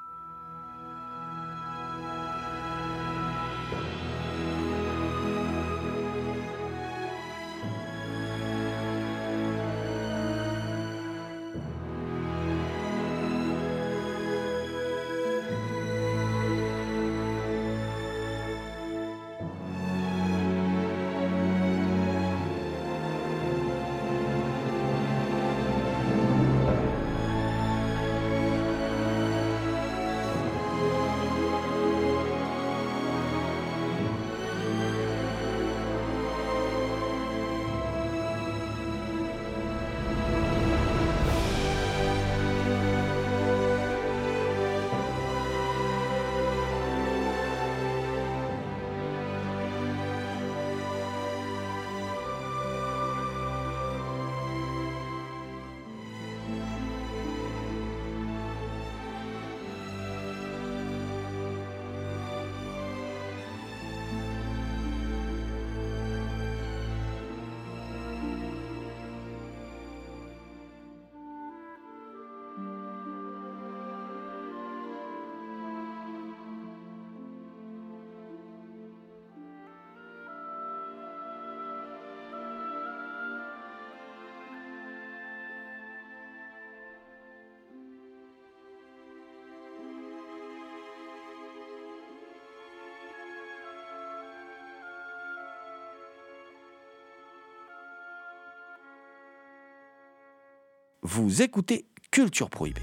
vous 101.03 101.43
écoutez 101.43 101.87
Culture 102.11 102.51
Prohibée. 102.51 102.83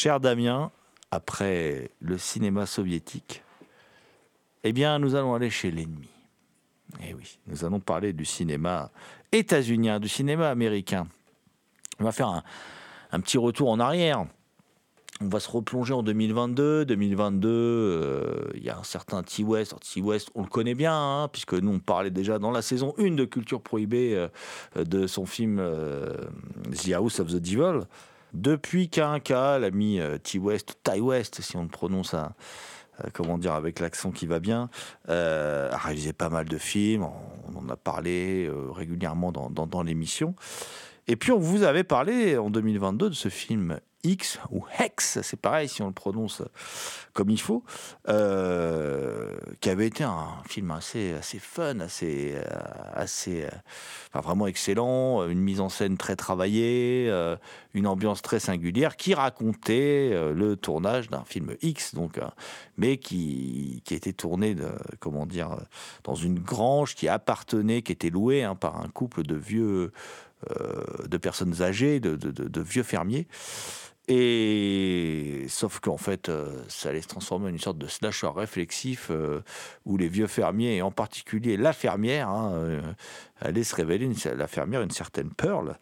Cher 0.00 0.20
Damien, 0.20 0.70
après 1.10 1.90
le 1.98 2.18
cinéma 2.18 2.66
soviétique, 2.66 3.42
eh 4.62 4.72
bien, 4.72 5.00
nous 5.00 5.16
allons 5.16 5.34
aller 5.34 5.50
chez 5.50 5.72
l'ennemi. 5.72 6.08
Eh 7.02 7.14
oui, 7.14 7.40
nous 7.48 7.64
allons 7.64 7.80
parler 7.80 8.12
du 8.12 8.24
cinéma 8.24 8.92
états-unien, 9.32 9.98
du 9.98 10.08
cinéma 10.08 10.50
américain. 10.50 11.08
On 11.98 12.04
va 12.04 12.12
faire 12.12 12.44
un, 13.10 13.20
petit 13.20 13.38
retour 13.38 13.70
en 13.70 13.80
arrière. 13.80 14.24
On 15.20 15.26
va 15.26 15.40
se 15.40 15.50
replonger 15.50 15.94
en 15.94 16.04
2022. 16.04 16.84
2022, 16.84 17.48
euh, 17.50 18.50
il 18.54 18.62
y 18.62 18.70
a 18.70 18.78
un 18.78 18.84
certain 18.84 19.24
T 19.24 19.42
West. 19.42 19.72
Alors, 19.72 19.80
T 19.80 20.00
West, 20.00 20.30
on 20.36 20.42
le 20.42 20.48
connaît 20.48 20.76
bien, 20.76 20.94
hein, 20.94 21.26
puisque 21.26 21.54
nous, 21.54 21.72
on 21.72 21.80
parlait 21.80 22.12
déjà 22.12 22.38
dans 22.38 22.52
la 22.52 22.62
saison 22.62 22.94
1 22.98 23.16
de 23.16 23.24
Culture 23.24 23.60
Prohibée 23.60 24.14
euh, 24.14 24.84
de 24.84 25.08
son 25.08 25.26
film 25.26 25.58
euh, 25.58 26.14
The 26.84 26.92
House 26.92 27.18
of 27.18 27.32
the 27.32 27.40
Devil. 27.40 27.88
Depuis 28.38 28.88
qu'un 28.88 29.18
cas, 29.18 29.58
l'ami 29.58 29.98
euh, 29.98 30.16
T 30.16 30.38
West, 30.38 30.78
Ty 30.84 31.00
West, 31.00 31.40
si 31.40 31.56
on 31.56 31.62
le 31.62 31.68
prononce 31.68 32.14
euh, 32.14 32.28
comment 33.12 33.36
dire, 33.36 33.52
avec 33.54 33.80
l'accent 33.80 34.12
qui 34.12 34.26
va 34.26 34.38
bien, 34.38 34.70
euh, 35.08 35.72
a 35.72 35.76
réalisé 35.76 36.12
pas 36.12 36.28
mal 36.28 36.46
de 36.46 36.56
films. 36.56 37.04
On, 37.48 37.58
en 37.58 37.68
a 37.68 37.76
parlé 37.76 38.48
régulièrement 38.72 39.32
dans, 39.32 39.50
dans 39.50 39.82
l'émission. 39.82 40.36
Et 41.08 41.16
puis, 41.16 41.32
on 41.32 41.38
vous 41.38 41.64
avait 41.64 41.82
parlé 41.82 42.38
en 42.38 42.48
2022 42.48 43.08
de 43.08 43.14
ce 43.14 43.28
film 43.28 43.80
X 44.04 44.38
ou 44.50 44.64
Hex, 44.78 45.20
c'est 45.22 45.40
pareil 45.40 45.68
si 45.68 45.82
on 45.82 45.88
le 45.88 45.92
prononce 45.92 46.42
comme 47.14 47.30
il 47.30 47.40
faut, 47.40 47.64
euh, 48.08 49.36
qui 49.60 49.70
avait 49.70 49.88
été 49.88 50.04
un 50.04 50.28
film 50.48 50.70
assez, 50.70 51.14
assez 51.14 51.40
fun, 51.40 51.80
assez, 51.80 52.34
euh, 52.36 52.42
assez 52.94 53.44
euh, 53.44 54.20
vraiment 54.20 54.46
excellent, 54.46 55.26
une 55.28 55.40
mise 55.40 55.60
en 55.60 55.68
scène 55.68 55.96
très 55.96 56.14
travaillée, 56.14 57.12
une 57.74 57.88
ambiance 57.88 58.22
très 58.22 58.38
singulière, 58.38 58.96
qui 58.96 59.14
racontait 59.14 60.10
le 60.32 60.54
tournage 60.54 61.08
d'un 61.08 61.24
film 61.24 61.56
X, 61.60 61.94
donc, 61.94 62.20
mais 62.76 62.98
qui, 62.98 63.82
qui 63.84 63.94
était 63.94 64.12
tourné, 64.12 64.54
comment 65.00 65.26
dire, 65.26 65.56
dans 66.04 66.14
une 66.14 66.38
grange 66.38 66.94
qui 66.94 67.08
appartenait, 67.08 67.82
qui 67.82 67.90
était 67.92 68.10
louée 68.10 68.44
hein, 68.44 68.54
par 68.54 68.80
un 68.80 68.88
couple 68.88 69.24
de 69.24 69.34
vieux, 69.34 69.92
de 71.08 71.16
personnes 71.16 71.62
âgées, 71.62 71.98
de- 71.98 72.14
de 72.16 72.60
vieux 72.60 72.84
fermiers. 72.84 73.26
Et 74.10 75.44
sauf 75.48 75.80
qu'en 75.80 75.98
fait, 75.98 76.30
euh, 76.30 76.62
ça 76.68 76.88
allait 76.88 77.02
se 77.02 77.08
transformer 77.08 77.46
en 77.46 77.48
une 77.50 77.58
sorte 77.58 77.76
de 77.76 77.86
slasher 77.86 78.30
réflexif 78.34 79.08
euh, 79.10 79.42
où 79.84 79.98
les 79.98 80.08
vieux 80.08 80.26
fermiers, 80.26 80.76
et 80.76 80.82
en 80.82 80.90
particulier 80.90 81.58
la 81.58 81.74
fermière, 81.74 82.30
hein, 82.30 82.52
euh, 82.54 82.80
allait 83.40 83.64
se 83.64 83.74
révéler, 83.74 84.06
une- 84.06 84.36
la 84.38 84.46
fermière, 84.46 84.80
une 84.80 84.90
certaine 84.90 85.30
Pearl, 85.30 85.76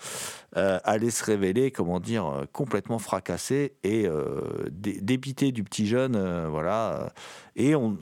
allait 0.52 1.10
se 1.10 1.22
révéler, 1.24 1.70
comment 1.70 2.00
dire, 2.00 2.46
complètement 2.52 2.98
fracassée 2.98 3.74
et 3.84 4.06
dé- 4.70 5.00
dépitée 5.02 5.52
du 5.52 5.62
petit 5.64 5.86
jeune, 5.86 6.16
voilà. 6.48 7.12
Et 7.56 7.74
on, 7.74 7.96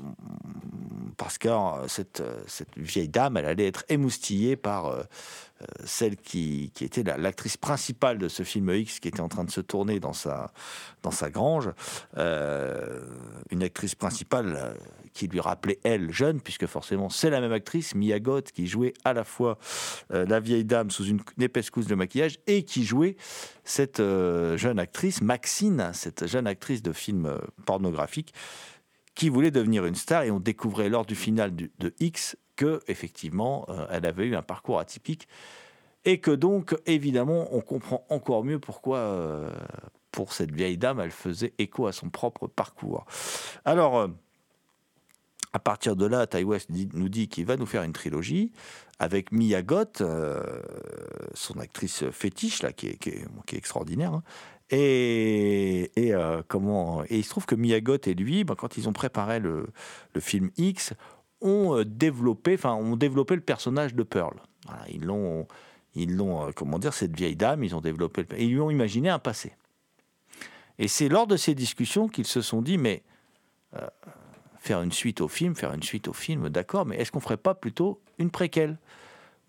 parce 1.17 1.39
que 1.39 1.49
euh, 1.49 1.89
cette, 1.89 2.21
euh, 2.21 2.43
cette 2.47 2.77
vieille 2.77 3.09
dame, 3.09 3.37
elle 3.37 3.47
allait 3.47 3.67
être 3.67 3.85
émoustillée 3.89 4.57
par 4.57 4.87
euh, 4.87 5.03
celle 5.85 6.17
qui, 6.17 6.73
était 6.81 7.03
la- 7.03 7.17
l'actrice 7.17 7.57
principale 7.57 8.19
de 8.19 8.29
ce 8.29 8.43
film 8.43 8.71
X 8.71 9.01
qui 9.01 9.09
était 9.09 9.21
en 9.21 9.29
train 9.29 9.45
de 9.45 9.51
se 9.51 9.61
tourner 9.61 10.01
dans 10.01 10.12
sa, 10.12 10.53
dans 11.03 11.11
sa 11.11 11.31
grange. 11.31 11.71
Une 12.17 13.62
actrice 13.62 13.95
principale 13.95 14.77
qui 15.12 15.29
lui 15.29 15.41
rappelait 15.41 15.79
elle 15.85 16.12
jeune, 16.12 16.41
puisque 16.41 16.67
forcément 16.67 17.09
c'est 17.09 17.31
la 17.31 17.41
même 17.41 17.53
actrice, 17.53 17.95
Mia 17.95 18.19
Goth, 18.19 18.53
qui 18.53 18.67
jouait 18.67 18.93
à 19.05 19.12
la 19.12 19.25
fois 19.25 19.59
la 20.11 20.41
vieille 20.41 20.65
dame 20.65 20.91
sous 20.91 21.05
une, 21.05 21.21
épaisse 21.41 21.71
couche 21.71 21.87
de 21.87 21.95
maquillage 21.95 22.39
et 22.47 22.65
qui 22.65 22.85
jouait 22.85 23.17
cette 23.62 23.99
jeune 24.01 24.79
actrice, 24.79 25.23
Maxine, 25.23 25.91
cette 25.95 26.27
jeune 26.27 26.47
actrice 26.47 26.83
de 26.83 26.93
film 26.93 27.39
pornographique 27.65 28.35
qui 29.15 29.29
voulait 29.29 29.51
devenir 29.51 29.85
une 29.87 29.95
star 29.95 30.23
et 30.25 30.31
on 30.31 30.41
découvrait 30.41 30.89
lors 30.89 31.07
du 31.07 31.15
final 31.15 31.55
de 31.55 31.95
X 32.01 32.37
que 32.57 32.81
effectivement 32.89 33.67
euh, 33.69 33.87
elle 33.91 34.07
avait 34.07 34.27
eu 34.27 34.37
un 34.37 34.43
parcours 34.43 34.79
atypique 34.79 35.29
et 36.05 36.21
que 36.21 36.31
donc 36.31 36.77
évidemment 36.87 37.49
on 37.53 37.61
comprend 37.61 38.05
encore 38.11 38.45
mieux 38.45 38.59
pourquoi 38.59 38.99
euh, 38.99 39.51
pour 40.12 40.33
cette 40.33 40.53
vieille 40.53 40.79
dame 40.79 41.01
elle 41.01 41.11
faisait 41.11 41.53
écho 41.59 41.87
à 41.87 41.93
son 41.93 42.11
propre 42.11 42.47
parcours. 42.47 43.07
Alors 43.65 43.99
euh, 43.99 44.09
à 45.53 45.61
partir 45.61 45.95
de 45.95 46.05
là, 46.05 46.27
Ty 46.27 46.43
West 46.43 46.69
nous 46.71 47.09
dit 47.09 47.29
qu'il 47.29 47.47
va 47.47 47.57
nous 47.57 47.67
faire 47.67 47.85
une 47.85 47.93
trilogie 47.93 48.51
avec 48.99 49.31
Mia 49.31 49.62
Goth, 49.62 50.01
euh, 50.01 50.61
son 51.35 51.61
actrice 51.61 52.05
fétiche 52.11 52.62
là, 52.62 52.73
qui 52.73 52.89
est, 52.89 52.97
qui 52.97 53.11
est- 53.11 53.27
qui 53.47 53.55
est 53.55 53.59
extraordinaire. 53.59 54.12
hein. 54.15 54.23
Et, 54.71 55.91
euh, 55.99 56.43
comment 56.49 57.05
Et 57.05 57.19
il 57.19 57.25
se 57.25 57.31
trouve 57.31 57.47
que 57.47 57.55
Mia 57.55 57.81
Goth 57.81 58.09
et 58.09 58.15
lui, 58.15 58.45
ben, 58.45 58.55
quand 58.55 58.77
ils 58.77 58.89
ont 58.89 58.93
préparé 58.93 59.41
le, 59.41 59.67
film 60.19 60.51
X, 60.57 60.95
ont 61.41 61.77
euh, 61.77 61.85
développé, 61.85 62.55
enfin, 62.55 62.75
ont 62.75 62.97
développé 62.97 63.35
le 63.35 63.43
personnage 63.43 63.95
de 63.95 64.03
Pearl. 64.03 64.41
Ils 64.89 65.05
l'ont, 65.05 65.47
ils 65.95 66.17
l'ont, 66.17 66.47
euh, 66.47 66.51
comment 66.55 66.79
dire, 66.79 66.95
cette 66.95 67.15
vieille 67.15 67.37
dame, 67.37 67.62
ils 67.62 67.75
ont 67.75 67.81
développé, 67.81 68.27
ils 68.39 68.51
lui 68.51 68.61
ont 68.61 68.71
imaginé 68.71 69.11
un 69.11 69.19
passé. 69.19 69.53
Et 70.79 70.89
c'est 70.89 71.09
lors 71.09 71.27
de 71.27 71.37
ces 71.37 71.55
discussions 71.55 72.09
qu'ils 72.09 72.27
se 72.27 72.41
sont 72.41 72.62
dit, 72.62 72.79
mais 72.79 73.03
faire 74.59 74.83
une 74.83 74.93
suite 74.93 75.21
au 75.21 75.29
film, 75.29 75.55
faire 75.55 75.75
une 75.75 75.83
suite 75.83 76.09
au 76.09 76.12
film, 76.12 76.49
d'accord, 76.49 76.87
mais 76.87 76.97
est-ce 76.97 77.12
qu'on 77.12 77.21
ferait 77.21 77.37
pas 77.37 77.55
plutôt 77.55 78.01
une 78.19 78.31
préquelle? 78.31 78.79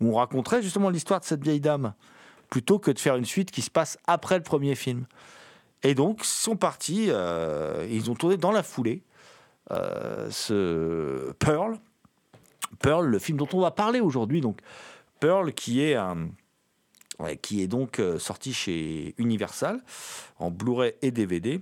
Où 0.00 0.10
on 0.10 0.16
raconterait 0.16 0.62
justement 0.62 0.90
l'histoire 0.90 1.20
de 1.20 1.24
cette 1.24 1.42
vieille 1.42 1.60
dame 1.60 1.94
plutôt 2.48 2.78
que 2.78 2.90
de 2.90 2.98
faire 2.98 3.16
une 3.16 3.24
suite 3.24 3.50
qui 3.50 3.62
se 3.62 3.70
passe 3.70 3.98
après 4.06 4.36
le 4.36 4.42
premier 4.42 4.74
film. 4.74 5.06
Et 5.82 5.94
donc, 5.94 6.20
ils 6.22 6.26
sont 6.26 6.56
partis, 6.56 7.06
euh, 7.08 7.86
ils 7.90 8.10
ont 8.10 8.14
tourné 8.14 8.36
dans 8.36 8.52
la 8.52 8.62
foulée 8.62 9.02
euh, 9.70 10.28
ce 10.30 11.32
Pearl. 11.38 11.78
Pearl, 12.80 13.06
le 13.06 13.18
film 13.18 13.38
dont 13.38 13.48
on 13.52 13.60
va 13.60 13.70
parler 13.70 14.00
aujourd'hui. 14.00 14.40
Donc, 14.40 14.60
Pearl, 15.20 15.52
qui 15.52 15.82
est 15.82 15.94
un 15.94 16.28
qui 17.40 17.62
est 17.62 17.66
donc 17.66 17.98
euh, 17.98 18.18
sorti 18.18 18.52
chez 18.52 19.14
Universal 19.18 19.80
en 20.38 20.50
Blu-ray 20.50 20.94
et 21.02 21.10
DVD. 21.10 21.60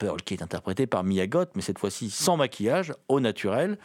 Pearl 0.00 0.20
qui 0.22 0.34
est 0.34 0.42
interprétée 0.42 0.86
par 0.86 1.04
Mia 1.04 1.26
Goth, 1.28 1.50
mais 1.54 1.62
cette 1.62 1.78
fois-ci 1.78 2.10
sans 2.10 2.36
maquillage, 2.36 2.92
au 3.08 3.20
naturel, 3.20 3.78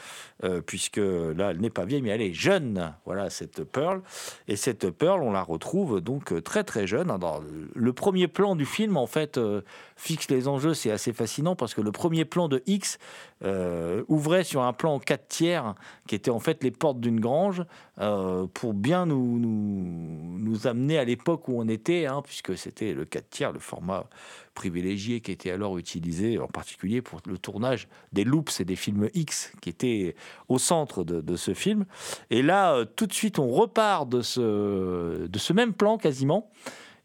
euh, 0.43 0.61
puisque 0.61 0.97
là, 0.97 1.51
elle 1.51 1.59
n'est 1.59 1.70
pas 1.70 1.86
vieille, 1.86 2.01
mais 2.01 2.09
elle 2.09 2.22
est 2.22 2.34
jeune. 2.34 2.93
Voilà, 3.05 3.30
cette 3.30 3.63
Pearl. 3.63 4.01
Et 4.47 4.55
cette 4.55 4.89
Pearl, 4.89 5.22
on 5.22 5.32
la 5.32 5.43
retrouve 5.43 6.01
donc 6.01 6.32
euh, 6.32 6.41
très 6.41 6.63
très 6.63 6.88
jeune. 6.88 7.11
Alors, 7.11 7.43
le 7.76 7.93
premier 7.93 8.28
plan 8.28 8.55
du 8.55 8.66
film, 8.66 8.97
en 8.97 9.07
fait, 9.07 9.38
euh, 9.38 9.61
fixe 9.97 10.30
les 10.30 10.47
enjeux. 10.47 10.74
C'est 10.74 10.91
assez 10.91 11.11
fascinant 11.13 11.55
parce 11.55 11.74
que 11.74 11.82
le 11.82 11.91
premier 11.91 12.26
plan 12.26 12.47
de 12.47 12.63
X 12.66 12.97
ouvrait 14.07 14.43
sur 14.43 14.63
un 14.63 14.74
plan 14.74 14.95
en 14.95 14.99
4 14.99 15.28
tiers 15.28 15.76
qui 16.07 16.16
était 16.16 16.32
en 16.32 16.39
fait 16.39 16.63
les 16.63 16.72
portes 16.72 16.99
d'une 16.99 17.20
grange 17.20 17.63
pour 18.53 18.74
bien 18.74 19.05
nous 19.05 20.68
amener 20.68 20.97
à 20.97 21.03
l'époque 21.03 21.47
où 21.47 21.59
on 21.59 21.68
était, 21.68 22.07
hein, 22.07 22.22
puisque 22.24 22.57
c'était 22.57 22.93
le 22.93 23.05
4 23.05 23.30
tiers, 23.30 23.51
le 23.51 23.59
format 23.59 24.07
privilégié 24.56 25.22
qui 25.22 25.32
était 25.32 25.51
alors 25.51 25.78
utilisé 25.78 26.39
en 26.39 26.47
particulier 26.47 27.01
pour 27.03 27.20
le 27.26 27.38
tournage 27.38 27.88
des 28.14 28.24
loops 28.24 28.60
et 28.60 28.66
des 28.66 28.76
films 28.76 29.10
X 29.14 29.51
qui 29.62 29.70
étaient 29.70 30.16
au 30.49 30.58
centre 30.58 31.03
de, 31.03 31.36
ce 31.36 31.53
film. 31.53 31.86
Et 32.32 32.41
là, 32.41 32.74
euh, 32.74 32.86
tout 32.86 33.06
de 33.06 33.14
suite, 33.14 33.38
on 33.38 33.49
repart 33.49 34.10
de 34.10 34.22
ce, 34.22 35.28
de 35.28 35.39
ce 35.39 35.53
même 35.53 35.74
plan 35.74 35.97
quasiment. 35.97 36.49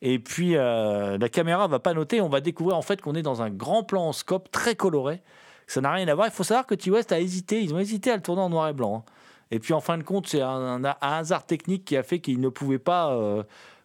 Et 0.02 0.18
puis, 0.18 0.56
euh, 0.56 1.18
la 1.18 1.28
caméra 1.28 1.66
va 1.66 1.78
pas 1.78 1.92
noter. 1.92 2.20
On 2.20 2.28
va 2.28 2.40
découvrir 2.40 2.76
en 2.76 2.82
fait 2.82 3.02
qu'on 3.02 3.14
est 3.14 3.22
dans 3.22 3.42
un 3.42 3.50
grand 3.50 3.82
plan 3.82 4.08
en 4.08 4.12
scope 4.12 4.50
très 4.50 4.74
coloré. 4.74 5.20
Ça 5.66 5.80
n'a 5.80 5.92
rien 5.92 6.08
à 6.08 6.14
voir. 6.14 6.26
Il 6.28 6.32
faut 6.32 6.44
savoir 6.44 6.66
que 6.66 6.74
T-West 6.74 7.12
a 7.12 7.20
hésité. 7.20 7.60
Ils 7.62 7.74
ont 7.74 7.78
hésité 7.78 8.10
à 8.10 8.16
le 8.16 8.22
tourner 8.22 8.42
en 8.42 8.48
noir 8.48 8.68
et 8.68 8.72
blanc. 8.72 9.04
hein. 9.06 9.12
Et 9.50 9.58
puis, 9.58 9.74
en 9.74 9.80
fin 9.80 9.98
de 9.98 10.04
compte, 10.04 10.28
c'est 10.28 10.40
un 10.40 10.82
hasard 11.00 11.44
technique 11.44 11.84
qui 11.84 11.96
a 11.96 12.02
fait 12.02 12.20
qu'ils 12.20 12.40
ne 12.40 12.48
pouvaient 12.48 12.78
pas, 12.78 13.12
euh, 13.12 13.42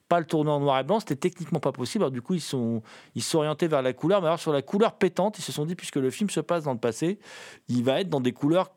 pas 0.08 0.20
le 0.20 0.26
tourner 0.26 0.51
en 0.51 0.60
noir 0.60 0.80
et 0.80 0.84
blanc. 0.84 0.99
C'était 0.99 1.16
techniquement 1.16 1.60
pas 1.60 1.72
possible. 1.72 2.03
Alors, 2.03 2.12
du 2.12 2.22
coup, 2.22 2.34
ils 2.34 2.41
sont, 2.41 2.82
ils 3.16 3.24
orientés 3.36 3.68
vers 3.68 3.82
la 3.82 3.93
couleur. 3.93 4.22
Mais 4.22 4.28
alors, 4.28 4.39
sur 4.39 4.53
la 4.53 4.62
couleur 4.62 4.97
pétante, 4.97 5.39
ils 5.39 5.43
se 5.43 5.51
sont 5.51 5.66
dit, 5.66 5.76
puisque 5.76 5.97
le 5.97 6.10
film 6.10 6.30
se 6.30 6.39
passe 6.39 6.64
dans 6.64 6.74
le 6.74 6.80
passé, 6.80 7.20
il 7.68 7.84
va 7.84 7.99
être 8.01 8.10
dans 8.10 8.22
des 8.22 8.34
couleurs 8.34 8.72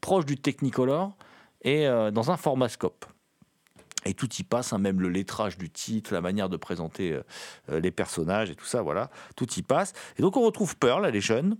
proche 0.00 0.26
du 0.26 0.36
Technicolor 0.36 1.16
et 1.62 1.86
euh, 1.86 2.10
dans 2.10 2.30
un 2.30 2.36
formascope. 2.36 3.06
Et 4.04 4.12
tout 4.12 4.28
y 4.38 4.42
passe, 4.42 4.74
hein, 4.74 4.78
même 4.78 5.00
le 5.00 5.08
lettrage 5.08 5.56
du 5.56 5.70
titre, 5.70 6.12
la 6.12 6.20
manière 6.20 6.50
de 6.50 6.58
présenter 6.58 7.12
euh, 7.12 7.22
euh, 7.70 7.80
les 7.80 7.90
personnages 7.90 8.50
et 8.50 8.54
tout 8.54 8.66
ça, 8.66 8.82
voilà, 8.82 9.10
tout 9.34 9.50
y 9.56 9.62
passe. 9.62 9.94
Et 10.18 10.22
donc 10.22 10.36
on 10.36 10.42
retrouve 10.42 10.76
Pearl, 10.76 11.06
elle 11.06 11.16
est 11.16 11.22
jeune. 11.22 11.56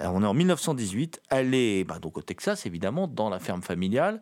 Euh, 0.00 0.08
On 0.12 0.22
est 0.22 0.26
en 0.26 0.34
1918. 0.34 1.20
Elle 1.30 1.54
est 1.54 1.84
bah, 1.84 1.98
donc 1.98 2.18
au 2.18 2.22
Texas, 2.22 2.66
évidemment, 2.66 3.08
dans 3.08 3.28
la 3.30 3.38
ferme 3.38 3.62
familiale. 3.62 4.20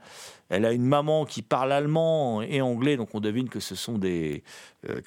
Elle 0.48 0.64
a 0.64 0.72
une 0.72 0.84
maman 0.86 1.24
qui 1.24 1.42
parle 1.42 1.72
allemand 1.72 2.42
et 2.42 2.60
anglais, 2.60 2.96
donc 2.96 3.14
on 3.14 3.20
devine 3.20 3.48
que 3.48 3.60
ce 3.60 3.74
sont 3.74 3.98
des, 3.98 4.42
euh, 4.88 5.00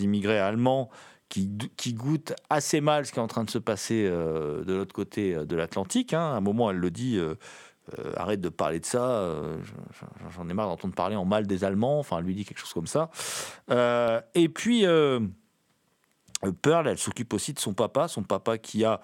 immigrés 0.00 0.38
allemands 0.38 0.90
qui, 1.28 1.48
goûtent 1.92 2.34
assez 2.50 2.80
mal 2.80 3.04
ce 3.04 3.12
qui 3.12 3.18
est 3.18 3.22
en 3.22 3.26
train 3.26 3.42
de 3.44 3.50
se 3.50 3.58
passer 3.58 4.06
euh, 4.06 4.64
de 4.64 4.74
l'autre 4.74 4.94
côté 4.94 5.34
de 5.34 5.56
l'Atlantique. 5.56 6.14
hein. 6.14 6.20
À 6.20 6.36
un 6.36 6.40
moment, 6.40 6.70
elle 6.70 6.78
le 6.78 6.90
dit. 6.90 7.18
arrête 8.16 8.40
de 8.40 8.48
parler 8.48 8.80
de 8.80 8.84
ça, 8.84 9.32
j'en- 10.34 10.48
ai 10.48 10.54
marre 10.54 10.66
d'entendre 10.68 10.94
parler 10.94 11.14
en 11.14 11.24
mal 11.24 11.46
des 11.46 11.62
Allemands, 11.62 12.00
enfin, 12.00 12.18
elle 12.18 12.24
lui 12.24 12.34
dit 12.34 12.44
quelque 12.44 12.58
chose 12.58 12.72
comme 12.72 12.86
ça. 12.88 13.10
Et 14.34 14.48
puis, 14.48 14.84
Pearl, 16.62 16.86
elle 16.88 16.98
s'occupe 16.98 17.32
aussi 17.32 17.54
de 17.54 17.58
son 17.58 17.72
papa, 17.72 18.08
son 18.08 18.22
papa 18.22 18.58
qui 18.58 18.84
a, 18.84 19.00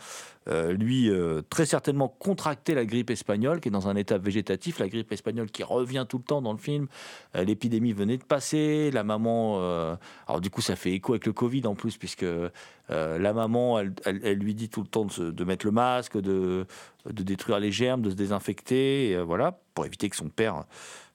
euh, 0.49 0.73
lui, 0.73 1.09
euh, 1.09 1.41
très 1.49 1.65
certainement 1.65 2.09
contracté 2.09 2.75
la 2.75 2.85
grippe 2.85 3.11
espagnole, 3.11 3.61
qui 3.61 3.69
est 3.69 3.73
dans 3.73 3.89
un 3.89 3.97
état 3.97 4.19
végétatif, 4.19 4.79
la 4.79 4.89
grippe 4.89 5.11
espagnole 5.13 5.51
qui 5.51 5.63
revient 5.63 6.05
tout 6.09 6.19
le 6.19 6.25
temps 6.25 6.43
dans 6.43 6.53
le 6.53 6.59
film. 6.59 6.89
Euh, 7.35 7.45
L'épidémie 7.45 7.93
venait 7.93 8.19
de 8.19 8.25
passer, 8.25 8.91
la 8.91 9.03
maman, 9.03 9.57
euh, 9.61 9.97
alors 10.29 10.41
du 10.41 10.51
coup 10.51 10.61
ça 10.61 10.77
fait 10.77 10.93
écho 10.93 11.13
avec 11.13 11.27
le 11.27 11.33
Covid 11.33 11.67
en 11.67 11.75
plus, 11.75 11.97
puisque 11.97 12.25
euh, 12.25 12.49
la 12.91 13.33
maman, 13.33 13.79
elle, 13.79 13.95
elle- 14.05 14.39
lui 14.39 14.55
dit 14.55 14.69
tout 14.69 14.83
le 14.83 14.89
temps 14.89 15.07
de, 15.07 15.45
mettre 15.45 15.65
le 15.65 15.73
masque, 15.73 16.19
de, 16.19 16.67
détruire 17.11 17.59
les 17.61 17.73
germes, 17.73 18.03
de 18.03 18.11
se 18.11 18.15
désinfecter, 18.15 19.15
euh, 19.17 19.23
voilà, 19.23 19.59
pour 19.75 19.87
éviter 19.87 20.11
que 20.11 20.17
son 20.17 20.29
père, 20.29 20.65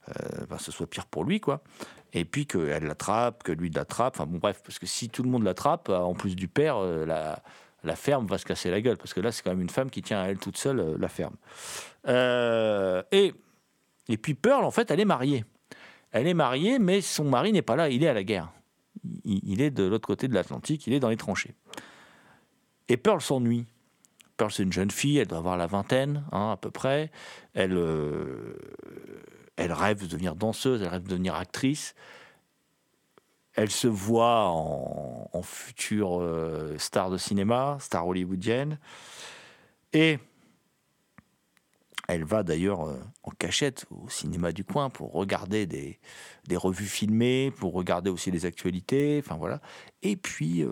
euh, 0.09 0.45
ben, 0.49 0.57
ce 0.57 0.71
soit 0.71 0.89
pire 0.89 1.05
pour 1.05 1.23
lui, 1.23 1.39
quoi 1.39 1.61
et 2.13 2.25
puis 2.25 2.45
qu'elle 2.45 2.83
l'attrape, 2.83 3.43
que 3.43 3.51
lui 3.51 3.69
l'attrape. 3.69 4.15
Enfin 4.15 4.25
bon, 4.25 4.37
bref, 4.37 4.61
parce 4.63 4.79
que 4.79 4.85
si 4.85 5.09
tout 5.09 5.23
le 5.23 5.29
monde 5.29 5.43
l'attrape, 5.43 5.89
en 5.89 6.13
plus 6.13 6.35
du 6.35 6.47
père, 6.47 6.77
euh, 6.77 7.05
la, 7.05 7.95
ferme 7.95 8.25
va 8.27 8.37
se 8.37 8.45
casser 8.45 8.69
la 8.69 8.81
gueule, 8.81 8.97
parce 8.97 9.13
que 9.13 9.21
là, 9.21 9.31
c'est 9.31 9.43
quand 9.43 9.51
même 9.51 9.61
une 9.61 9.69
femme 9.69 9.89
qui 9.89 10.01
tient 10.01 10.21
à 10.21 10.25
elle 10.27 10.37
toute 10.37 10.57
seule 10.57 10.79
euh, 10.79 10.97
la 10.99 11.07
ferme. 11.07 11.35
Euh, 12.07 13.03
et, 13.11 13.33
et 14.09 14.17
puis 14.17 14.33
Pearl, 14.33 14.65
en 14.65 14.71
fait, 14.71 14.91
elle 14.91 14.99
est 14.99 15.05
mariée. 15.05 15.45
Elle 16.11 16.27
est 16.27 16.33
mariée, 16.33 16.79
mais 16.79 17.01
son 17.01 17.25
mari 17.25 17.51
n'est 17.51 17.61
pas 17.61 17.75
là, 17.75 17.89
il 17.89 18.03
est 18.03 18.07
à 18.07 18.13
la 18.13 18.23
guerre. 18.23 18.51
Il, 19.23 19.61
est 19.61 19.71
de 19.71 19.83
l'autre 19.83 20.07
côté 20.07 20.27
de 20.27 20.33
l'Atlantique, 20.33 20.87
il 20.87 20.93
est 20.93 20.99
dans 20.99 21.09
les 21.09 21.17
tranchées. 21.17 21.53
Et 22.89 22.97
Pearl 22.97 23.21
s'ennuie. 23.21 23.65
Pearl, 24.37 24.51
c'est 24.51 24.63
une 24.63 24.73
jeune 24.73 24.91
fille, 24.91 25.17
elle 25.17 25.27
doit 25.27 25.37
avoir 25.37 25.55
la 25.55 25.67
vingtaine, 25.67 26.23
hein, 26.31 26.51
à 26.51 26.57
peu 26.57 26.71
près. 26.71 27.11
Elle, 27.53 27.77
elle 29.57 29.73
rêve 29.73 30.01
de 30.01 30.07
devenir 30.07 30.35
danseuse, 30.35 30.81
elle 30.81 30.87
rêve 30.87 31.03
de 31.03 31.09
devenir 31.09 31.35
actrice. 31.35 31.95
Elle 33.53 33.71
se 33.71 33.87
voit 33.87 34.49
en, 34.49 35.41
future 35.41 36.21
euh, 36.21 36.77
star 36.77 37.09
de 37.09 37.17
cinéma, 37.17 37.77
star 37.79 38.07
hollywoodienne. 38.07 38.79
Et 39.93 40.19
elle 42.07 42.23
va 42.23 42.43
d'ailleurs 42.43 42.87
euh, 42.87 42.99
en 43.23 43.31
cachette 43.31 43.85
au 43.89 44.09
cinéma 44.09 44.51
du 44.51 44.63
coin 44.63 44.89
pour 44.89 45.11
regarder 45.11 45.65
des, 45.65 45.99
des 46.47 46.55
revues 46.55 46.85
filmées, 46.85 47.51
pour 47.51 47.73
regarder 47.73 48.09
aussi 48.09 48.31
les 48.31 48.45
actualités, 48.45 49.21
enfin 49.23 49.35
voilà. 49.35 49.59
Et 50.03 50.15
puis 50.15 50.63
euh, 50.63 50.71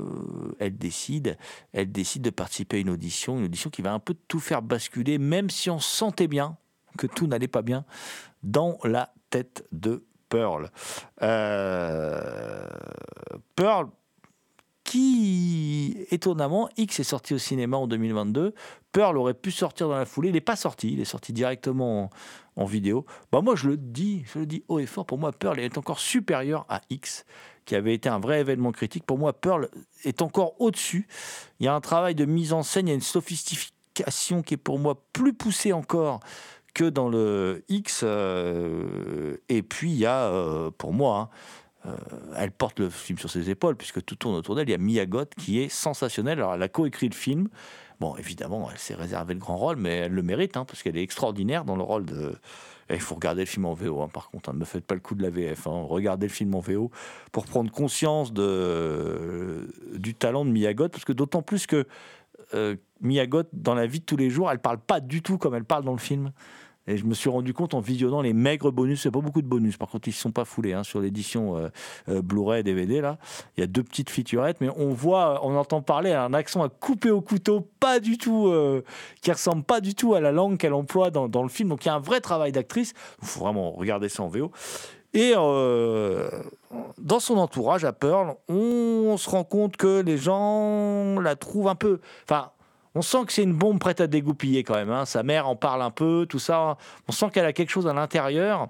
elle 0.59 0.77
décide, 0.77 1.38
elle 1.73 1.91
décide 1.91 2.21
de 2.21 2.29
participer 2.29 2.77
à 2.77 2.79
une 2.79 2.89
audition, 2.89 3.38
une 3.38 3.45
audition 3.45 3.69
qui 3.69 3.81
va 3.81 3.93
un 3.93 3.99
peu 3.99 4.15
tout 4.27 4.39
faire 4.39 4.61
basculer, 4.61 5.17
même 5.17 5.49
si 5.49 5.69
on 5.69 5.79
sentait 5.79 6.27
bien 6.27 6.57
que 6.97 7.07
tout 7.07 7.27
n'allait 7.27 7.49
pas 7.49 7.61
bien 7.61 7.83
dans 8.45 8.77
la 8.83 9.13
tête 9.29 9.67
de 9.71 10.05
Pearl. 10.29 10.71
Euh, 11.21 12.67
Pearl, 13.55 13.89
qui 14.83 16.05
étonnamment, 16.11 16.69
X 16.77 16.99
est 16.99 17.03
sorti 17.03 17.33
au 17.33 17.37
cinéma 17.37 17.77
en 17.77 17.87
2022. 17.87 18.53
Pearl 18.91 19.17
aurait 19.17 19.33
pu 19.33 19.51
sortir 19.51 19.89
dans 19.89 19.97
la 19.97 20.05
foulée. 20.05 20.29
Il 20.29 20.33
n'est 20.33 20.41
pas 20.41 20.55
sorti. 20.55 20.93
Il 20.93 21.01
est 21.01 21.05
sorti 21.05 21.33
directement 21.33 22.09
en, 22.55 22.65
vidéo. 22.65 23.05
Bah 23.31 23.41
moi, 23.41 23.55
je 23.55 23.67
le 23.67 23.77
dis, 23.77 24.23
je 24.31 24.39
le 24.39 24.45
dis 24.45 24.63
haut 24.67 24.79
et 24.79 24.85
fort. 24.85 25.05
Pour 25.05 25.17
moi, 25.17 25.31
Pearl 25.31 25.59
est 25.59 25.77
encore 25.77 25.99
supérieur 25.99 26.65
à 26.69 26.81
X, 26.89 27.25
qui 27.65 27.75
avait 27.75 27.93
été 27.93 28.07
un 28.09 28.19
vrai 28.19 28.39
événement 28.39 28.71
critique. 28.71 29.05
Pour 29.05 29.17
moi, 29.17 29.33
Pearl 29.33 29.69
est 30.03 30.21
encore 30.21 30.59
au-dessus. 30.61 31.07
Il 31.59 31.65
y 31.65 31.67
a 31.67 31.73
un 31.73 31.81
travail 31.81 32.15
de 32.15 32.25
mise 32.25 32.53
en 32.53 32.63
scène, 32.63 32.87
il 32.87 32.91
y 32.91 32.93
a 32.93 32.95
une 32.95 33.01
sophistication 33.01 34.43
qui 34.43 34.53
est 34.53 34.57
pour 34.57 34.77
moi 34.79 35.03
plus 35.13 35.33
poussée 35.33 35.73
encore 35.73 36.19
que 36.76 36.84
dans 36.84 37.09
le 37.09 37.63
X. 37.69 38.01
euh, 38.03 39.38
et 39.49 39.63
puis, 39.63 39.89
il 39.89 39.97
y 39.97 40.05
a, 40.05 40.26
euh, 40.26 40.69
pour 40.78 40.93
moi, 40.93 41.32
hein, 41.86 41.89
euh, 41.89 41.95
elle 42.36 42.51
porte 42.51 42.80
le 42.80 42.89
film 42.89 43.17
sur 43.17 43.32
ses 43.32 43.49
épaules, 43.49 43.76
puisque 43.76 44.03
tout 44.03 44.15
tourne 44.15 44.36
autour 44.36 44.55
d'elle. 44.55 44.69
Il 44.69 44.71
y 44.71 44.76
a 44.76 44.78
Mia 44.78 45.05
Goth 45.07 45.34
qui 45.36 45.59
est 45.61 45.69
sensationnelle. 45.69 46.39
Alors, 46.39 46.53
elle 46.53 46.61
a 46.61 46.67
coécrit 46.67 47.09
le 47.09 47.15
film. 47.15 47.47
Bon, 47.99 48.15
évidemment, 48.17 48.69
elle 48.71 48.78
s'est 48.78 48.93
réservé 48.93 49.34
le 49.34 49.39
grand 49.39 49.57
rôle, 49.57 49.78
mais 49.78 49.95
elle 49.99 50.11
le 50.11 50.21
mérite, 50.21 50.57
hein, 50.57 50.65
parce 50.65 50.84
qu'elle 50.84 50.97
est 50.97 51.03
extraordinaire 51.03 51.63
dans 51.63 51.78
le 51.78 51.84
rôle 51.84 52.05
de. 52.05 52.36
Il 52.91 52.99
faut 52.99 53.15
regarder 53.15 53.41
le 53.41 53.47
film 53.47 53.65
en 53.65 53.73
VO, 53.73 54.01
hein, 54.01 54.09
par 54.13 54.30
contre. 54.30 54.53
ne 54.53 54.59
me 54.59 54.65
faites 54.65 54.86
pas 54.86 54.93
le 54.93 55.01
coup 55.01 55.15
de 55.15 55.23
la 55.23 55.32
VF. 55.32 55.63
regardez 55.65 56.28
le 56.28 56.32
film 56.34 56.53
en 56.53 56.59
VO 56.59 56.91
pour 57.32 57.45
prendre 57.45 57.71
conscience 57.71 58.32
du 58.32 60.13
talent 60.13 60.45
de 60.45 60.51
Mia 60.51 60.73
Goth, 60.76 60.91
parce 60.91 61.05
que 61.05 61.13
d'autant 61.13 61.41
plus 61.41 61.65
que 61.65 61.88
euh, 62.53 62.76
Mia 63.01 63.26
Goth, 63.28 63.49
dans 63.53 63.76
la 63.76 63.88
vie 63.88 63.99
de 63.99 64.05
tous 64.05 64.17
les 64.17 64.30
jours, 64.30 64.51
elle 64.51 64.59
parle 64.59 64.80
pas 64.80 64.99
du 64.99 65.21
tout 65.21 65.38
comme 65.38 65.55
elle 65.55 65.65
parle 65.65 65.84
dans 65.84 65.91
le 65.93 65.97
film. 65.97 66.32
Et 66.88 66.97
je 66.97 67.05
me 67.05 67.13
suis 67.13 67.29
rendu 67.29 67.53
compte 67.53 67.73
en 67.73 67.79
visionnant 67.79 68.21
les 68.21 68.33
maigres 68.33 68.71
bonus, 68.71 69.01
c'est 69.01 69.11
pas 69.11 69.19
beaucoup 69.19 69.41
de 69.41 69.47
bonus, 69.47 69.77
par 69.77 69.89
contre 69.89 70.07
ils 70.07 70.11
ne 70.11 70.15
sont 70.15 70.31
pas 70.31 70.45
foulés 70.45 70.73
hein, 70.73 70.83
sur 70.83 70.99
l'édition 70.99 71.57
euh, 71.57 71.69
euh, 72.09 72.21
Blu-ray 72.21 72.63
DVD 72.63 73.01
là. 73.01 73.17
Il 73.57 73.61
y 73.61 73.63
a 73.63 73.67
deux 73.67 73.83
petites 73.83 74.09
featurettes, 74.09 74.61
mais 74.61 74.69
on 74.75 74.89
voit, 74.89 75.43
on 75.43 75.55
entend 75.55 75.81
parler 75.81 76.11
un 76.11 76.33
accent 76.33 76.63
à 76.63 76.69
couper 76.69 77.09
au 77.09 77.21
couteau, 77.21 77.67
pas 77.79 77.99
du 77.99 78.17
tout, 78.17 78.47
euh, 78.47 78.83
qui 79.21 79.31
ressemble 79.31 79.63
pas 79.63 79.81
du 79.81 79.95
tout 79.95 80.13
à 80.13 80.21
la 80.21 80.31
langue 80.31 80.57
qu'elle 80.57 80.73
emploie 80.73 81.09
dans, 81.09 81.43
le 81.43 81.49
film. 81.49 81.69
Donc 81.69 81.86
il 81.86 81.88
y 81.88 81.91
a 81.91 81.95
un 81.95 81.99
vrai 81.99 82.21
travail 82.21 82.51
d'actrice. 82.51 82.93
Il 83.21 83.27
faut 83.27 83.39
vraiment 83.39 83.71
regarder 83.71 84.09
ça 84.09 84.23
en 84.23 84.27
VO. 84.27 84.51
Et 85.13 85.33
dans 86.97 87.19
son 87.19 87.38
entourage 87.38 87.86
à 87.86 87.93
Pearl, 87.93 88.36
on 88.49 89.15
se 89.17 89.29
rend 89.29 89.45
compte 89.45 89.77
que 89.77 90.01
les 90.01 90.17
gens 90.17 91.19
la 91.21 91.36
trouvent 91.36 91.69
un 91.69 91.75
peu. 91.75 91.99
Enfin, 92.23 92.51
on 92.95 93.01
sent 93.01 93.25
que 93.27 93.33
c'est 93.33 93.43
une 93.43 93.53
bombe 93.53 93.79
prête 93.79 94.01
à 94.01 94.07
dégoupiller 94.07 94.63
quand 94.63 94.75
même. 94.75 94.89
hein. 94.89 95.05
Sa 95.05 95.21
mère 95.21 95.47
en 95.47 95.55
parle 95.55 95.81
un 95.81 95.91
peu, 95.91 96.25
tout 96.27 96.39
ça. 96.39 96.77
On 97.07 97.11
sent 97.11 97.27
qu'elle 97.33 97.45
a 97.45 97.53
quelque 97.53 97.69
chose 97.69 97.87
à 97.87 97.93
l'intérieur. 97.93 98.69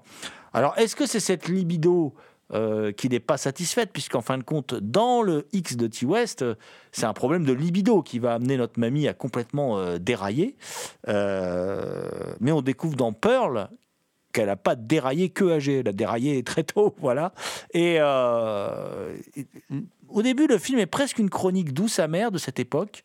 Alors, 0.52 0.76
est-ce 0.78 0.96
que 0.96 1.06
c'est 1.06 1.20
cette 1.20 1.48
libido 1.48 2.12
euh, 2.52 2.92
qui 2.92 3.08
n'est 3.08 3.20
pas 3.20 3.36
satisfaite, 3.36 3.90
puisqu'en 3.92 4.20
fin 4.20 4.38
de 4.38 4.44
compte, 4.44 4.74
dans 4.74 5.20
le 5.22 5.46
X 5.52 5.76
de 5.76 5.88
T-West, 5.88 6.44
c'est 6.92 7.04
un 7.04 7.12
problème 7.12 7.44
de 7.44 7.52
libido 7.52 8.02
qui 8.02 8.18
va 8.20 8.34
amener 8.34 8.56
notre 8.56 8.78
mamie 8.78 9.08
à 9.08 9.14
complètement 9.14 9.78
euh, 9.78 9.98
dérailler. 9.98 10.56
Euh, 11.08 12.08
mais 12.40 12.52
on 12.52 12.62
découvre 12.62 12.96
dans 12.96 13.12
Pearl 13.12 13.68
qu'elle 14.32 14.46
n'a 14.46 14.56
pas 14.56 14.76
déraillé 14.76 15.30
que 15.30 15.50
âgée, 15.50 15.80
elle 15.80 15.88
a 15.88 15.92
déraillé 15.92 16.42
très 16.44 16.62
tôt, 16.62 16.94
voilà. 17.00 17.32
Et 17.74 18.00
au 20.08 20.22
début, 20.22 20.46
le 20.46 20.58
film 20.58 20.78
est 20.78 20.86
presque 20.86 21.18
une 21.18 21.30
chronique 21.30 21.72
douce 21.72 21.98
amère 21.98 22.30
de 22.30 22.38
cette 22.38 22.60
époque. 22.60 23.04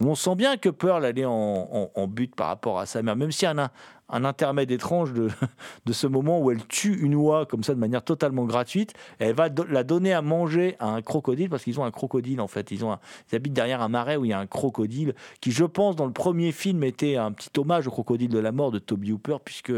On 0.00 0.14
sent 0.14 0.34
bien 0.34 0.56
que 0.56 0.68
Pearl 0.68 1.04
est 1.04 1.24
en, 1.24 1.90
en- 1.94 2.06
but 2.08 2.34
par 2.34 2.48
rapport 2.48 2.78
à 2.78 2.86
sa 2.86 3.02
mère, 3.02 3.16
même 3.16 3.32
s'il 3.32 3.44
y 3.48 3.50
a 3.50 3.70
un, 4.10 4.24
intermède 4.24 4.70
étrange 4.70 5.12
de, 5.86 5.92
ce 5.92 6.06
moment 6.06 6.40
où 6.40 6.50
elle 6.50 6.66
tue 6.66 6.98
une 7.00 7.14
oie 7.14 7.46
comme 7.46 7.62
ça 7.64 7.74
de 7.74 7.78
manière 7.78 8.02
totalement 8.02 8.44
gratuite. 8.44 8.92
Elle 9.18 9.34
va 9.34 9.48
la 9.68 9.84
donner 9.84 10.12
à 10.12 10.20
manger 10.22 10.76
à 10.78 10.88
un 10.88 11.00
crocodile 11.02 11.48
parce 11.48 11.64
qu'ils 11.64 11.80
ont 11.80 11.84
un 11.84 11.90
crocodile 11.90 12.40
en 12.40 12.48
fait. 12.48 12.70
Ils, 12.70 12.84
ont 12.84 12.92
un- 12.92 13.00
ils 13.32 13.36
habitent 13.36 13.54
derrière 13.54 13.80
un 13.82 13.88
marais 13.88 14.16
où 14.16 14.24
il 14.24 14.28
y 14.28 14.34
a 14.34 14.38
un 14.38 14.46
crocodile 14.46 15.14
qui, 15.40 15.52
je 15.52 15.64
pense, 15.64 15.96
dans 15.96 16.06
le 16.06 16.12
premier 16.12 16.52
film 16.52 16.84
était 16.84 17.16
un 17.16 17.32
petit 17.32 17.50
hommage 17.58 17.86
au 17.86 17.90
crocodile 17.90 18.30
de 18.30 18.38
la 18.38 18.52
mort 18.52 18.70
de 18.72 18.78
Toby 18.78 19.12
Hooper 19.12 19.36
puisque 19.44 19.72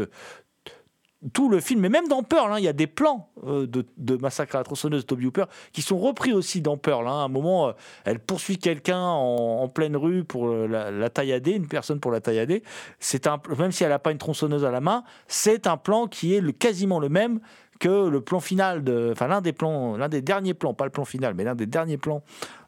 tout 1.33 1.49
le 1.49 1.59
film, 1.59 1.83
et 1.83 1.89
même 1.89 2.07
dans 2.07 2.21
Pearl, 2.21 2.53
hein, 2.53 2.59
il 2.59 2.63
y 2.63 2.67
a 2.67 2.73
des 2.73 2.85
plans 2.85 3.29
euh, 3.43 3.65
de, 3.67 4.15
Massacre 4.17 4.55
à 4.55 4.59
la 4.59 4.63
tronçonneuse 4.63 5.01
de 5.01 5.07
Toby 5.07 5.25
Hooper 5.25 5.45
qui 5.73 5.81
sont 5.81 5.97
repris 5.97 6.31
aussi 6.31 6.61
dans 6.61 6.77
Pearl. 6.77 7.07
hein. 7.07 7.11
À 7.11 7.23
un 7.23 7.27
moment, 7.27 7.69
euh, 7.69 7.71
elle 8.05 8.19
poursuit 8.19 8.57
quelqu'un 8.57 9.01
en, 9.01 9.67
pleine 9.67 9.97
rue 9.97 10.23
pour 10.23 10.47
euh, 10.47 10.67
la, 10.67 10.91
la 10.91 11.09
taillader, 11.09 11.53
une 11.53 11.67
personne 11.67 11.99
pour 11.99 12.11
la 12.11 12.21
taillader. 12.21 12.63
C'est 12.99 13.25
un, 13.25 13.41
même 13.57 13.71
si 13.71 13.83
elle 13.83 13.89
n'a 13.89 13.99
pas 13.99 14.11
une 14.11 14.19
tronçonneuse 14.19 14.63
à 14.63 14.71
la 14.71 14.79
main, 14.79 15.03
c'est 15.27 15.65
un 15.65 15.77
plan 15.77 16.07
qui 16.07 16.35
est 16.35 16.53
quasiment 16.53 16.99
le 16.99 17.09
même 17.09 17.39
que 17.79 18.07
le 18.07 18.21
plan 18.21 18.39
final 18.39 18.83
enfin 19.11 19.27
l'un 19.27 19.41
des 19.41 19.53
plans, 19.53 19.97
l'un 19.97 20.09
des 20.09 20.21
derniers 20.21 20.55
plans, 20.55 20.73
pas 20.73 20.85
le 20.85 20.91
plan 20.91 21.05
final, 21.05 21.33
mais 21.35 21.43
l'un 21.43 21.53
des 21.53 21.67
derniers 21.67 21.97
plans 21.97 22.23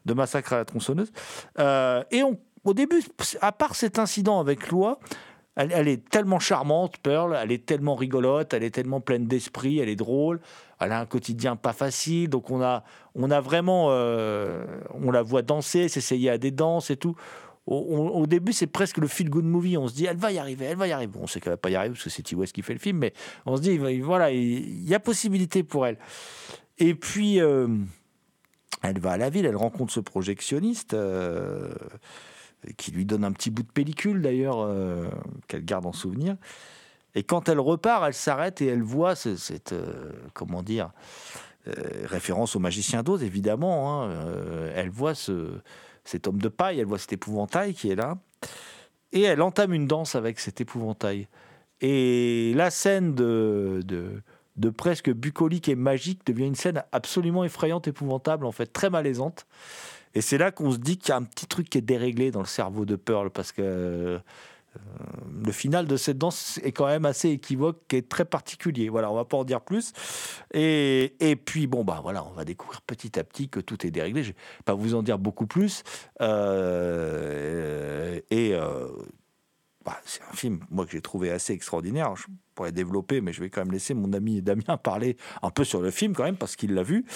de 0.06 0.14
Massacre 0.14 0.52
à 0.52 0.58
la 0.58 0.64
tronçonneuse. 0.64 1.12
Et 1.58 2.22
au 2.64 2.74
début, 2.74 3.02
à 3.40 3.52
part 3.52 3.74
cet 3.74 3.98
incident 3.98 4.38
avec 4.38 4.70
Loi, 4.70 5.00
elle, 5.56 5.88
est 5.88 6.08
tellement 6.08 6.38
charmante, 6.38 6.96
Pearl, 6.98 7.36
elle 7.40 7.52
est 7.52 7.66
tellement 7.66 7.94
rigolote, 7.94 8.54
elle 8.54 8.62
est 8.62 8.70
tellement 8.70 9.00
pleine 9.00 9.26
d'esprit, 9.26 9.78
elle 9.78 9.88
est 9.88 9.96
drôle, 9.96 10.40
elle 10.80 10.92
a 10.92 11.00
un 11.00 11.06
quotidien 11.06 11.56
pas 11.56 11.72
facile, 11.72 12.28
donc 12.28 12.50
on 12.50 12.62
a, 12.62 12.84
on 13.14 13.30
a 13.30 13.40
vraiment, 13.40 13.88
euh, 13.90 14.64
on 14.94 15.10
la 15.10 15.22
voit 15.22 15.42
danser, 15.42 15.88
s'essayer 15.88 16.30
à 16.30 16.38
des 16.38 16.50
danses 16.50 16.90
et 16.90 16.96
tout. 16.96 17.16
au, 17.66 18.26
début, 18.26 18.52
c'est 18.52 18.66
presque 18.66 18.98
le 18.98 19.06
feel 19.06 19.28
good 19.28 19.44
movie. 19.44 19.76
On 19.76 19.86
se 19.86 19.94
dit, 19.94 20.06
elle 20.06 20.16
va 20.16 20.32
y 20.32 20.38
arriver, 20.38 20.64
elle 20.64 20.76
va 20.76 20.88
y 20.88 20.92
arriver. 20.92 21.12
Bon, 21.12 21.20
on 21.22 21.26
sait 21.26 21.40
qu'elle 21.40 21.52
va 21.52 21.56
pas 21.56 21.70
y 21.70 21.76
arriver 21.76 21.94
parce 21.94 22.04
que 22.04 22.10
c'est 22.10 22.22
T. 22.22 22.34
West 22.34 22.52
qui 22.52 22.62
fait 22.62 22.72
le 22.72 22.78
film, 22.80 22.98
mais 22.98 23.12
on 23.46 23.56
se 23.56 23.62
dit, 23.62 23.78
voilà, 24.00 24.30
il 24.30 24.88
y 24.88 24.94
a 24.94 25.00
possibilité 25.00 25.62
pour 25.62 25.86
elle. 25.86 25.98
Et 26.78 26.94
puis, 26.94 27.40
euh, 27.40 27.68
elle 28.82 28.98
va 28.98 29.12
à 29.12 29.16
la 29.18 29.30
ville, 29.30 29.44
elle 29.44 29.56
rencontre 29.56 29.92
ce 29.92 30.00
projectionniste 30.00 30.94
euh, 30.94 31.72
qui 32.76 32.90
lui 32.90 33.04
donne 33.04 33.24
un 33.24 33.32
petit 33.32 33.50
bout 33.50 33.62
de 33.62 33.70
pellicule 33.70 34.22
d'ailleurs 34.22 34.58
euh, 34.60 35.08
qu'elle 35.48 35.64
garde 35.64 35.86
en 35.86 35.92
souvenir. 35.92 36.36
Et 37.14 37.22
quand 37.22 37.48
elle 37.48 37.60
repart, 37.60 38.04
elle 38.06 38.14
s'arrête 38.14 38.60
et 38.62 38.66
elle 38.66 38.82
voit 38.82 39.14
ce- 39.16 39.36
cette, 39.36 39.72
euh, 39.72 40.12
comment 40.34 40.62
dire, 40.62 40.90
euh, 41.68 41.72
référence 42.04 42.56
au 42.56 42.58
magicien 42.58 43.02
d'Oz 43.02 43.22
évidemment. 43.22 44.04
hein, 44.04 44.10
elle 44.74 44.90
voit 44.90 45.14
ce, 45.14 45.52
cet 46.04 46.26
homme 46.28 46.40
de 46.40 46.48
paille, 46.48 46.78
elle 46.80 46.86
voit 46.86 46.98
cet 46.98 47.12
épouvantail 47.12 47.74
qui 47.74 47.90
est 47.90 47.96
là, 47.96 48.16
et 49.12 49.22
elle 49.22 49.42
entame 49.42 49.72
une 49.72 49.86
danse 49.86 50.14
avec 50.14 50.38
cet 50.38 50.60
épouvantail. 50.60 51.28
Et 51.80 52.52
la 52.54 52.70
scène 52.70 53.14
de, 53.14 53.80
de 54.56 54.70
presque 54.70 55.10
bucolique 55.10 55.68
et 55.68 55.74
magique 55.74 56.26
devient 56.26 56.46
une 56.46 56.54
scène 56.54 56.82
absolument 56.92 57.44
effrayante, 57.44 57.88
épouvantable, 57.88 58.44
en 58.44 58.52
fait, 58.52 58.66
très 58.66 58.90
malaisante. 58.90 59.46
Et 60.14 60.20
c'est 60.20 60.38
là 60.38 60.50
qu'on 60.50 60.72
se 60.72 60.78
dit 60.78 60.98
qu'il 60.98 61.10
y 61.10 61.12
a 61.12 61.16
un 61.16 61.22
petit 61.22 61.46
truc 61.46 61.70
qui 61.70 61.78
est 61.78 61.82
déréglé 61.82 62.30
dans 62.30 62.40
le 62.40 62.46
cerveau 62.46 62.84
de 62.84 62.96
Pearl, 62.96 63.30
parce 63.30 63.52
que 63.52 63.62
euh, 63.62 64.18
le 65.44 65.52
final 65.52 65.86
de 65.86 65.96
cette 65.96 66.18
danse 66.18 66.58
est 66.62 66.72
quand 66.72 66.86
même 66.86 67.04
assez 67.04 67.30
équivoque 67.30 67.92
et 67.92 68.02
très 68.02 68.24
particulier. 68.24 68.88
Voilà, 68.88 69.10
on 69.10 69.14
va 69.14 69.24
pas 69.24 69.36
en 69.36 69.44
dire 69.44 69.60
plus. 69.60 69.92
Et, 70.52 71.14
et 71.20 71.36
puis, 71.36 71.66
bon, 71.66 71.84
bah 71.84 72.00
voilà, 72.02 72.24
on 72.24 72.32
va 72.32 72.44
découvrir 72.44 72.80
petit 72.82 73.18
à 73.18 73.24
petit 73.24 73.48
que 73.48 73.60
tout 73.60 73.86
est 73.86 73.90
déréglé. 73.90 74.22
Je 74.22 74.30
vais 74.30 74.36
pas 74.64 74.74
vous 74.74 74.94
en 74.94 75.02
dire 75.02 75.18
beaucoup 75.18 75.46
plus. 75.46 75.82
Euh, 76.20 78.20
et 78.30 78.54
euh, 78.54 78.88
bah, 79.84 79.98
c'est 80.04 80.22
un 80.22 80.34
film, 80.34 80.60
moi, 80.70 80.86
que 80.86 80.92
j'ai 80.92 81.02
trouvé 81.02 81.30
assez 81.30 81.52
extraordinaire. 81.52 82.14
Pourrais 82.60 82.72
développer, 82.72 83.22
mais 83.22 83.32
je 83.32 83.40
vais 83.40 83.48
quand 83.48 83.62
même 83.62 83.72
laisser 83.72 83.94
mon 83.94 84.12
ami 84.12 84.42
Damien 84.42 84.76
parler 84.82 85.16
un 85.40 85.48
peu 85.48 85.64
sur 85.64 85.80
le 85.80 85.90
film, 85.90 86.14
quand 86.14 86.24
même, 86.24 86.36
parce 86.36 86.56
qu'il 86.56 86.74
l'a 86.74 86.82
vu. 86.82 87.06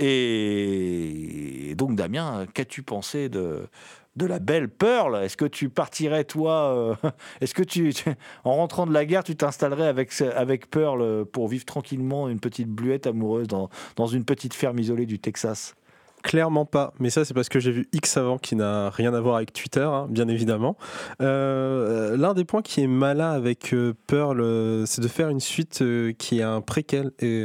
Et 0.00 1.72
donc, 1.76 1.94
Damien, 1.94 2.46
qu'as-tu 2.52 2.82
pensé 2.82 3.28
de, 3.28 3.68
de 4.16 4.26
la 4.26 4.40
belle 4.40 4.68
Pearl? 4.68 5.22
Est-ce 5.22 5.36
que 5.36 5.44
tu 5.44 5.68
partirais, 5.68 6.24
toi 6.24 6.74
euh, 6.74 7.10
Est-ce 7.40 7.54
que 7.54 7.62
tu, 7.62 7.94
en 8.42 8.56
rentrant 8.56 8.88
de 8.88 8.92
la 8.92 9.06
guerre, 9.06 9.22
tu 9.22 9.36
t'installerais 9.36 9.86
avec, 9.86 10.20
avec 10.34 10.68
Pearl 10.68 11.24
pour 11.26 11.46
vivre 11.46 11.64
tranquillement 11.64 12.28
une 12.28 12.40
petite 12.40 12.68
bluette 12.68 13.06
amoureuse 13.06 13.46
dans, 13.46 13.70
dans 13.94 14.08
une 14.08 14.24
petite 14.24 14.52
ferme 14.52 14.80
isolée 14.80 15.06
du 15.06 15.20
Texas? 15.20 15.76
Clairement 16.22 16.64
pas, 16.64 16.92
mais 16.98 17.10
ça 17.10 17.24
c'est 17.24 17.34
parce 17.34 17.48
que 17.48 17.60
j'ai 17.60 17.70
vu 17.70 17.88
X 17.92 18.16
avant 18.16 18.38
qui 18.38 18.56
n'a 18.56 18.90
rien 18.90 19.14
à 19.14 19.20
voir 19.20 19.36
avec 19.36 19.52
Twitter, 19.52 19.80
hein, 19.80 20.06
bien 20.10 20.28
évidemment. 20.28 20.76
Euh, 21.22 22.16
L'un 22.16 22.34
des 22.34 22.44
points 22.44 22.62
qui 22.62 22.82
est 22.82 22.86
malin 22.86 23.30
avec 23.30 23.72
euh, 23.72 23.94
Pearl, 24.06 24.40
euh, 24.40 24.84
c'est 24.86 25.00
de 25.00 25.08
faire 25.08 25.28
une 25.28 25.40
suite 25.40 25.82
qui 26.18 26.40
est 26.40 26.42
un 26.42 26.60
préquel, 26.60 27.12
et 27.20 27.44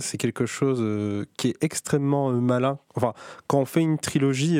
c'est 0.00 0.18
quelque 0.18 0.46
chose 0.46 0.84
qui 1.36 1.48
est 1.48 1.56
extrêmement 1.62 2.30
malin. 2.32 2.78
Enfin, 2.96 3.12
quand 3.46 3.58
on 3.58 3.64
fait 3.64 3.80
une 3.80 3.98
trilogie, 3.98 4.58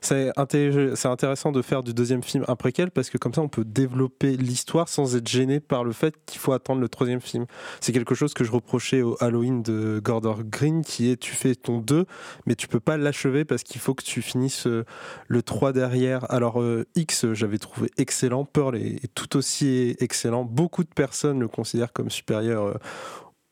c'est 0.00 0.30
intéressant 0.38 1.52
de 1.52 1.62
faire 1.62 1.82
du 1.82 1.92
deuxième 1.94 2.22
film 2.22 2.44
un 2.48 2.56
préquel 2.56 2.90
parce 2.90 3.10
que 3.10 3.18
comme 3.18 3.34
ça 3.34 3.42
on 3.42 3.48
peut 3.48 3.64
développer 3.64 4.36
l'histoire 4.36 4.88
sans 4.88 5.16
être 5.16 5.28
gêné 5.28 5.60
par 5.60 5.84
le 5.84 5.92
fait 5.92 6.14
qu'il 6.26 6.40
faut 6.40 6.52
attendre 6.52 6.80
le 6.80 6.88
troisième 6.88 7.20
film. 7.20 7.46
C'est 7.80 7.92
quelque 7.92 8.14
chose 8.14 8.34
que 8.34 8.44
je 8.44 8.52
reprochais 8.52 9.02
au 9.02 9.16
Halloween 9.20 9.62
de 9.62 10.00
Gordon 10.02 10.36
Green 10.44 10.82
qui 10.82 11.10
est 11.10 11.16
tu 11.16 11.34
fais 11.34 11.54
ton 11.54 11.78
2 11.78 12.06
mais 12.46 12.54
tu 12.54 12.68
peux 12.70 12.80
pas 12.80 12.96
l'achever 12.96 13.44
parce 13.44 13.62
qu'il 13.62 13.80
faut 13.80 13.94
que 13.94 14.04
tu 14.04 14.22
finisses 14.22 14.66
euh, 14.66 14.84
le 15.28 15.42
3 15.42 15.72
derrière. 15.72 16.30
Alors 16.32 16.60
euh, 16.60 16.86
X, 16.94 17.24
euh, 17.24 17.34
j'avais 17.34 17.58
trouvé 17.58 17.90
excellent, 17.98 18.44
Pearl 18.44 18.76
est, 18.76 19.12
tout 19.14 19.36
aussi 19.36 19.96
excellent. 19.98 20.44
Beaucoup 20.44 20.84
de 20.84 20.88
personnes 20.88 21.40
le 21.40 21.48
considèrent 21.48 21.92
comme 21.92 22.10
supérieur 22.10 22.78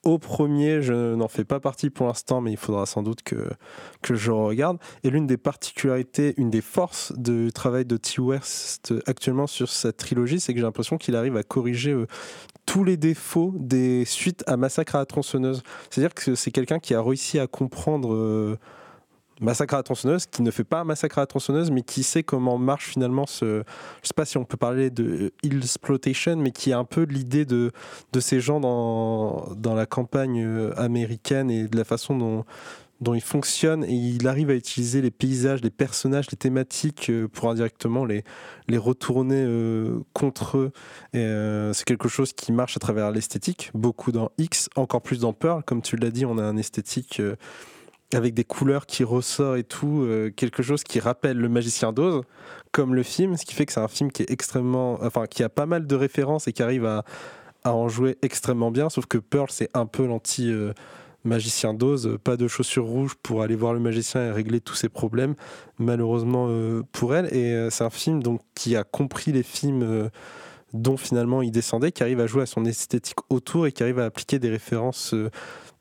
au 0.04 0.18
premier. 0.18 0.80
Je 0.80 1.14
n'en 1.14 1.28
fais 1.28 1.44
pas 1.44 1.60
partie 1.60 1.90
pour 1.90 2.06
l'instant, 2.06 2.40
mais 2.40 2.52
il 2.52 2.56
faudra 2.56 2.86
sans 2.86 3.02
doute 3.02 3.22
que, 3.22 3.48
que 4.02 4.14
je 4.14 4.30
regarde. 4.30 4.78
Et 5.02 5.10
l'une 5.10 5.26
des 5.26 5.36
particularités, 5.36 6.34
une 6.36 6.50
des 6.50 6.60
forces 6.60 7.12
du 7.16 7.50
travail 7.52 7.84
de 7.84 7.96
T. 7.96 8.20
West 8.20 8.94
actuellement 9.06 9.46
sur 9.46 9.68
cette 9.68 9.96
trilogie, 9.96 10.40
c'est 10.40 10.52
que 10.54 10.60
j'ai 10.60 10.64
l'impression 10.64 10.96
qu'il 10.96 11.16
arrive 11.16 11.36
à 11.36 11.42
corriger 11.42 12.04
tous 12.66 12.84
les 12.84 12.96
défauts 12.96 13.54
des 13.56 14.04
suites 14.04 14.44
à 14.46 14.56
Massacre 14.56 14.94
à 14.94 14.98
la 14.98 15.06
tronçonneuse. 15.06 15.62
C'est-à-dire 15.90 16.14
que 16.14 16.34
c'est 16.34 16.50
quelqu'un 16.50 16.78
qui 16.78 16.94
a 16.94 17.02
réussi 17.02 17.38
à 17.38 17.46
comprendre 17.46 18.58
Massacre 19.40 19.74
à 19.74 19.76
la 19.78 19.82
tronçonneuse, 19.82 20.26
qui 20.26 20.42
ne 20.42 20.50
fait 20.50 20.64
pas 20.64 20.84
massacre 20.84 21.18
à 21.18 21.22
la 21.22 21.26
tronçonneuse, 21.26 21.70
mais 21.70 21.82
qui 21.82 22.02
sait 22.02 22.22
comment 22.22 22.58
marche 22.58 22.88
finalement 22.88 23.26
ce. 23.26 23.62
Je 24.02 24.08
sais 24.08 24.14
pas 24.14 24.24
si 24.24 24.36
on 24.36 24.44
peut 24.44 24.56
parler 24.56 24.90
de 24.90 25.32
exploitation, 25.42 26.36
mais 26.36 26.50
qui 26.50 26.72
a 26.72 26.78
un 26.78 26.84
peu 26.84 27.02
l'idée 27.02 27.44
de, 27.44 27.72
de 28.12 28.20
ces 28.20 28.40
gens 28.40 28.60
dans, 28.60 29.52
dans 29.56 29.74
la 29.74 29.86
campagne 29.86 30.42
euh, 30.42 30.72
américaine 30.76 31.50
et 31.50 31.68
de 31.68 31.76
la 31.76 31.84
façon 31.84 32.16
dont 32.16 32.44
dont 33.00 33.14
il 33.14 33.20
fonctionne 33.20 33.84
et 33.84 33.92
il 33.92 34.26
arrive 34.26 34.50
à 34.50 34.54
utiliser 34.54 35.00
les 35.00 35.12
paysages, 35.12 35.62
les 35.62 35.70
personnages, 35.70 36.32
les 36.32 36.36
thématiques 36.36 37.10
euh, 37.10 37.28
pour 37.28 37.48
indirectement 37.48 38.04
les, 38.04 38.24
les 38.66 38.76
retourner 38.76 39.44
euh, 39.46 40.00
contre 40.14 40.58
eux. 40.58 40.72
C'est 41.12 41.84
quelque 41.84 42.08
chose 42.08 42.32
qui 42.32 42.50
marche 42.50 42.76
à 42.76 42.80
travers 42.80 43.12
l'esthétique, 43.12 43.70
beaucoup 43.72 44.10
dans 44.10 44.32
X, 44.36 44.68
encore 44.74 45.00
plus 45.00 45.20
dans 45.20 45.32
Pearl. 45.32 45.62
Comme 45.62 45.80
tu 45.80 45.96
l'as 45.96 46.10
dit, 46.10 46.26
on 46.26 46.38
a 46.38 46.42
un 46.42 46.56
esthétique 46.56 47.22
avec 48.14 48.34
des 48.34 48.44
couleurs 48.44 48.86
qui 48.86 49.04
ressort 49.04 49.56
et 49.56 49.64
tout, 49.64 50.02
euh, 50.02 50.30
quelque 50.34 50.62
chose 50.62 50.82
qui 50.82 50.98
rappelle 51.00 51.36
le 51.36 51.48
Magicien 51.48 51.92
d'Oz, 51.92 52.22
comme 52.72 52.94
le 52.94 53.02
film, 53.02 53.36
ce 53.36 53.44
qui 53.44 53.54
fait 53.54 53.66
que 53.66 53.72
c'est 53.72 53.80
un 53.80 53.88
film 53.88 54.10
qui 54.10 54.22
est 54.22 54.30
extrêmement, 54.30 54.98
enfin 55.02 55.26
qui 55.26 55.42
a 55.42 55.48
pas 55.48 55.66
mal 55.66 55.86
de 55.86 55.94
références 55.94 56.48
et 56.48 56.52
qui 56.52 56.62
arrive 56.62 56.86
à, 56.86 57.04
en 57.64 57.88
jouer 57.88 58.16
extrêmement 58.22 58.70
bien. 58.70 58.88
Sauf 58.88 59.04
que 59.06 59.18
Pearl, 59.18 59.48
c'est 59.50 59.68
un 59.74 59.84
peu 59.84 60.06
l'anti 60.06 60.50
euh, 60.50 60.72
magicien 61.24 61.74
d'Oz, 61.74 62.16
pas 62.24 62.36
de 62.36 62.48
chaussures 62.48 62.86
rouges 62.86 63.14
pour 63.22 63.42
aller 63.42 63.56
voir 63.56 63.74
le 63.74 63.80
magicien 63.80 64.24
et 64.24 64.30
régler 64.30 64.60
tous 64.60 64.74
ses 64.74 64.88
problèmes, 64.88 65.34
malheureusement 65.78 66.46
euh, 66.48 66.82
pour 66.92 67.14
elle. 67.14 67.26
Et 67.26 67.52
euh, 67.52 67.68
c'est 67.70 67.84
un 67.84 67.90
film 67.90 68.22
donc 68.22 68.40
qui 68.54 68.74
a 68.74 68.84
compris 68.84 69.32
les 69.32 69.42
films. 69.42 69.82
euh, 69.82 70.08
dont 70.74 70.96
finalement 70.96 71.42
il 71.42 71.50
descendait, 71.50 71.92
qui 71.92 72.02
arrive 72.02 72.20
à 72.20 72.26
jouer 72.26 72.42
à 72.42 72.46
son 72.46 72.64
esthétique 72.64 73.18
autour 73.30 73.66
et 73.66 73.72
qui 73.72 73.82
arrive 73.82 73.98
à 73.98 74.04
appliquer 74.04 74.38
des 74.38 74.50
références 74.50 75.14
euh, 75.14 75.30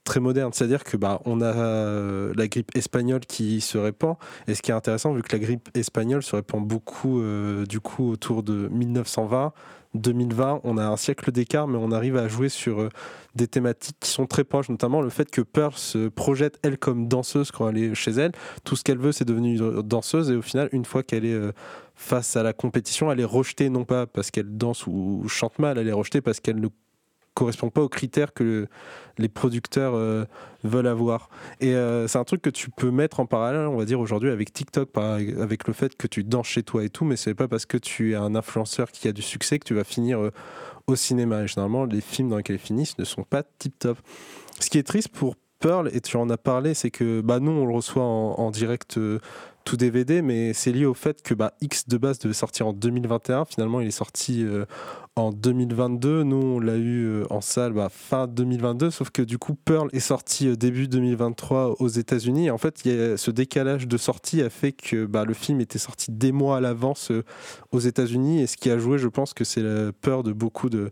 très 0.08 0.20
modernes. 0.20 0.54
C'est-à-dire 0.54 0.84
que 0.84 0.98
bah 0.98 1.22
on 1.26 1.42
a 1.42 1.54
euh, 1.54 2.34
la 2.36 2.48
grippe 2.48 2.72
espagnole 2.76 3.20
qui 3.20 3.62
se 3.62 3.78
répand. 3.78 4.16
Et 4.48 4.56
ce 4.56 4.62
qui 4.62 4.72
est 4.72 4.74
intéressant, 4.74 5.14
vu 5.14 5.22
que 5.22 5.36
la 5.36 5.40
grippe 5.40 5.70
espagnole 5.76 6.24
se 6.24 6.36
répand 6.36 6.66
beaucoup 6.66 7.22
euh, 7.22 7.66
du 7.66 7.80
coup 7.80 8.10
autour 8.10 8.42
de 8.42 8.68
1920. 8.70 9.54
2020, 9.94 10.62
on 10.64 10.78
a 10.78 10.86
un 10.86 10.98
siècle 10.98 11.32
d'écart, 11.32 11.68
mais 11.68 11.78
on 11.82 11.92
arrive 11.92 12.18
à 12.18 12.28
jouer 12.28 12.50
sur 12.50 12.82
euh, 12.82 12.90
des 13.36 13.48
thématiques 13.48 13.96
qui 14.00 14.10
sont 14.10 14.28
très 14.28 14.44
proches, 14.44 14.70
notamment 14.70 15.02
le 15.02 15.10
fait 15.10 15.32
que 15.32 15.42
Pearl 15.42 15.74
se 15.76 16.10
projette 16.10 16.60
elle 16.62 16.78
comme 16.78 17.08
danseuse 17.08 17.52
quand 17.52 17.68
elle 17.70 17.78
est 17.78 17.96
chez 17.96 18.12
elle. 18.12 18.32
Tout 18.64 18.76
ce 18.76 18.84
qu'elle 18.84 19.00
veut, 19.00 19.12
c'est 19.12 19.26
devenir 19.26 19.84
danseuse, 19.84 20.30
et 20.30 20.36
au 20.36 20.42
final, 20.42 20.70
une 20.72 20.86
fois 20.86 21.04
qu'elle 21.04 21.26
est 21.26 21.40
face 21.96 22.36
à 22.36 22.44
la 22.44 22.54
compétition, 22.54 23.12
elle 23.12 23.20
est 23.20 23.26
rejetée 23.26 23.70
non 23.70 23.86
pas 23.86 24.06
parce 24.06 24.30
qu'elle 24.30 24.56
danse 24.56 24.86
ou 24.86 25.24
chante 25.28 25.58
mal, 25.58 25.80
elle 25.80 25.88
est 25.88 25.94
rejetée 25.94 26.22
parce 26.22 26.40
qu'elle 26.42 26.60
ne 26.60 26.68
correspond 27.38 27.70
pas 27.70 27.82
aux 27.82 27.90
critères 27.90 28.34
que 28.34 28.68
les 29.20 29.30
producteurs 29.30 29.94
euh, 29.94 30.26
veulent 30.64 30.88
avoir. 30.88 31.30
Et 31.62 31.76
euh, 31.76 32.08
c'est 32.08 32.18
un 32.18 32.24
truc 32.24 32.42
que 32.42 32.50
tu 32.50 32.72
peux 32.72 32.90
mettre 32.90 33.20
en 33.20 33.28
parallèle, 33.28 33.68
on 33.68 33.78
va 33.78 33.86
dire 33.86 34.00
aujourd'hui 34.00 34.32
avec 34.32 34.52
TikTok, 34.52 34.90
avec 34.98 35.68
le 35.68 35.74
fait 35.74 35.96
que 35.96 36.08
tu 36.08 36.24
danses 36.24 36.48
chez 36.48 36.64
toi 36.64 36.84
et 36.84 36.90
tout, 36.90 37.06
mais 37.06 37.16
c'est 37.16 37.36
pas 37.36 37.48
parce 37.48 37.68
que 37.68 37.78
tu 37.78 38.14
es 38.14 38.16
un 38.16 38.34
influenceur 38.34 38.92
qui 38.92 39.08
a 39.08 39.12
du 39.12 39.22
succès 39.22 39.60
que 39.60 39.66
tu 39.66 39.76
vas 39.76 39.84
finir 39.84 40.20
euh, 40.20 40.32
au 40.88 40.96
cinéma. 40.96 41.44
Et 41.44 41.48
généralement, 41.48 41.86
les 41.86 42.02
films 42.02 42.30
dans 42.30 42.38
lesquels 42.38 42.56
ils 42.56 42.60
finissent 42.60 42.98
ne 42.98 43.06
sont 43.06 43.24
pas 43.24 43.44
tip 43.44 43.78
top. 43.78 44.00
Ce 44.60 44.72
qui 44.72 44.80
est 44.80 44.88
triste 44.88 45.10
pour 45.10 45.36
Pearl, 45.60 45.90
et 45.94 46.02
tu 46.02 46.18
en 46.18 46.30
as 46.30 46.38
parlé, 46.38 46.74
c'est 46.74 46.92
que 46.92 47.22
bah, 47.22 47.40
nous, 47.40 47.52
on 47.52 47.66
le 47.66 47.74
reçoit 47.74 48.04
en, 48.04 48.52
direct 48.52 48.98
euh, 48.98 49.20
tout 49.66 49.76
DVD, 49.76 50.22
mais 50.22 50.54
c'est 50.54 50.72
lié 50.72 50.86
au 50.86 50.94
fait 50.94 51.22
que 51.24 51.34
bah, 51.34 51.54
X 51.62 51.88
de 51.88 51.98
base 51.98 52.20
devait 52.20 52.34
sortir 52.34 52.68
en 52.68 52.74
2021. 52.74 53.46
Finalement, 53.46 53.82
il 53.82 53.88
est 53.88 53.92
sorti 53.92 54.44
euh, 54.44 54.66
en 55.16 55.32
2022. 55.32 56.24
Nous, 56.24 56.38
on 56.38 56.60
l'a 56.60 56.76
eu 56.76 57.06
euh, 57.06 57.24
en 57.32 57.42
salle 57.42 57.74
bah, 57.74 57.90
fin 57.92 58.28
2022, 58.28 58.92
sauf 58.92 59.10
que 59.10 59.24
du 59.24 59.40
coup, 59.40 59.56
Pearl 59.56 59.90
est 59.94 60.00
sorti 60.00 60.56
début 60.56 60.88
2023 60.88 61.82
aux 61.82 61.88
États-Unis. 61.88 62.52
En 62.52 62.60
fait, 62.60 62.86
y 62.86 62.92
a 62.92 63.18
ce 63.18 63.32
décalage 63.32 63.88
de 63.88 63.98
sortie 63.98 64.44
a 64.44 64.52
fait 64.52 64.74
que 64.74 65.06
bah, 65.06 65.26
le 65.26 65.34
film 65.34 65.60
était 65.60 65.80
sorti 65.80 66.12
des 66.12 66.32
mois 66.32 66.58
à 66.58 66.62
l'avance 66.62 67.12
aux 67.72 67.80
États-Unis. 67.80 68.42
Et 68.42 68.48
ce 68.48 68.58
qui 68.58 68.70
a 68.70 68.78
joué, 68.78 69.00
je 69.00 69.08
pense 69.08 69.34
que 69.34 69.44
c'est 69.44 69.64
la 69.64 69.92
peur 69.92 70.22
de 70.22 70.34
beaucoup 70.34 70.70
de 70.70 70.92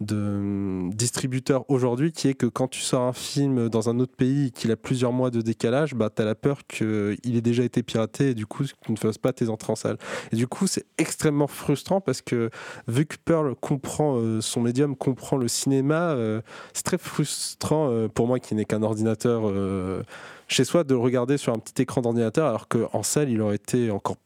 de 0.00 0.16
hum, 0.16 0.94
distributeurs 0.94 1.64
aujourd'hui 1.68 2.12
qui 2.12 2.28
est 2.28 2.34
que 2.34 2.46
quand 2.46 2.68
tu 2.68 2.80
sors 2.80 3.02
un 3.02 3.12
film 3.12 3.68
dans 3.68 3.88
un 3.88 3.98
autre 4.00 4.14
pays 4.16 4.46
et 4.46 4.50
qu'il 4.50 4.70
a 4.70 4.76
plusieurs 4.76 5.12
mois 5.12 5.30
de 5.30 5.40
décalage, 5.40 5.94
bah, 5.94 6.10
tu 6.14 6.22
as 6.22 6.24
la 6.24 6.34
peur 6.34 6.66
qu'il 6.66 7.18
ait 7.24 7.40
déjà 7.40 7.62
été 7.62 7.82
piraté 7.82 8.30
et 8.30 8.34
du 8.34 8.46
coup 8.46 8.64
tu 8.64 8.92
ne 8.92 8.96
fasses 8.96 9.18
pas 9.18 9.32
tes 9.32 9.48
entrées 9.48 9.72
en 9.72 9.76
salle. 9.76 9.98
Et 10.32 10.36
du 10.36 10.46
coup, 10.46 10.66
c'est 10.66 10.86
extrêmement 10.98 11.46
frustrant 11.46 12.00
parce 12.00 12.22
que 12.22 12.50
vu 12.88 13.06
que 13.06 13.16
Pearl 13.24 13.54
comprend 13.60 14.16
euh, 14.16 14.40
son 14.40 14.60
médium, 14.60 14.96
comprend 14.96 15.36
le 15.36 15.48
cinéma, 15.48 16.10
euh, 16.10 16.40
c'est 16.72 16.84
très 16.84 16.98
frustrant 16.98 17.90
euh, 17.90 18.08
pour 18.08 18.26
moi 18.26 18.38
qui 18.38 18.54
n'ai 18.54 18.64
qu'un 18.64 18.82
ordinateur 18.82 19.42
euh, 19.44 20.02
chez 20.48 20.64
soi 20.64 20.84
de 20.84 20.94
le 20.94 21.00
regarder 21.00 21.36
sur 21.36 21.52
un 21.52 21.58
petit 21.58 21.82
écran 21.82 22.00
d'ordinateur 22.00 22.48
alors 22.48 22.68
qu'en 22.68 23.02
salle, 23.02 23.30
il 23.30 23.40
aurait 23.40 23.56
été 23.56 23.90
encore 23.90 24.16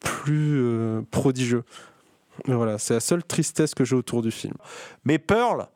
plus 0.00 0.60
euh, 0.60 1.02
prodigieux. 1.10 1.64
Voilà, 2.46 2.78
c'est 2.78 2.94
la 2.94 3.00
seule 3.00 3.24
tristesse 3.24 3.74
que 3.74 3.84
j'ai 3.84 3.96
autour 3.96 4.22
du 4.22 4.30
film. 4.30 4.54
Mais 5.04 5.18
Pearl, 5.18 5.68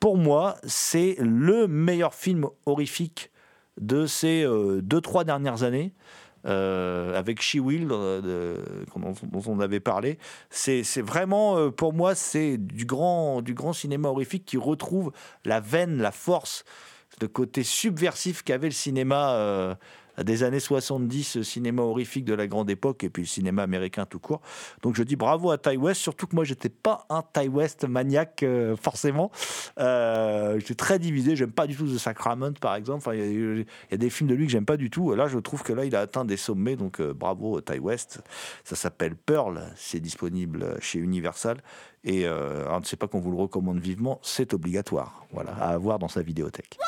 pour 0.00 0.16
moi, 0.16 0.56
c'est 0.64 1.16
le 1.18 1.66
meilleur 1.66 2.14
film 2.14 2.46
horrifique 2.64 3.30
de 3.80 4.06
ces 4.06 4.44
euh, 4.44 4.80
deux, 4.82 5.00
trois 5.00 5.24
dernières 5.24 5.62
années. 5.62 5.92
euh, 6.46 7.18
avec 7.18 7.42
She 7.42 7.56
Will, 7.56 7.88
euh, 7.90 8.62
dont, 8.94 9.42
on 9.46 9.58
avait 9.58 9.80
parlé, 9.80 10.16
c'est 10.48 10.82
vraiment, 11.00 11.72
pour 11.72 11.92
moi, 11.92 12.14
c'est 12.14 12.56
du 12.56 12.84
grand, 12.84 13.42
du 13.42 13.52
grand 13.52 13.72
cinéma 13.72 14.10
horrifique 14.10 14.44
qui 14.44 14.56
retrouve 14.56 15.10
la 15.44 15.58
veine, 15.58 16.00
la 16.00 16.12
force, 16.12 16.64
le 17.20 17.26
côté 17.26 17.64
subversif 17.64 18.44
qu'avait 18.44 18.68
le 18.68 18.74
cinéma 18.74 19.76
des 20.24 20.42
années 20.42 20.60
70, 20.60 21.42
cinéma 21.42 21.82
horrifique 21.82 22.24
de 22.24 22.34
la 22.34 22.46
grande 22.46 22.70
époque, 22.70 23.04
et 23.04 23.10
puis 23.10 23.22
le 23.22 23.28
cinéma 23.28 23.62
américain 23.62 24.04
tout 24.06 24.18
court. 24.18 24.40
Donc 24.82 24.94
je 24.96 25.02
dis 25.02 25.16
bravo 25.16 25.50
à 25.50 25.58
Ty 25.58 25.76
West, 25.76 26.00
surtout 26.00 26.26
que 26.26 26.34
moi 26.34 26.44
j'étais 26.44 26.68
pas 26.68 27.06
un 27.08 27.22
Ty 27.22 27.48
West 27.48 27.84
maniaque 27.88 28.42
euh, 28.42 28.76
forcément. 28.76 29.30
Euh, 29.78 30.58
j'étais 30.58 30.74
très 30.74 30.98
divisé, 30.98 31.36
j'aime 31.36 31.52
pas 31.52 31.66
du 31.66 31.76
tout 31.76 31.86
The 31.86 31.98
Sacrament 31.98 32.52
par 32.60 32.74
exemple. 32.74 32.98
Enfin, 32.98 33.14
Il 33.14 33.20
y, 33.20 33.22
a- 33.22 33.26
il 33.60 33.66
y 33.90 33.94
a 33.94 33.98
des 33.98 34.10
films 34.10 34.28
de 34.30 34.34
lui 34.34 34.46
que 34.46 34.52
j'aime 34.52 34.64
pas 34.66 34.76
du 34.76 34.90
tout. 34.90 35.14
Là 35.14 35.28
je 35.28 35.38
trouve 35.38 35.62
que 35.62 35.72
là 35.72 35.84
il 35.84 35.94
a 35.94 36.00
atteint 36.00 36.24
des 36.24 36.36
sommets, 36.36 36.76
donc 36.76 37.00
euh, 37.00 37.12
bravo 37.12 37.60
Ty 37.60 37.78
West. 37.78 38.20
Ça 38.64 38.76
s'appelle 38.76 39.16
Pearl, 39.16 39.60
c'est 39.76 40.00
disponible 40.00 40.76
chez 40.80 40.98
Universal. 40.98 41.58
Et 42.04 42.26
euh, 42.26 42.70
je 42.72 42.78
ne 42.78 42.84
sais 42.84 42.96
pas 42.96 43.08
qu'on 43.08 43.18
vous 43.20 43.32
le 43.32 43.36
recommande 43.36 43.80
vivement, 43.80 44.20
c'est 44.22 44.54
obligatoire. 44.54 45.26
Voilà, 45.32 45.52
à 45.60 45.70
avoir 45.70 45.98
dans 45.98 46.08
sa 46.08 46.22
vidéothèque. 46.22 46.78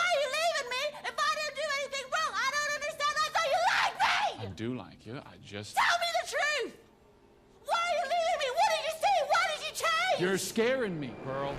Do 4.59 4.75
like 4.75 5.07
you. 5.07 5.15
I 5.15 5.37
just. 5.47 5.77
Tell 5.77 5.85
me 6.01 6.07
the 6.21 6.29
truth. 6.29 6.77
Why 7.65 7.79
are 7.79 7.95
you 7.95 8.03
leaving 8.03 8.41
me? 8.41 8.49
What 8.59 8.69
did 8.75 8.83
you 8.87 8.95
see? 8.99 9.19
Why 9.29 9.43
did 9.55 9.61
you 9.67 9.73
change? 9.87 10.21
You're 10.21 10.39
scaring 10.39 10.99
me, 10.99 11.13
Pearl. 11.25 11.55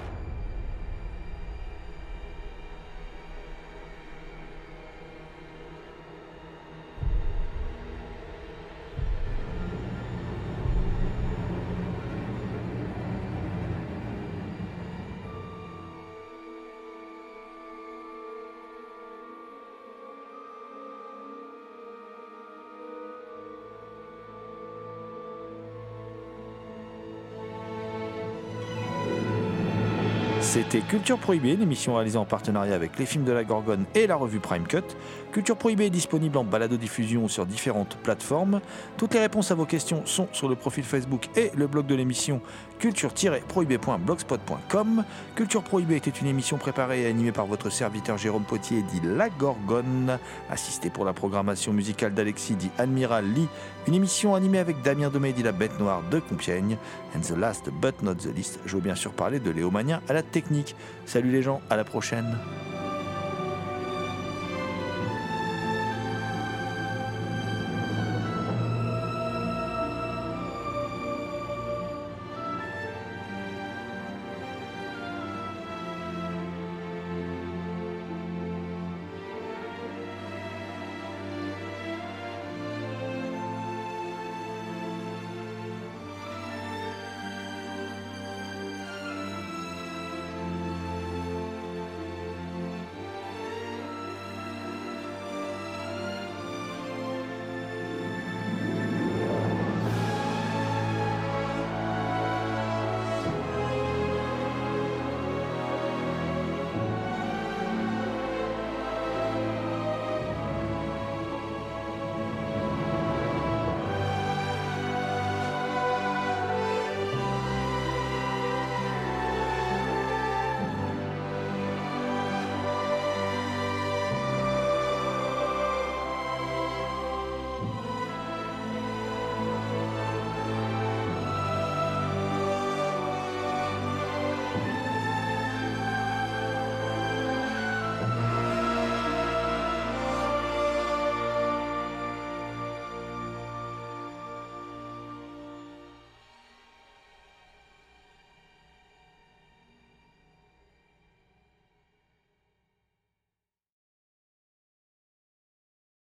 Culture 30.78 31.17
Prohibée, 31.17 31.53
une 31.53 31.63
émission 31.63 31.95
réalisée 31.95 32.20
en 32.20 32.26
partenariat 32.26 32.76
avec 32.76 32.99
les 32.99 33.07
films 33.07 33.24
de 33.24 33.32
la 33.32 33.43
Gorgone 33.43 33.86
et 33.95 34.05
la 34.05 34.15
revue 34.15 34.39
Prime 34.39 34.67
Cut. 34.67 34.84
Culture 35.32 35.57
Prohibée 35.57 35.88
est 35.88 35.89
disponible 35.89 36.38
en 36.38 36.43
balado-diffusion 36.43 37.28
sur 37.28 37.47
différentes 37.47 37.97
plateformes. 37.97 38.61
Toutes 38.95 39.15
les 39.15 39.20
réponses 39.20 39.49
à 39.49 39.55
vos 39.55 39.65
questions 39.65 40.03
sont 40.05 40.28
sur 40.32 40.47
le 40.47 40.53
profil 40.55 40.84
Facebook 40.84 41.28
et 41.36 41.49
le 41.55 41.65
blog 41.65 41.88
de 41.88 41.95
l'émission 41.95 42.39
culture-prohibée.blogspot.com. 42.80 45.05
Culture 45.36 45.63
Prohibée 45.63 45.95
était 45.95 46.11
une 46.11 46.28
émission 46.28 46.57
préparée 46.57 47.01
et 47.01 47.07
animée 47.07 47.32
par 47.32 47.47
votre 47.47 47.72
serviteur 47.72 48.20
Jérôme 48.20 48.43
Potier, 48.43 48.84
dit 48.84 49.01
La 49.03 49.30
Gorgone, 49.30 50.20
assisté 50.51 50.91
pour 50.91 51.03
la 51.03 51.13
programmation 51.13 51.74
musicale 51.74 52.13
d'Alexis, 52.13 52.53
dit 52.55 52.70
Admiral 52.78 53.26
Lee, 53.26 53.47
une 53.88 53.95
émission 53.95 54.36
animée 54.36 54.59
avec 54.59 54.84
Damien 54.84 55.09
Domé, 55.09 55.34
dit 55.34 55.43
La 55.43 55.51
Bête 55.51 55.80
Noire 55.80 56.03
de 56.11 56.20
Compiègne, 56.20 56.78
and 57.15 57.22
the 57.22 57.36
last 57.38 57.72
but 57.82 58.03
not 58.03 58.15
the 58.15 58.36
least, 58.36 58.59
je 58.65 58.76
veux 58.76 58.82
bien 58.82 58.95
sûr 58.95 59.13
parler 59.13 59.39
de 59.39 59.49
Léo 59.49 59.72
Mania 59.72 60.01
à 60.07 60.13
la 60.13 60.22
technique. 60.22 60.59
Salut 61.05 61.32
les 61.32 61.41
gens, 61.41 61.62
à 61.70 61.76
la 61.76 61.84
prochaine. 61.84 62.38